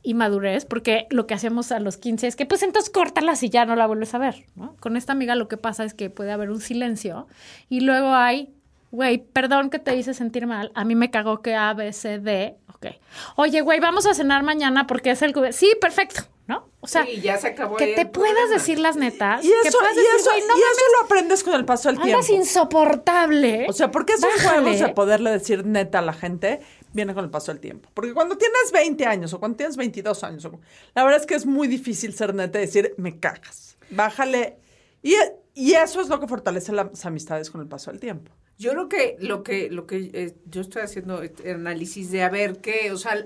y 0.04 0.14
madurez, 0.14 0.66
porque 0.66 1.06
lo 1.10 1.26
que 1.26 1.34
hacemos 1.34 1.72
a 1.72 1.80
los 1.80 1.96
15 1.96 2.28
es 2.28 2.36
que 2.36 2.46
pues 2.46 2.62
entonces 2.62 2.90
córtalas 2.90 3.42
y 3.42 3.48
ya 3.48 3.64
no 3.64 3.74
la 3.74 3.86
vuelves 3.86 4.14
a 4.14 4.18
ver, 4.18 4.44
¿no? 4.54 4.76
Con 4.78 4.96
esta 4.96 5.12
amiga 5.12 5.34
lo 5.34 5.48
que 5.48 5.56
pasa 5.56 5.82
es 5.84 5.94
que 5.94 6.10
puede 6.10 6.30
haber 6.30 6.50
un 6.50 6.60
silencio 6.60 7.26
y 7.68 7.80
luego 7.80 8.14
hay 8.14 8.54
güey, 8.94 9.18
perdón 9.18 9.70
que 9.70 9.80
te 9.80 9.96
hice 9.96 10.14
sentir 10.14 10.46
mal, 10.46 10.70
a 10.76 10.84
mí 10.84 10.94
me 10.94 11.10
cagó 11.10 11.42
que 11.42 11.56
A, 11.56 11.74
B, 11.74 11.92
C, 11.92 12.20
D, 12.20 12.56
ok. 12.88 12.94
Oye, 13.36 13.60
güey, 13.60 13.80
vamos 13.80 14.06
a 14.06 14.14
cenar 14.14 14.42
mañana 14.42 14.86
porque 14.86 15.10
es 15.12 15.22
el... 15.22 15.34
Sí, 15.52 15.72
perfecto, 15.80 16.22
¿no? 16.46 16.68
O 16.80 16.86
sea, 16.86 17.04
Sí, 17.04 17.20
ya 17.20 17.38
se 17.38 17.48
acabó 17.48 17.76
que 17.76 17.94
te 17.94 18.06
puedas 18.06 18.32
problema. 18.34 18.54
decir 18.54 18.78
las 18.78 18.96
netas. 18.96 19.44
Y 19.44 19.48
que 19.48 19.68
eso, 19.68 19.78
puedas 19.78 19.94
y 19.94 19.96
decir, 20.00 20.10
eso, 20.16 20.30
no 20.30 20.56
y 20.56 20.60
eso 20.60 20.80
lo 20.98 21.04
aprendes 21.06 21.42
con 21.44 21.54
el 21.54 21.64
paso 21.64 21.88
del 21.88 21.98
tiempo. 22.00 22.16
andas 22.18 22.30
insoportable. 22.30 23.66
O 23.68 23.72
sea, 23.72 23.90
porque 23.90 24.12
esos 24.14 24.28
Bájale. 24.36 24.62
juegos 24.62 24.80
de 24.80 24.88
poderle 24.90 25.30
decir 25.30 25.64
neta 25.64 26.00
a 26.00 26.02
la 26.02 26.12
gente 26.12 26.60
viene 26.92 27.14
con 27.14 27.24
el 27.24 27.30
paso 27.30 27.52
del 27.52 27.60
tiempo. 27.60 27.88
Porque 27.94 28.12
cuando 28.14 28.36
tienes 28.36 28.70
20 28.72 29.06
años 29.06 29.32
o 29.32 29.40
cuando 29.40 29.56
tienes 29.56 29.76
22 29.76 30.22
años, 30.24 30.48
la 30.94 31.02
verdad 31.04 31.20
es 31.20 31.26
que 31.26 31.34
es 31.34 31.46
muy 31.46 31.66
difícil 31.68 32.14
ser 32.14 32.34
neta 32.34 32.58
y 32.58 32.62
decir, 32.62 32.94
me 32.98 33.18
cagas. 33.18 33.76
Bájale. 33.90 34.58
Y, 35.02 35.14
y 35.54 35.72
eso 35.74 36.00
es 36.00 36.08
lo 36.08 36.20
que 36.20 36.28
fortalece 36.28 36.72
las 36.72 37.04
amistades 37.04 37.50
con 37.50 37.60
el 37.60 37.66
paso 37.68 37.90
del 37.90 38.00
tiempo. 38.00 38.30
Yo 38.58 38.70
creo 38.72 38.88
que 38.88 39.16
lo 39.20 39.42
que 39.42 39.70
lo 39.70 39.86
que 39.86 40.10
eh, 40.12 40.36
yo 40.46 40.60
estoy 40.60 40.82
haciendo 40.82 41.22
este 41.22 41.52
análisis 41.52 42.10
de 42.10 42.22
a 42.22 42.28
ver 42.28 42.60
qué, 42.60 42.92
o 42.92 42.96
sea, 42.96 43.16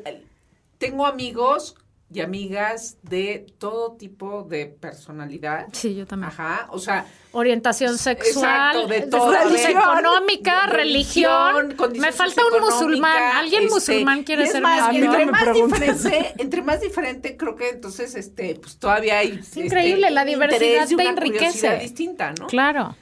tengo 0.79 1.07
amigos 1.07 1.75
y 2.11 2.21
amigas 2.21 2.97
de 3.03 3.47
todo 3.59 3.93
tipo 3.97 4.43
de 4.45 4.67
personalidad. 4.67 5.67
Sí, 5.73 5.95
yo 5.95 6.07
también. 6.07 6.31
Ajá, 6.31 6.69
o 6.71 6.79
sea, 6.79 7.07
Orientación 7.33 7.99
sexual, 7.99 8.77
Exacto, 8.77 8.87
de 8.87 9.01
de 9.01 9.07
todo. 9.09 9.31
Religión, 9.31 9.71
económica, 9.73 10.67
de 10.67 10.73
religión. 10.73 11.69
religión, 11.69 11.93
Me 12.01 12.13
falta 12.13 12.43
un 12.47 12.61
musulmán. 12.63 13.37
¿Alguien 13.37 13.65
este, 13.65 13.75
musulmán 13.75 14.25
quiere 14.25 14.45
es 14.45 14.53
ser 14.53 14.63
más, 14.63 14.91
mi 14.91 14.99
entre 15.01 15.27
más 15.27 15.55
diferente, 15.55 16.35
entre 16.39 16.63
más 16.63 16.81
diferente, 16.81 17.37
creo 17.37 17.55
que 17.55 17.69
entonces 17.69 18.15
este 18.15 18.55
pues 18.55 18.79
todavía 18.79 19.19
hay 19.19 19.39
este, 19.41 19.61
increíble, 19.67 20.11
la 20.11 20.23
un 20.23 20.29
diversidad 20.29 20.89
te 20.89 21.03
enriquece. 21.03 21.79
distinta, 21.81 22.33
¿no? 22.33 22.47
Claro. 22.47 22.97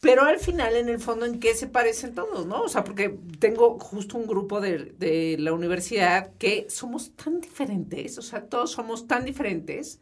Pero 0.00 0.22
al 0.22 0.38
final, 0.38 0.76
en 0.76 0.88
el 0.88 1.00
fondo, 1.00 1.26
¿en 1.26 1.40
qué 1.40 1.54
se 1.54 1.66
parecen 1.66 2.14
todos, 2.14 2.46
no? 2.46 2.62
O 2.62 2.68
sea, 2.68 2.84
porque 2.84 3.18
tengo 3.40 3.78
justo 3.80 4.16
un 4.16 4.26
grupo 4.26 4.60
de, 4.60 4.94
de 4.98 5.36
la 5.38 5.52
universidad 5.52 6.30
que 6.38 6.66
somos 6.70 7.12
tan 7.16 7.40
diferentes, 7.40 8.16
o 8.18 8.22
sea, 8.22 8.44
todos 8.44 8.70
somos 8.70 9.08
tan 9.08 9.24
diferentes, 9.24 10.00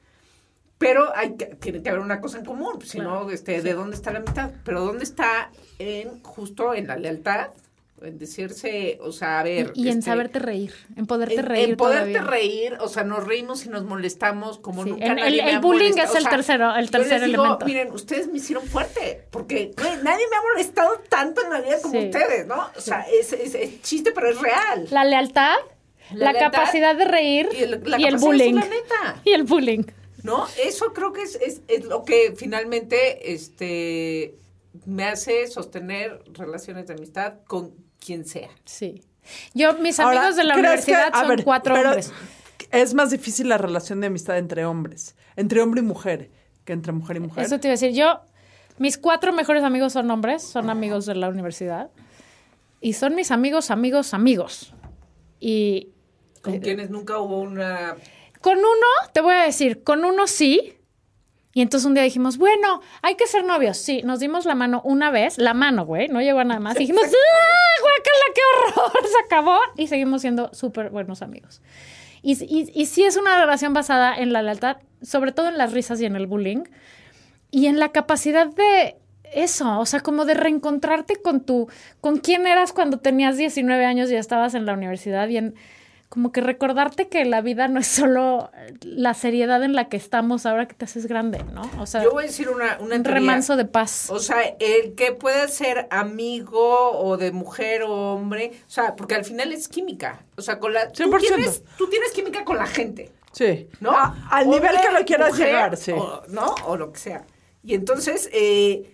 pero 0.79 1.17
hay 1.17 1.37
que, 1.37 1.47
tiene 1.47 1.83
que 1.83 1.89
haber 1.89 2.03
una 2.03 2.21
cosa 2.21 2.39
en 2.39 2.45
común, 2.45 2.83
si 2.83 2.99
no, 2.99 3.31
este, 3.31 3.63
¿de 3.63 3.73
dónde 3.73 3.97
está 3.97 4.13
la 4.13 4.21
mitad? 4.21 4.51
Pero 4.65 4.83
¿dónde 4.83 5.05
está 5.05 5.51
en 5.79 6.23
justo 6.23 6.75
en 6.75 6.87
la 6.87 6.97
lealtad? 6.97 7.51
En 8.03 8.19
decirse, 8.19 8.99
o 9.01 9.11
sea, 9.11 9.41
a 9.41 9.43
ver... 9.43 9.73
Y, 9.75 9.85
y 9.87 9.89
en 9.91 9.99
este, 10.01 10.11
saberte 10.11 10.39
reír, 10.39 10.73
en 10.97 11.07
poderte 11.07 11.37
en, 11.37 11.47
reír 11.47 11.69
en 11.71 11.77
poderte 11.79 12.13
todavía. 12.13 12.31
reír, 12.31 12.77
o 12.81 12.89
sea, 12.89 13.05
nos 13.05 13.27
reímos 13.27 13.65
y 13.65 13.71
nos 13.71 13.85
molestamos 13.85 14.59
como 14.59 14.85
Sí, 14.85 14.91
nunca 14.91 15.07
en- 15.07 15.17
nadie 15.17 15.39
el- 15.39 15.45
me 15.45 15.51
el 15.53 15.57
ha 15.57 15.61
bullying 15.61 15.91
molestado. 15.93 16.19
es 16.19 16.25
el 16.25 16.31
tercero- 16.31 16.77
el 16.77 16.91
tercer 16.91 17.25
digo, 17.25 17.43
elemento. 17.43 17.65
Miren, 17.65 17.93
ustedes 17.93 18.29
me 18.29 18.37
hicieron 18.37 18.67
fuerte, 18.67 19.25
porque 19.31 19.73
nadie 20.03 20.25
me 20.31 20.37
ha 20.37 20.43
molestado 20.53 21.01
tanto 21.09 21.43
en 21.43 21.51
la 21.51 21.61
vida 21.63 21.81
como 21.81 21.99
Sí. 21.99 22.05
ustedes, 22.07 22.47
¿no? 22.47 22.69
O 22.77 22.81
sea, 22.83 23.01
es, 23.19 23.33
es, 23.33 23.55
es 23.55 23.81
chiste, 23.81 24.13
pero 24.13 24.29
es 24.31 24.41
real. 24.43 24.87
La 24.91 25.05
lealtad, 25.05 25.55
La 26.13 26.27
la, 26.27 26.33
lealtad 26.33 26.53
capacidad 26.53 26.95
de 26.97 27.05
reír 27.07 27.49
y 27.59 27.63
el- 27.63 27.81
la 27.87 27.99
y 27.99 28.05
el 28.05 28.19
bullying. 28.19 28.61
Y 29.25 29.31
el 29.33 29.45
bullying. 29.45 29.85
¿No? 30.23 30.47
Eso 30.63 30.93
creo 30.93 31.15
que 31.15 31.23
es, 31.23 31.37
es, 31.37 31.63
es 31.67 31.87
lo 31.87 32.05
que 32.05 32.35
finalmente 32.37 33.33
este, 33.33 34.37
me 34.85 35.05
hace 35.05 35.47
sostener 35.47 36.21
relaciones 36.35 36.87
de 36.89 36.93
amistad 36.95 37.35
con 37.47 37.86
quien 38.07 38.25
sea. 38.25 38.49
Sí. 38.65 39.03
Yo, 39.55 39.75
mis 39.79 39.99
Ahora, 39.99 40.19
amigos 40.21 40.37
de 40.37 40.45
la 40.45 40.55
¿crees 40.55 40.85
que- 40.85 40.93
universidad 40.93 41.13
son 41.21 41.29
ver, 41.29 41.45
cuatro 41.45 41.75
pero 41.75 41.89
hombres. 41.91 42.13
Es 42.71 42.95
más 42.95 43.11
difícil 43.11 43.49
la 43.49 43.59
relación 43.59 44.01
de 44.01 44.07
amistad 44.07 44.39
entre 44.39 44.65
hombres, 44.65 45.17
entre 45.37 45.61
hombre 45.63 45.81
y 45.81 45.85
mujer, 45.85 46.31
que 46.65 46.73
entre 46.73 46.93
mujer 46.93 47.17
y 47.17 47.21
mujer. 47.21 47.45
Eso 47.45 47.59
te 47.61 47.69
iba 47.69 47.73
a 47.73 47.77
decir. 47.79 47.93
Yo, 47.93 48.21
mis 48.79 48.99
cuatro 48.99 49.33
mejores 49.33 49.63
amigos 49.65 49.93
son 49.93 50.11
hombres, 50.11 50.43
son 50.43 50.71
amigos 50.71 51.07
de 51.07 51.15
la 51.17 51.29
universidad. 51.29 51.91
Y 52.81 52.93
son 52.93 53.15
mis 53.15 53.31
amigos, 53.31 53.71
amigos, 53.71 54.15
amigos. 54.15 54.73
Y 55.41 55.89
Con 56.43 56.59
quienes 56.61 56.91
nunca 56.91 57.19
hubo 57.19 57.41
una 57.41 57.97
con 58.41 58.59
uno, 58.59 58.87
te 59.13 59.21
voy 59.21 59.35
a 59.35 59.43
decir, 59.43 59.83
con 59.83 60.05
uno 60.05 60.29
sí. 60.29 60.76
Y 61.57 61.63
entonces 61.63 61.87
un 61.87 61.95
día 61.95 62.03
dijimos, 62.03 62.37
bueno, 62.37 62.83
hay 63.01 63.15
que 63.15 63.27
ser 63.27 63.43
novios. 63.43 63.79
Sí, 63.79 64.03
nos 64.05 64.21
dimos 64.21 64.45
la 64.45 64.55
mano 64.55 64.83
una 64.85 65.11
vez, 65.11 65.39
la 65.39 65.55
mano, 65.55 65.87
güey, 65.87 66.07
no 66.07 66.21
llegó 66.21 66.41
a 66.41 66.45
nada 66.45 66.61
más. 66.61 66.77
Y 66.77 66.81
dijimos, 66.81 67.01
¡ah, 67.07 67.81
guácala, 67.81 68.35
qué 68.35 68.41
horror! 68.53 69.07
Se 69.11 69.25
acabó. 69.25 69.57
Y 69.75 69.87
seguimos 69.87 70.21
siendo 70.21 70.53
súper 70.53 70.91
buenos 70.91 71.23
amigos. 71.23 71.63
Y, 72.21 72.35
y, 72.45 72.71
y 72.75 72.85
sí 72.85 73.05
es 73.05 73.17
una 73.17 73.41
relación 73.41 73.73
basada 73.73 74.15
en 74.15 74.35
la 74.35 74.43
lealtad, 74.43 74.77
sobre 75.01 75.33
todo 75.33 75.49
en 75.49 75.57
las 75.57 75.73
risas 75.73 75.99
y 76.03 76.05
en 76.05 76.17
el 76.17 76.27
bullying. 76.27 76.65
Y 77.51 77.69
en 77.69 77.79
la 77.79 77.89
capacidad 77.91 78.49
de 78.49 78.99
eso, 79.33 79.81
o 79.81 79.87
sea, 79.87 80.01
como 80.01 80.27
de 80.27 80.35
reencontrarte 80.35 81.23
con 81.23 81.41
tu, 81.41 81.71
con 82.03 82.19
quién 82.19 82.47
eras 82.47 82.75
cuando 82.75 82.99
tenías 82.99 83.39
19 83.39 83.83
años 83.87 84.11
y 84.11 84.13
ya 84.13 84.19
estabas 84.19 84.53
en 84.53 84.67
la 84.67 84.75
universidad 84.75 85.27
y 85.29 85.39
en 85.39 85.55
como 86.09 86.31
que 86.33 86.41
recordarte 86.41 87.09
que 87.09 87.25
la 87.25 87.41
vida 87.41 87.67
no 87.69 87.81
es 87.81 87.87
solo 87.89 88.51
la 88.81 89.13
seriedad 89.15 89.63
en 89.65 89.75
la 89.75 89.89
que 89.89 89.97
estamos 89.97 90.47
ahora 90.47 90.67
que 90.69 90.75
te 90.75 90.85
haces 90.85 91.07
grande, 91.07 91.43
¿no? 91.53 91.63
O 91.81 91.87
sea, 91.87 92.03
Yo 92.03 92.13
voy 92.13 92.25
a 92.25 92.27
decir 92.29 92.49
una, 92.49 92.79
una 92.81 92.97
un 92.97 93.05
remanso 93.05 93.57
de 93.57 93.65
paz. 93.65 94.09
O 94.11 94.19
sea, 94.21 94.43
el 94.61 94.95
que 94.95 95.13
puede 95.13 95.49
ser 95.49 95.89
amigo 95.91 96.93
o 96.93 97.17
de 97.17 97.33
mujer 97.33 97.83
o 97.83 98.15
hombre, 98.15 98.53
o 98.67 98.71
sea, 98.71 98.95
porque 98.97 99.15
al 99.15 99.25
final 99.25 99.53
es 99.53 99.69
química. 99.69 100.25
O 100.37 100.43
sea, 100.43 100.59
con 100.59 100.73
la, 100.73 100.91
tú, 100.93 101.03
100%. 101.05 101.19
tienes, 101.21 101.63
tú 101.77 101.89
tienes 101.91 102.13
química 102.13 102.45
con 102.45 102.57
la 102.57 102.67
gente, 102.67 103.13
Sí. 103.33 103.69
¿no? 103.81 103.91
A- 103.91 104.15
al 104.31 104.49
nivel 104.49 104.77
que 104.81 104.93
lo 104.99 105.05
quieras 105.05 105.31
mujer, 105.31 105.47
llegar, 105.49 105.77
sí. 105.77 105.93
o- 105.93 106.23
¿No? 106.29 106.55
O 106.67 106.77
lo 106.77 106.93
que 106.93 107.01
sea. 107.01 107.25
Y 107.63 107.75
entonces, 107.75 108.31
eh, 108.33 108.91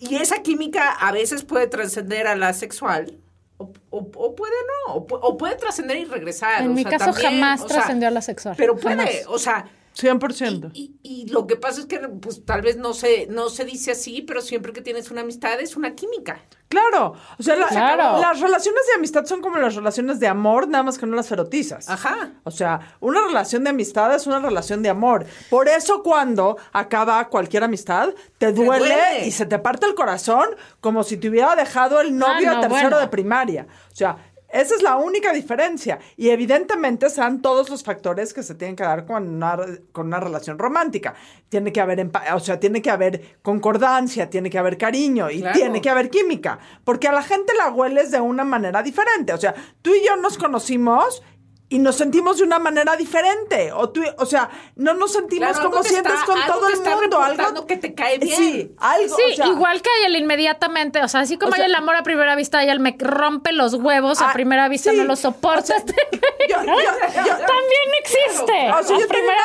y 0.00 0.16
esa 0.16 0.42
química 0.42 0.90
a 0.90 1.12
veces 1.12 1.44
puede 1.44 1.68
trascender 1.68 2.26
a 2.26 2.34
la 2.36 2.52
sexual. 2.52 3.14
O, 3.58 3.72
o- 3.90 4.10
o 4.14 4.34
puede 4.34 4.52
no, 4.86 4.94
o, 4.94 5.06
o 5.08 5.36
puede 5.38 5.54
trascender 5.56 5.96
y 5.96 6.04
regresar. 6.04 6.62
en 6.62 6.70
o 6.70 6.74
mi 6.74 6.82
sea, 6.82 6.90
caso 6.98 7.12
también, 7.12 7.40
jamás 7.40 7.64
trascendió 7.66 8.08
a 8.08 8.10
la 8.10 8.20
sexual. 8.20 8.54
Pero 8.58 8.76
puede, 8.76 8.96
jamás. 8.96 9.14
o 9.28 9.38
sea, 9.38 9.66
100%. 9.98 10.70
y, 10.74 10.94
y- 11.02 11.22
y 11.26 11.28
lo 11.28 11.46
que 11.46 11.56
pasa 11.56 11.80
es 11.80 11.86
que 11.86 11.98
pues 12.00 12.44
tal 12.44 12.60
vez 12.62 12.76
no 12.76 12.92
se, 12.94 13.26
no 13.28 13.48
se 13.48 13.64
dice 13.64 13.92
así, 13.92 14.22
pero 14.22 14.40
siempre 14.42 14.72
que 14.72 14.82
tienes 14.82 15.10
una 15.10 15.22
amistad 15.22 15.58
es 15.60 15.76
una 15.76 15.94
química. 15.94 16.40
Claro. 16.68 17.14
O 17.38 17.42
sea, 17.42 17.56
la- 17.56 17.68
Claro. 17.68 18.20
las 18.20 18.40
relaciones 18.40 18.82
de 18.88 18.94
amistad 18.94 19.24
son 19.24 19.40
como 19.40 19.56
las 19.58 19.74
relaciones 19.76 20.18
de 20.20 20.26
amor, 20.26 20.68
nada 20.68 20.82
más 20.84 20.98
que 20.98 21.06
no 21.06 21.14
las 21.16 21.30
erotizas. 21.30 21.88
Ajá. 21.88 22.32
O 22.42 22.50
sea, 22.50 22.96
una 23.00 23.20
relación 23.22 23.62
de 23.64 23.70
amistad 23.70 24.12
es 24.14 24.26
una 24.26 24.40
relación 24.40 24.82
de 24.82 24.88
amor. 24.90 25.24
Por 25.48 25.68
eso 25.68 26.02
cuando 26.02 26.56
acaba 26.72 27.28
cualquier 27.28 27.62
amistad, 27.64 28.10
te 28.38 28.52
duele, 28.52 28.88
duele. 28.88 29.26
y 29.26 29.30
se 29.30 29.46
te 29.46 29.58
parte 29.60 29.86
el 29.86 29.94
corazón 29.94 30.48
como 30.80 31.04
si 31.04 31.16
te 31.16 31.28
hubiera 31.28 31.54
dejado 31.56 32.00
el 32.00 32.16
novio 32.18 32.50
Ah, 32.50 32.54
no, 32.56 32.62
de 32.62 32.68
tercero 32.68 32.90
bueno. 32.90 32.98
de 33.00 33.08
primaria. 33.08 33.66
O 33.92 33.96
sea, 33.96 34.25
esa 34.48 34.74
es 34.74 34.82
la 34.82 34.96
única 34.96 35.32
diferencia. 35.32 35.98
Y 36.16 36.28
evidentemente 36.30 37.10
serán 37.10 37.42
todos 37.42 37.68
los 37.70 37.82
factores 37.82 38.32
que 38.32 38.42
se 38.42 38.54
tienen 38.54 38.76
que 38.76 38.84
dar 38.84 39.04
con 39.06 39.28
una, 39.28 39.58
con 39.92 40.06
una 40.06 40.20
relación 40.20 40.58
romántica. 40.58 41.14
Tiene 41.48 41.72
que 41.72 41.80
haber, 41.80 42.10
o 42.34 42.40
sea, 42.40 42.58
tiene 42.60 42.80
que 42.82 42.90
haber 42.90 43.36
concordancia, 43.42 44.30
tiene 44.30 44.48
que 44.50 44.58
haber 44.58 44.78
cariño 44.78 45.30
y 45.30 45.40
Claro. 45.40 45.56
tiene 45.58 45.80
que 45.80 45.90
haber 45.90 46.10
química. 46.10 46.58
Porque 46.84 47.08
a 47.08 47.12
la 47.12 47.22
gente 47.22 47.52
la 47.56 47.70
hueles 47.70 48.10
de 48.10 48.20
una 48.20 48.44
manera 48.44 48.82
diferente. 48.82 49.32
O 49.32 49.38
sea, 49.38 49.54
tú 49.82 49.90
y 49.94 50.06
yo 50.06 50.16
nos 50.16 50.38
conocimos 50.38 51.22
y 51.68 51.78
nos 51.80 51.96
sentimos 51.96 52.38
de 52.38 52.44
una 52.44 52.58
manera 52.60 52.96
diferente. 52.96 53.72
O, 53.72 53.88
tú, 53.90 54.00
o 54.18 54.26
sea, 54.26 54.48
no 54.76 54.94
nos 54.94 55.12
sentimos 55.12 55.50
Claro, 55.52 55.70
como 55.70 55.82
te 55.82 55.88
sientes 55.88 56.12
está- 56.12 56.26
con 56.26 56.38
algo 56.40 56.54
todo 56.54 56.68
el 56.68 56.74
está 56.74 56.96
mundo. 56.96 57.18
Algo 57.20 57.66
que 57.66 57.76
te 57.76 57.94
cae 57.94 58.18
bien. 58.18 58.36
Sí, 58.36 58.74
algo. 58.78 59.16
Sí, 59.16 59.22
o 59.32 59.36
sea, 59.36 59.46
igual 59.48 59.82
que 59.82 59.90
hay 59.98 60.04
el 60.06 60.16
inmediatamente, 60.16 61.02
o 61.02 61.08
sea, 61.08 61.20
así 61.22 61.36
como 61.38 61.50
O 61.50 61.54
sea- 61.54 61.64
hay 61.64 61.70
el 61.70 61.74
amor 61.74 61.96
a 61.96 62.02
primera 62.04 62.36
vista 62.36 62.64
y 62.64 62.68
el 62.68 62.78
me 62.78 62.94
rompe 62.98 63.52
los 63.52 63.74
huevos 63.74 64.20
Ah, 64.22 64.30
a 64.30 64.32
primera 64.32 64.68
vista, 64.68 64.92
sí. 64.92 64.96
no 64.96 65.04
lo. 65.04 65.12
O 65.64 65.66
sea, 65.66 65.76
yo- 66.48 66.62
yo- 66.64 66.72
yo- 66.74 67.36
También 67.36 67.88
existe. 68.00 68.70
O 68.70 68.82
sea, 68.82 68.98
yo, 68.98 69.06
tenía 69.06 69.08
primera 69.08 69.42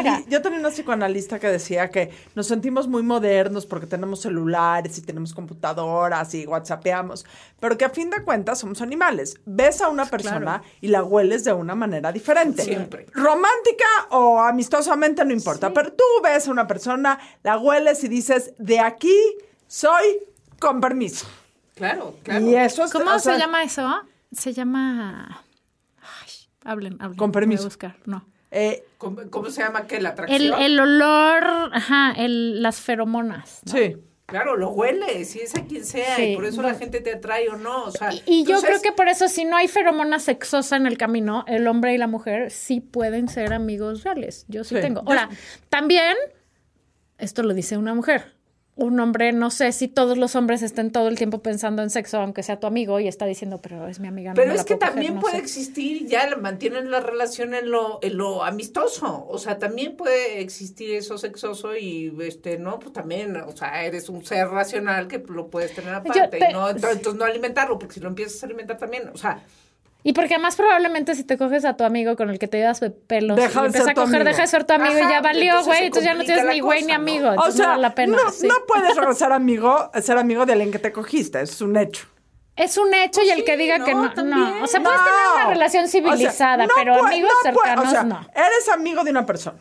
una 0.00 0.24
yo 0.28 0.42
tenía 0.42 0.58
una 0.58 0.70
psicoanalista 0.70 1.38
que 1.38 1.48
decía 1.48 1.90
que 1.90 2.10
nos 2.34 2.46
sentimos 2.46 2.88
muy 2.88 3.02
modernos 3.02 3.66
porque 3.66 3.86
tenemos 3.86 4.20
celulares 4.20 4.96
y 4.98 5.02
tenemos 5.02 5.32
computadoras 5.34 6.34
y 6.34 6.46
whatsappeamos, 6.46 7.24
pero 7.60 7.76
que 7.78 7.84
a 7.84 7.90
fin 7.90 8.10
de 8.10 8.22
cuentas 8.22 8.58
somos 8.60 8.80
animales. 8.82 9.36
Ves 9.46 9.80
a 9.80 9.88
una 9.88 10.06
persona 10.06 10.62
y 10.80 10.88
la 10.88 11.02
hueles 11.02 11.44
de 11.44 11.52
una 11.52 11.74
manera 11.74 12.12
diferente. 12.12 12.62
Siempre. 12.62 13.06
Romántica 13.12 13.84
o 14.10 14.40
amistosamente 14.40 15.24
no 15.24 15.32
importa, 15.32 15.72
pero 15.72 15.92
tú 15.92 16.04
ves 16.22 16.48
a 16.48 16.50
una 16.50 16.66
persona, 16.66 17.18
la 17.42 17.58
hueles 17.58 18.02
y 18.04 18.08
dices, 18.08 18.52
de 18.58 18.80
aquí 18.80 19.16
soy 19.66 20.18
con 20.58 20.80
permiso. 20.80 21.26
Claro, 21.74 22.14
claro. 22.22 22.44
Y 22.46 22.54
eso 22.54 22.84
es... 22.84 22.92
¿Cómo 22.92 23.10
o 23.10 23.18
sea, 23.18 23.34
se 23.34 23.38
llama 23.40 23.62
eso? 23.64 24.02
Se 24.32 24.52
llama. 24.52 25.43
Hablen, 26.64 26.96
hablen. 27.00 27.16
Con 27.18 27.30
permiso. 27.32 27.62
Voy 27.62 27.66
a 27.66 27.68
buscar. 27.68 27.96
No. 28.06 28.26
eh, 28.50 28.84
¿Cómo, 28.98 29.20
cómo 29.30 29.50
se 29.50 29.62
llama 29.62 29.86
qué? 29.86 30.00
¿La 30.00 30.10
atracción? 30.10 30.40
El, 30.40 30.54
el 30.54 30.80
olor, 30.80 31.44
ajá, 31.72 32.12
el, 32.16 32.62
las 32.62 32.80
feromonas. 32.80 33.60
¿no? 33.66 33.72
sí. 33.72 33.96
Claro, 34.26 34.56
lo 34.56 34.70
hueles, 34.70 35.28
si 35.32 35.40
es 35.40 35.54
a 35.54 35.66
quien 35.66 35.84
sea, 35.84 36.16
Sí. 36.16 36.22
y 36.22 36.34
por 36.34 36.46
eso 36.46 36.62
la 36.62 36.74
gente 36.74 37.02
te 37.02 37.12
atrae 37.12 37.46
o 37.50 37.56
no. 37.58 37.84
O 37.84 37.90
sea, 37.90 38.10
Y, 38.10 38.22
y 38.24 38.44
yo 38.46 38.58
creo 38.62 38.80
que 38.80 38.90
por 38.90 39.06
eso, 39.08 39.28
si 39.28 39.44
no 39.44 39.54
hay 39.54 39.68
feromona 39.68 40.18
sexosa 40.18 40.76
en 40.76 40.86
el 40.86 40.96
camino, 40.96 41.44
el 41.46 41.66
hombre 41.68 41.92
y 41.92 41.98
la 41.98 42.06
mujer 42.06 42.50
sí 42.50 42.80
pueden 42.80 43.28
ser 43.28 43.52
amigos 43.52 44.02
reales. 44.02 44.46
Yo 44.48 44.64
sí, 44.64 44.76
Sí. 44.76 44.80
tengo. 44.80 45.00
Ahora, 45.06 45.28
también, 45.68 46.16
esto 47.18 47.42
lo 47.42 47.52
dice 47.52 47.76
una 47.76 47.92
mujer. 47.94 48.33
Un 48.76 48.98
hombre, 48.98 49.32
no 49.32 49.50
sé 49.52 49.70
si 49.70 49.86
todos 49.86 50.18
los 50.18 50.34
hombres 50.34 50.60
estén 50.62 50.90
todo 50.90 51.06
el 51.06 51.16
tiempo 51.16 51.42
pensando 51.42 51.82
en 51.82 51.90
sexo, 51.90 52.18
aunque 52.18 52.42
sea 52.42 52.58
tu 52.58 52.66
amigo 52.66 52.98
y 52.98 53.06
está 53.06 53.24
diciendo, 53.24 53.60
pero 53.62 53.86
es 53.86 54.00
mi 54.00 54.08
amiga. 54.08 54.30
no 54.32 54.34
Pero 54.34 54.52
es 54.52 54.64
que 54.64 54.74
puedo 54.74 54.80
coger", 54.80 54.92
también 54.94 55.14
no 55.14 55.20
puede 55.20 55.36
sé. 55.36 55.42
existir, 55.42 56.06
ya 56.08 56.28
mantienen 56.36 56.90
la 56.90 56.98
relación 57.00 57.54
en 57.54 57.70
lo, 57.70 58.00
en 58.02 58.16
lo 58.16 58.42
amistoso. 58.42 59.26
O 59.28 59.38
sea, 59.38 59.58
también 59.60 59.96
puede 59.96 60.40
existir 60.40 60.90
eso 60.96 61.18
sexoso 61.18 61.76
y, 61.76 62.12
este, 62.22 62.58
no, 62.58 62.80
pues 62.80 62.92
también, 62.92 63.36
o 63.36 63.56
sea, 63.56 63.84
eres 63.84 64.08
un 64.08 64.24
ser 64.24 64.48
racional 64.48 65.06
que 65.06 65.18
lo 65.18 65.48
puedes 65.50 65.72
tener 65.72 65.94
aparte. 65.94 66.38
te- 66.38 66.50
y 66.50 66.52
no, 66.52 66.68
entonces, 66.68 66.96
entonces 66.96 67.18
no 67.18 67.24
alimentarlo, 67.24 67.78
porque 67.78 67.94
si 67.94 68.00
lo 68.00 68.08
empiezas 68.08 68.42
a 68.42 68.46
alimentar 68.46 68.76
también, 68.76 69.08
o 69.08 69.16
sea, 69.16 69.40
Y 70.06 70.12
porque 70.12 70.38
más 70.38 70.54
probablemente 70.54 71.14
si 71.14 71.24
te 71.24 71.38
coges 71.38 71.64
a 71.64 71.76
tu 71.78 71.82
amigo 71.84 72.14
con 72.14 72.28
el 72.28 72.38
que 72.38 72.46
te 72.46 72.58
llevas 72.58 72.78
de 72.78 72.90
pelos 72.90 73.36
Deja 73.38 73.62
y 73.62 73.66
empieza 73.66 73.90
a 73.90 73.94
coger, 73.94 74.16
amigo. 74.16 74.28
deja 74.30 74.42
de 74.42 74.48
ser 74.48 74.64
tu 74.64 74.74
amigo 74.74 74.94
y 74.98 75.10
ya 75.10 75.22
valió, 75.22 75.64
güey. 75.64 75.86
Entonces 75.86 76.04
ya 76.04 76.14
no 76.14 76.24
tienes 76.24 76.44
ni 76.44 76.60
güey 76.60 76.82
ni 76.82 76.88
¿no? 76.88 76.94
amigo. 76.96 77.28
O 77.28 77.32
Entonces 77.32 77.54
sea, 77.56 77.64
no 77.66 77.70
vale 77.72 77.82
la 77.82 77.94
pena. 77.94 78.16
no, 78.22 78.30
sí. 78.30 78.46
no 78.46 78.54
puedes 78.68 78.94
regresar 78.96 79.32
amigo, 79.32 79.90
ser 80.02 80.18
amigo 80.18 80.44
de 80.44 80.52
alguien 80.52 80.70
que 80.70 80.78
te 80.78 80.92
cogiste, 80.92 81.40
es 81.40 81.58
un 81.62 81.76
hecho. 81.78 82.06
Es 82.54 82.76
un 82.76 82.92
hecho 82.94 83.22
y 83.22 83.30
el 83.30 83.38
sí, 83.38 83.44
que 83.46 83.56
diga 83.56 83.82
que 83.84 83.94
no, 83.94 84.02
no, 84.04 84.12
también. 84.14 84.38
no. 84.38 84.62
O 84.62 84.66
sea, 84.66 84.80
puedes 84.82 85.00
tener 85.00 85.14
una 85.34 85.44
No. 85.44 85.50
relación 85.50 85.84
O 85.84 85.88
sea, 85.88 86.00
civilizada, 86.02 86.66
no 86.66 86.72
pero 86.76 87.02
amigos 87.06 87.32
no 87.42 87.50
cercanos 87.52 87.86
o 87.86 87.90
sea, 87.90 88.02
no. 88.04 88.20
Eres 88.34 88.68
amigo 88.72 89.02
de 89.04 89.10
una 89.10 89.24
persona 89.26 89.58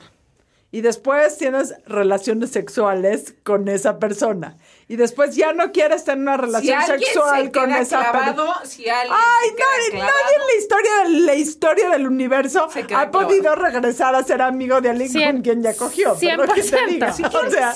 y 0.72 0.82
después 0.82 1.38
tienes 1.38 1.74
relaciones 1.88 2.52
sexuales 2.52 3.34
con 3.44 3.68
esa 3.70 3.98
persona 3.98 4.58
y 4.88 4.96
después 4.96 5.36
ya 5.36 5.54
no 5.54 5.72
quieres 5.72 6.04
tener 6.04 6.22
una 6.24 6.36
si 6.36 6.42
relación 6.42 6.78
alguien 6.80 7.00
sexual 7.00 7.44
se 7.46 7.52
con 7.52 7.66
queda 7.68 7.80
esa 7.80 8.12
persona. 8.12 8.34
clavado, 8.34 8.54
si 8.66 8.90
Ay, 8.90 9.08
se 9.50 9.56
queda 9.56 9.68
nadie, 9.68 9.90
clavado, 9.92 10.14
nadie 10.24 10.36
en 10.36 10.48
la 10.48 10.56
historia, 10.56 10.92
de 11.04 11.10
la 11.22 11.36
historia 11.36 11.90
del 11.90 12.08
universo 12.08 12.70
ha 12.96 13.12
podido 13.12 13.56
regresar 13.56 14.16
a 14.16 14.24
ser 14.24 14.42
amigo 14.42 14.82
de 14.82 14.90
alguien 14.90 15.10
Cien- 15.10 15.32
con 15.34 15.42
quien 15.42 15.64
ya 15.64 15.76
cogió. 15.76 16.16
perdón 16.20 16.48
que 16.54 16.62
te 16.62 16.68
100%. 16.68 16.88
diga. 16.88 17.14
Si 17.14 17.24
O 17.24 17.50
sea, 17.50 17.74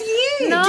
No, 0.49 0.63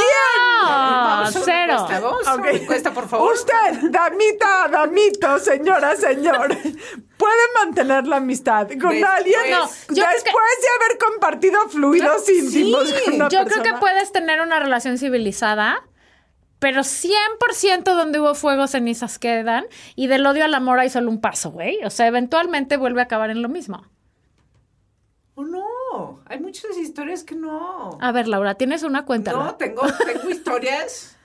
Vamos 0.60 1.36
a 1.36 1.38
una 1.38 1.44
cero. 1.44 1.72
encuesta, 1.72 2.00
vamos 2.00 2.26
a 2.26 2.34
una 2.34 2.42
Ok. 2.42 2.48
encuesta, 2.54 2.90
por 2.92 3.08
favor. 3.08 3.32
Usted, 3.32 3.54
damita, 3.90 4.68
damito, 4.70 5.38
señora, 5.38 5.94
señor, 5.96 6.48
puede 7.16 7.42
mantener 7.62 8.06
la 8.06 8.16
amistad 8.16 8.66
con 8.80 8.90
Después- 8.90 9.04
alguien 9.04 9.50
No, 9.50 9.60
después 9.66 10.22
que- 10.24 10.30
de 10.30 10.84
haber 10.84 10.98
compartido 10.98 11.68
fluidos 11.68 12.22
Claro, 12.24 12.38
íntimos 12.38 12.88
sí. 12.88 12.94
con 13.04 13.14
una 13.14 13.28
Yo 13.28 13.38
creo 13.40 13.48
que 13.48 13.54
persona. 13.60 13.80
puedes 13.80 14.12
tener 14.12 14.40
una 14.40 14.58
relación 14.58 14.98
civilizada, 14.98 15.82
pero 16.58 16.80
100% 16.80 17.84
donde 17.84 18.20
hubo 18.20 18.34
fuego, 18.34 18.66
cenizas 18.66 19.18
quedan. 19.18 19.64
Y 19.94 20.06
del 20.06 20.26
odio 20.26 20.44
al 20.44 20.54
amor 20.54 20.80
hay 20.80 20.90
solo 20.90 21.10
un 21.10 21.20
paso, 21.20 21.50
güey. 21.50 21.84
O 21.84 21.90
sea, 21.90 22.06
eventualmente 22.06 22.76
vuelve 22.76 23.00
a 23.00 23.04
acabar 23.04 23.30
en 23.30 23.42
lo 23.42 23.48
mismo. 23.48 23.86
¿O 25.34 25.44
no? 25.44 26.20
Hay 26.26 26.40
muchas 26.40 26.76
historias 26.76 27.22
que 27.22 27.34
no. 27.34 27.98
A 28.00 28.12
ver, 28.12 28.26
Laura, 28.26 28.54
¿tienes 28.54 28.82
una 28.82 29.04
cuenta? 29.04 29.32
No, 29.32 29.54
tengo, 29.54 29.82
tengo 30.04 30.28
historias 30.30 31.17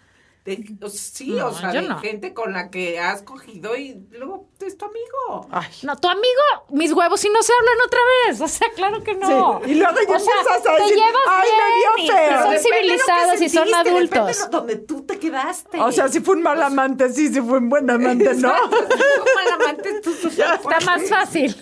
de, 0.45 0.75
o- 0.81 0.89
sí, 0.89 1.29
No, 1.31 1.47
o 1.47 1.53
sea, 1.53 1.71
de 1.71 1.83
no. 1.83 1.97
gente 1.99 2.33
con 2.33 2.51
la 2.51 2.69
que 2.69 2.99
has 2.99 3.21
cogido 3.21 3.77
y 3.77 4.05
luego 4.11 4.49
es 4.59 4.77
tu 4.77 4.83
amigo. 4.85 5.47
Ay. 5.51 5.67
No, 5.83 5.95
tu 5.97 6.09
amigo, 6.09 6.43
mis 6.69 6.91
huevos, 6.91 7.23
y 7.23 7.29
no 7.29 7.41
se 7.43 7.53
hablan 7.57 7.77
otra 7.85 7.99
vez. 8.27 8.41
O 8.41 8.47
sea, 8.49 8.67
claro 8.75 9.01
que 9.03 9.15
no. 9.15 9.61
Sí, 9.63 9.71
y 9.71 9.75
luego 9.75 9.95
ya 9.95 10.15
O 10.15 10.19
sea, 10.19 10.33
empiezas 10.35 10.67
a 10.67 10.75
te 10.75 10.81
decir, 10.83 10.95
llevas 10.97 11.21
"Ay, 11.27 11.49
me 11.97 12.03
y- 12.03 12.07
feo". 12.07 12.41
Son 12.43 12.57
civilizados 12.59 13.41
y 13.41 13.49
son 13.49 13.65
depende 13.67 13.89
adultos. 13.89 14.39
de 14.43 14.49
donde 14.49 14.75
tú 14.75 15.03
te 15.05 15.17
quedaste. 15.19 15.79
O 15.79 15.91
sea, 15.93 16.09
si 16.09 16.19
fue 16.19 16.35
un 16.35 16.43
mal 16.43 16.61
amante, 16.61 17.09
sí, 17.13 17.33
si 17.33 17.39
fue 17.41 17.59
un 17.59 17.69
buen 17.69 17.89
amante, 17.89 18.33
no. 18.35 18.49
Exacto, 18.53 18.77
si 18.91 18.97
fue 18.97 19.19
un 19.19 19.35
mal 19.35 19.61
amante, 19.61 20.01
tú 20.01 20.11
súper 20.21 20.55
Está 20.55 20.79
más 20.81 21.09
fácil. 21.09 21.55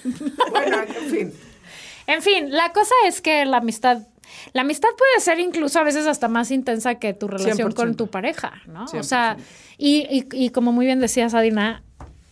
Bueno, 0.49 0.77
en 0.81 1.09
fin. 1.11 1.33
En 2.07 2.21
fin, 2.23 2.51
la 2.51 2.73
cosa 2.73 2.93
es 3.05 3.21
que 3.21 3.45
la 3.45 3.57
amistad, 3.57 3.99
la 4.53 4.61
amistad 4.61 4.89
puede 4.97 5.19
ser 5.19 5.39
incluso 5.39 5.79
a 5.79 5.83
veces 5.83 6.07
hasta 6.07 6.27
más 6.27 6.51
intensa 6.51 6.95
que 6.95 7.13
tu 7.13 7.27
relación 7.27 7.71
100%. 7.71 7.75
con 7.75 7.95
tu 7.95 8.07
pareja, 8.07 8.53
¿no? 8.67 8.85
O 8.85 8.87
100%. 8.87 9.03
sea, 9.03 9.37
y, 9.77 10.07
y, 10.09 10.27
y 10.31 10.49
como 10.49 10.71
muy 10.71 10.85
bien 10.85 10.99
decías, 10.99 11.33
Adina, 11.33 11.83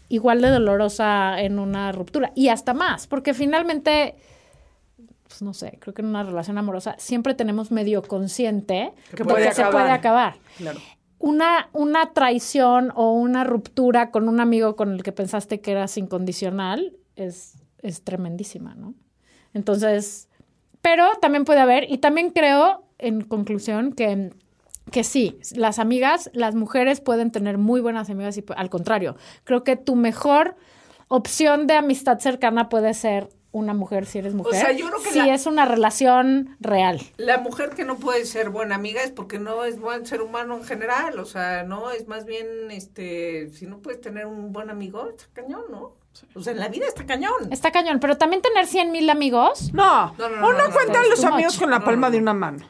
igual 0.10 0.42
de 0.42 0.50
dolorosa 0.50 1.40
en 1.42 1.60
una 1.60 1.92
ruptura 1.92 2.32
y 2.36 2.50
hasta 2.50 2.74
más, 2.74 3.08
porque 3.08 3.34
finalmente, 3.34 4.16
pues 5.28 5.42
no 5.42 5.54
sé, 5.54 5.78
creo 5.80 5.94
que 5.94 6.02
en 6.02 6.08
una 6.08 6.24
relación 6.24 6.58
amorosa 6.58 6.96
siempre 6.98 7.36
tenemos 7.36 7.72
medio 7.72 8.02
consciente 8.02 8.92
Que 9.12 9.24
de 9.24 9.26
puede 9.26 9.48
que 9.48 9.54
se 9.54 9.66
puede 9.66 9.92
acabar. 9.92 10.36
Claro. 10.58 10.80
Una, 11.20 11.70
una 11.74 12.14
traición 12.14 12.92
o 12.96 13.12
una 13.12 13.44
ruptura 13.44 14.10
con 14.10 14.28
un 14.30 14.40
amigo 14.40 14.76
con 14.76 14.94
el 14.94 15.04
que 15.04 15.12
pensaste 15.12 15.60
que 15.60 15.72
eras 15.72 15.98
incondicional 15.98 16.96
es, 17.16 17.56
es 17.82 18.04
tremendísima, 18.04 18.74
¿no? 18.74 18.96
Entonces, 19.54 20.29
pero 20.82 21.10
también 21.22 21.46
puede 21.46 21.60
haber, 21.60 21.90
y 21.92 21.98
también 22.00 22.32
creo, 22.32 22.84
en 22.98 23.22
conclusión, 23.22 23.94
que, 23.94 24.32
que 24.92 25.04
sí, 25.04 25.40
las 25.56 25.80
amigas, 25.80 26.30
las 26.34 26.56
mujeres 26.56 27.02
pueden 27.02 27.32
tener 27.32 27.58
muy 27.58 27.82
buenas 27.82 28.10
amigas 28.10 28.38
y 28.38 28.46
al 28.56 28.70
contrario, 28.70 29.16
creo 29.44 29.64
que 29.64 29.76
tu 29.76 29.96
mejor 29.96 30.56
opción 31.08 31.68
de 31.68 31.76
amistad 31.76 32.20
cercana 32.20 32.70
puede 32.70 32.94
ser 32.94 33.30
una 33.52 33.74
mujer 33.74 34.06
si 34.06 34.20
eres 34.20 34.36
mujer, 34.36 34.62
sea, 34.62 34.72
yo 34.74 34.88
creo 34.90 35.02
que 35.02 35.10
si 35.10 35.18
la- 35.18 35.34
es 35.34 35.48
una 35.48 35.66
relación 35.66 36.56
real. 36.60 37.00
La 37.18 37.40
mujer 37.40 37.72
que 37.72 37.84
no 37.84 37.98
puede 37.98 38.26
ser 38.26 38.52
buena 38.52 38.76
amiga 38.76 39.02
es 39.02 39.10
porque 39.10 39.40
no 39.40 39.64
es 39.66 39.80
buen 39.80 40.06
ser 40.06 40.22
humano 40.22 40.56
en 40.58 40.64
general, 40.64 41.18
o 41.20 41.26
sea, 41.26 41.64
no, 41.64 41.90
es 41.90 42.08
más 42.08 42.26
bien, 42.26 42.46
este, 42.70 43.50
si 43.50 43.66
no 43.66 43.80
puedes 43.80 44.02
tener 44.02 44.28
un 44.28 44.54
buen 44.54 44.70
amigo, 44.70 45.10
está 45.10 45.26
cañón, 45.34 45.64
¿no? 45.72 45.96
O 46.36 46.42
sea, 46.42 46.54
en 46.54 46.60
la 46.60 46.68
vida 46.68 46.86
está 46.88 47.06
cañón. 47.06 47.34
Está 47.52 47.72
cañón, 47.72 48.00
pero 48.00 48.18
también 48.18 48.42
tener 48.42 48.66
100 48.68 48.92
mil 48.92 49.10
amigos 49.10 49.72
No, 49.74 50.14
No, 50.18 50.30
no, 50.30 50.36
no, 50.38 50.48
uno 50.50 50.58
no, 50.58 50.68
no, 50.68 50.74
cuenta 50.74 51.02
no, 51.02 51.10
los 51.10 51.24
amigos 51.24 51.54
much. 51.54 51.62
con 51.62 51.72
la 51.72 51.80
palma 51.84 52.08
no, 52.08 52.12
de 52.12 52.18
una 52.20 52.34
mano. 52.34 52.66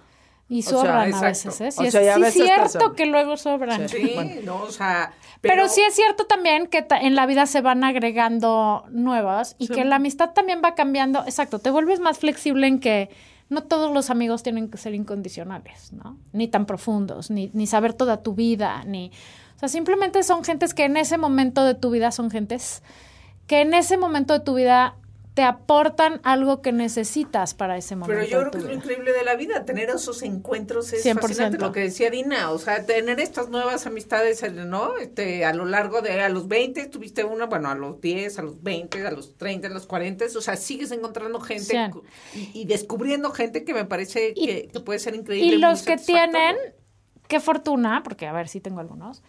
y 0.48 0.62
sea, 0.62 0.78
sobran 0.80 1.14
a 1.14 1.22
veces, 1.22 1.60
¿eh? 1.62 1.72
Sí, 1.72 1.80
O 1.82 1.84
es, 1.86 1.92
sea, 1.92 2.12
a 2.12 2.16
sí 2.16 2.22
veces 2.22 2.44
cierto 2.44 2.94
que 2.94 3.06
luego 3.06 3.38
sobran. 3.38 3.88
Sí, 3.90 4.16
no, 4.44 4.62
o 4.64 4.72
sea, 4.72 5.14
Pero, 5.42 5.68
sí 5.68 5.82
es 5.82 5.96
cierto 5.96 6.26
también 6.26 6.68
que 6.68 6.82
ta- 6.84 7.00
en 7.00 7.16
la 7.16 7.26
vida 7.26 7.46
se 7.46 7.62
van 7.62 7.84
agregando 7.84 8.86
nuevas 8.90 9.56
y 9.58 9.68
que 9.68 9.84
la 9.86 9.96
amistad 9.96 10.32
también 10.32 10.62
va 10.64 10.76
cambiando. 10.76 11.24
Exacto, 11.26 11.60
te 11.60 11.72
vuelves 11.72 12.00
más 12.00 12.20
flexible 12.20 12.68
en 12.68 12.80
que 12.80 13.10
no 13.50 13.64
todos 13.64 13.92
los 13.92 14.10
amigos 14.12 14.44
tienen 14.44 14.70
que 14.70 14.78
ser 14.78 14.94
incondicionales, 14.94 15.92
¿no? 15.94 16.18
Ni 16.34 16.48
tan 16.48 16.66
profundos, 16.68 17.32
ni, 17.32 17.50
ni 17.54 17.66
saber 17.66 17.94
toda 17.94 18.22
tu 18.22 18.36
vida, 18.36 18.84
ni... 18.86 19.12
O 19.56 19.60
sea, 19.60 19.70
simplemente 19.70 20.22
son 20.24 20.44
gentes 20.44 20.74
que 20.76 20.84
en 20.86 20.98
ese 20.98 21.18
momento 21.18 21.64
de 21.66 21.74
tu 21.74 21.90
vida 21.90 22.12
son 22.12 22.30
gentes 22.32 22.82
que 23.50 23.62
en 23.62 23.74
ese 23.74 23.98
momento 23.98 24.34
de 24.34 24.42
tu 24.42 24.54
vida 24.54 24.96
te 25.34 25.44
aportan 25.44 26.20
algo 26.24 26.62
que 26.62 26.72
necesitas 26.72 27.54
para 27.54 27.78
ese 27.78 27.96
momento 27.96 28.14
Pero 28.20 28.30
yo 28.30 28.40
creo 28.40 28.52
que 28.52 28.58
es 28.60 28.64
lo 28.66 28.74
increíble 28.74 29.12
de 29.14 29.24
la 29.24 29.36
vida, 29.36 29.66
tener 29.66 29.90
esos 29.90 30.22
encuentros 30.22 30.92
es 30.94 31.04
100%. 31.06 31.20
fascinante, 31.22 31.58
lo 31.58 31.72
que 31.72 31.80
decía 31.80 32.10
Dina, 32.12 32.52
o 32.52 32.60
sea, 32.60 32.86
tener 32.86 33.20
estas 33.20 33.50
nuevas 33.50 33.88
amistades, 33.88 34.44
¿no? 34.54 34.98
Este, 34.98 35.46
a 35.46 35.54
lo 35.54 35.66
largo 35.66 36.02
de, 36.02 36.22
a 36.22 36.30
los 36.30 36.48
20 36.48 36.88
tuviste 36.88 37.24
una, 37.24 37.46
bueno, 37.48 37.70
a 37.70 37.76
los 37.76 38.00
10, 38.02 38.38
a 38.38 38.42
los 38.44 38.62
20, 38.62 39.08
a 39.08 39.12
los 39.12 39.36
30, 39.38 39.68
a 39.68 39.72
los 39.72 39.88
40, 39.88 40.26
o 40.26 40.42
sea, 40.42 40.56
sigues 40.58 40.92
encontrando 40.92 41.40
gente 41.40 41.90
y, 42.36 42.62
y 42.62 42.66
descubriendo 42.66 43.32
gente 43.32 43.64
que 43.64 43.74
me 43.74 43.86
parece 43.86 44.34
Y- 44.36 44.46
que, 44.46 44.68
que 44.68 44.80
puede 44.82 45.00
ser 45.00 45.16
increíble. 45.16 45.56
Y 45.56 45.58
los 45.58 45.82
que 45.84 45.98
tienen, 45.98 46.56
qué 47.28 47.40
fortuna, 47.40 48.02
porque 48.04 48.28
a 48.28 48.34
ver 48.34 48.48
si 48.50 48.60
tengo 48.60 48.80
algunos, 48.82 49.24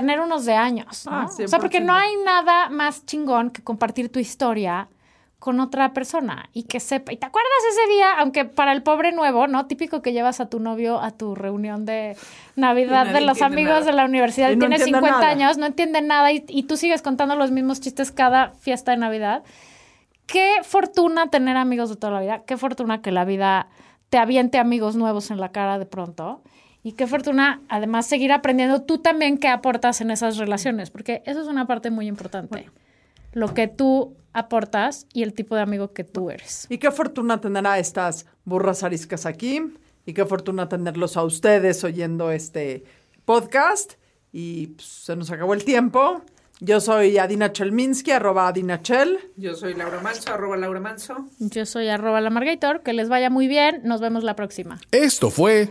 tener 0.00 0.20
unos 0.20 0.46
de 0.46 0.54
años, 0.54 1.04
¿no? 1.04 1.12
Ah, 1.12 1.26
o 1.26 1.48
sea, 1.48 1.58
porque 1.60 1.80
100%. 1.80 1.84
no 1.84 1.94
hay 1.94 2.16
nada 2.24 2.70
más 2.70 3.04
chingón 3.04 3.50
que 3.50 3.62
compartir 3.62 4.10
tu 4.10 4.18
historia 4.18 4.88
con 5.38 5.60
otra 5.60 5.92
persona 5.92 6.48
y 6.54 6.62
que 6.62 6.80
sepa. 6.80 7.12
¿Y 7.12 7.18
te 7.18 7.26
acuerdas 7.26 7.50
ese 7.72 7.92
día? 7.92 8.12
Aunque 8.18 8.46
para 8.46 8.72
el 8.72 8.82
pobre 8.82 9.12
nuevo, 9.12 9.48
¿no? 9.48 9.66
Típico 9.66 10.00
que 10.00 10.14
llevas 10.14 10.40
a 10.40 10.48
tu 10.48 10.60
novio 10.60 10.98
a 10.98 11.10
tu 11.10 11.34
reunión 11.34 11.84
de 11.84 12.16
Navidad 12.56 13.08
Y 13.10 13.12
de 13.12 13.20
los 13.20 13.42
amigos 13.42 13.80
nada. 13.80 13.84
de 13.86 13.92
la 13.92 14.04
universidad, 14.06 14.48
Y 14.50 14.56
no 14.56 14.60
tiene 14.60 14.76
entiende 14.76 14.98
50 15.00 15.18
nada. 15.20 15.30
años, 15.30 15.58
no 15.58 15.66
entiende 15.66 16.00
nada 16.00 16.32
y, 16.32 16.42
y 16.48 16.62
tú 16.62 16.78
sigues 16.78 17.02
contando 17.02 17.36
los 17.36 17.50
mismos 17.50 17.80
chistes 17.80 18.12
cada 18.12 18.52
fiesta 18.52 18.92
de 18.92 18.96
Navidad. 18.96 19.42
Qué 20.26 20.54
fortuna 20.62 21.26
tener 21.28 21.58
amigos 21.58 21.90
de 21.90 21.96
toda 21.96 22.14
la 22.14 22.20
vida. 22.20 22.42
Qué 22.46 22.56
fortuna 22.56 23.02
que 23.02 23.10
la 23.10 23.26
vida 23.26 23.66
te 24.08 24.16
aviente 24.16 24.58
amigos 24.58 24.96
nuevos 24.96 25.30
en 25.30 25.38
la 25.38 25.50
cara 25.50 25.78
de 25.78 25.84
pronto. 25.86 26.40
Y 26.82 26.92
qué 26.92 27.06
fortuna, 27.06 27.62
además, 27.68 28.06
seguir 28.06 28.32
aprendiendo 28.32 28.82
tú 28.82 28.98
también 28.98 29.38
qué 29.38 29.48
aportas 29.48 30.00
en 30.00 30.10
esas 30.10 30.36
relaciones, 30.36 30.90
porque 30.90 31.22
eso 31.26 31.40
es 31.40 31.46
una 31.46 31.66
parte 31.66 31.90
muy 31.90 32.08
importante. 32.08 32.68
Lo 33.32 33.54
que 33.54 33.68
tú 33.68 34.16
aportas 34.32 35.06
y 35.12 35.22
el 35.22 35.32
tipo 35.32 35.54
de 35.54 35.62
amigo 35.62 35.92
que 35.92 36.04
tú 36.04 36.30
eres. 36.30 36.66
Y 36.68 36.78
qué 36.78 36.90
fortuna 36.90 37.40
tener 37.40 37.66
a 37.66 37.78
estas 37.78 38.26
burras 38.44 38.82
ariscas 38.82 39.26
aquí. 39.26 39.62
Y 40.04 40.14
qué 40.14 40.26
fortuna 40.26 40.68
tenerlos 40.68 41.16
a 41.16 41.22
ustedes 41.22 41.84
oyendo 41.84 42.32
este 42.32 42.84
podcast. 43.24 43.92
Y 44.32 44.68
pues, 44.68 44.86
se 44.86 45.14
nos 45.14 45.30
acabó 45.30 45.54
el 45.54 45.64
tiempo. 45.64 46.22
Yo 46.60 46.80
soy 46.80 47.18
Adina 47.18 47.52
Chelminsky, 47.52 48.10
arroba 48.12 48.48
Adina 48.48 48.82
Chel. 48.82 49.18
Yo 49.36 49.54
soy 49.54 49.74
Laura 49.74 50.00
Manso, 50.00 50.32
arroba 50.32 50.56
Laura 50.56 50.80
Manso. 50.80 51.26
Yo 51.38 51.66
soy 51.66 51.88
arroba 51.88 52.20
la 52.20 52.30
Margator, 52.30 52.82
que 52.82 52.92
les 52.92 53.08
vaya 53.08 53.30
muy 53.30 53.48
bien, 53.48 53.82
nos 53.84 54.00
vemos 54.00 54.22
la 54.22 54.36
próxima. 54.36 54.80
Esto 54.92 55.30
fue 55.30 55.70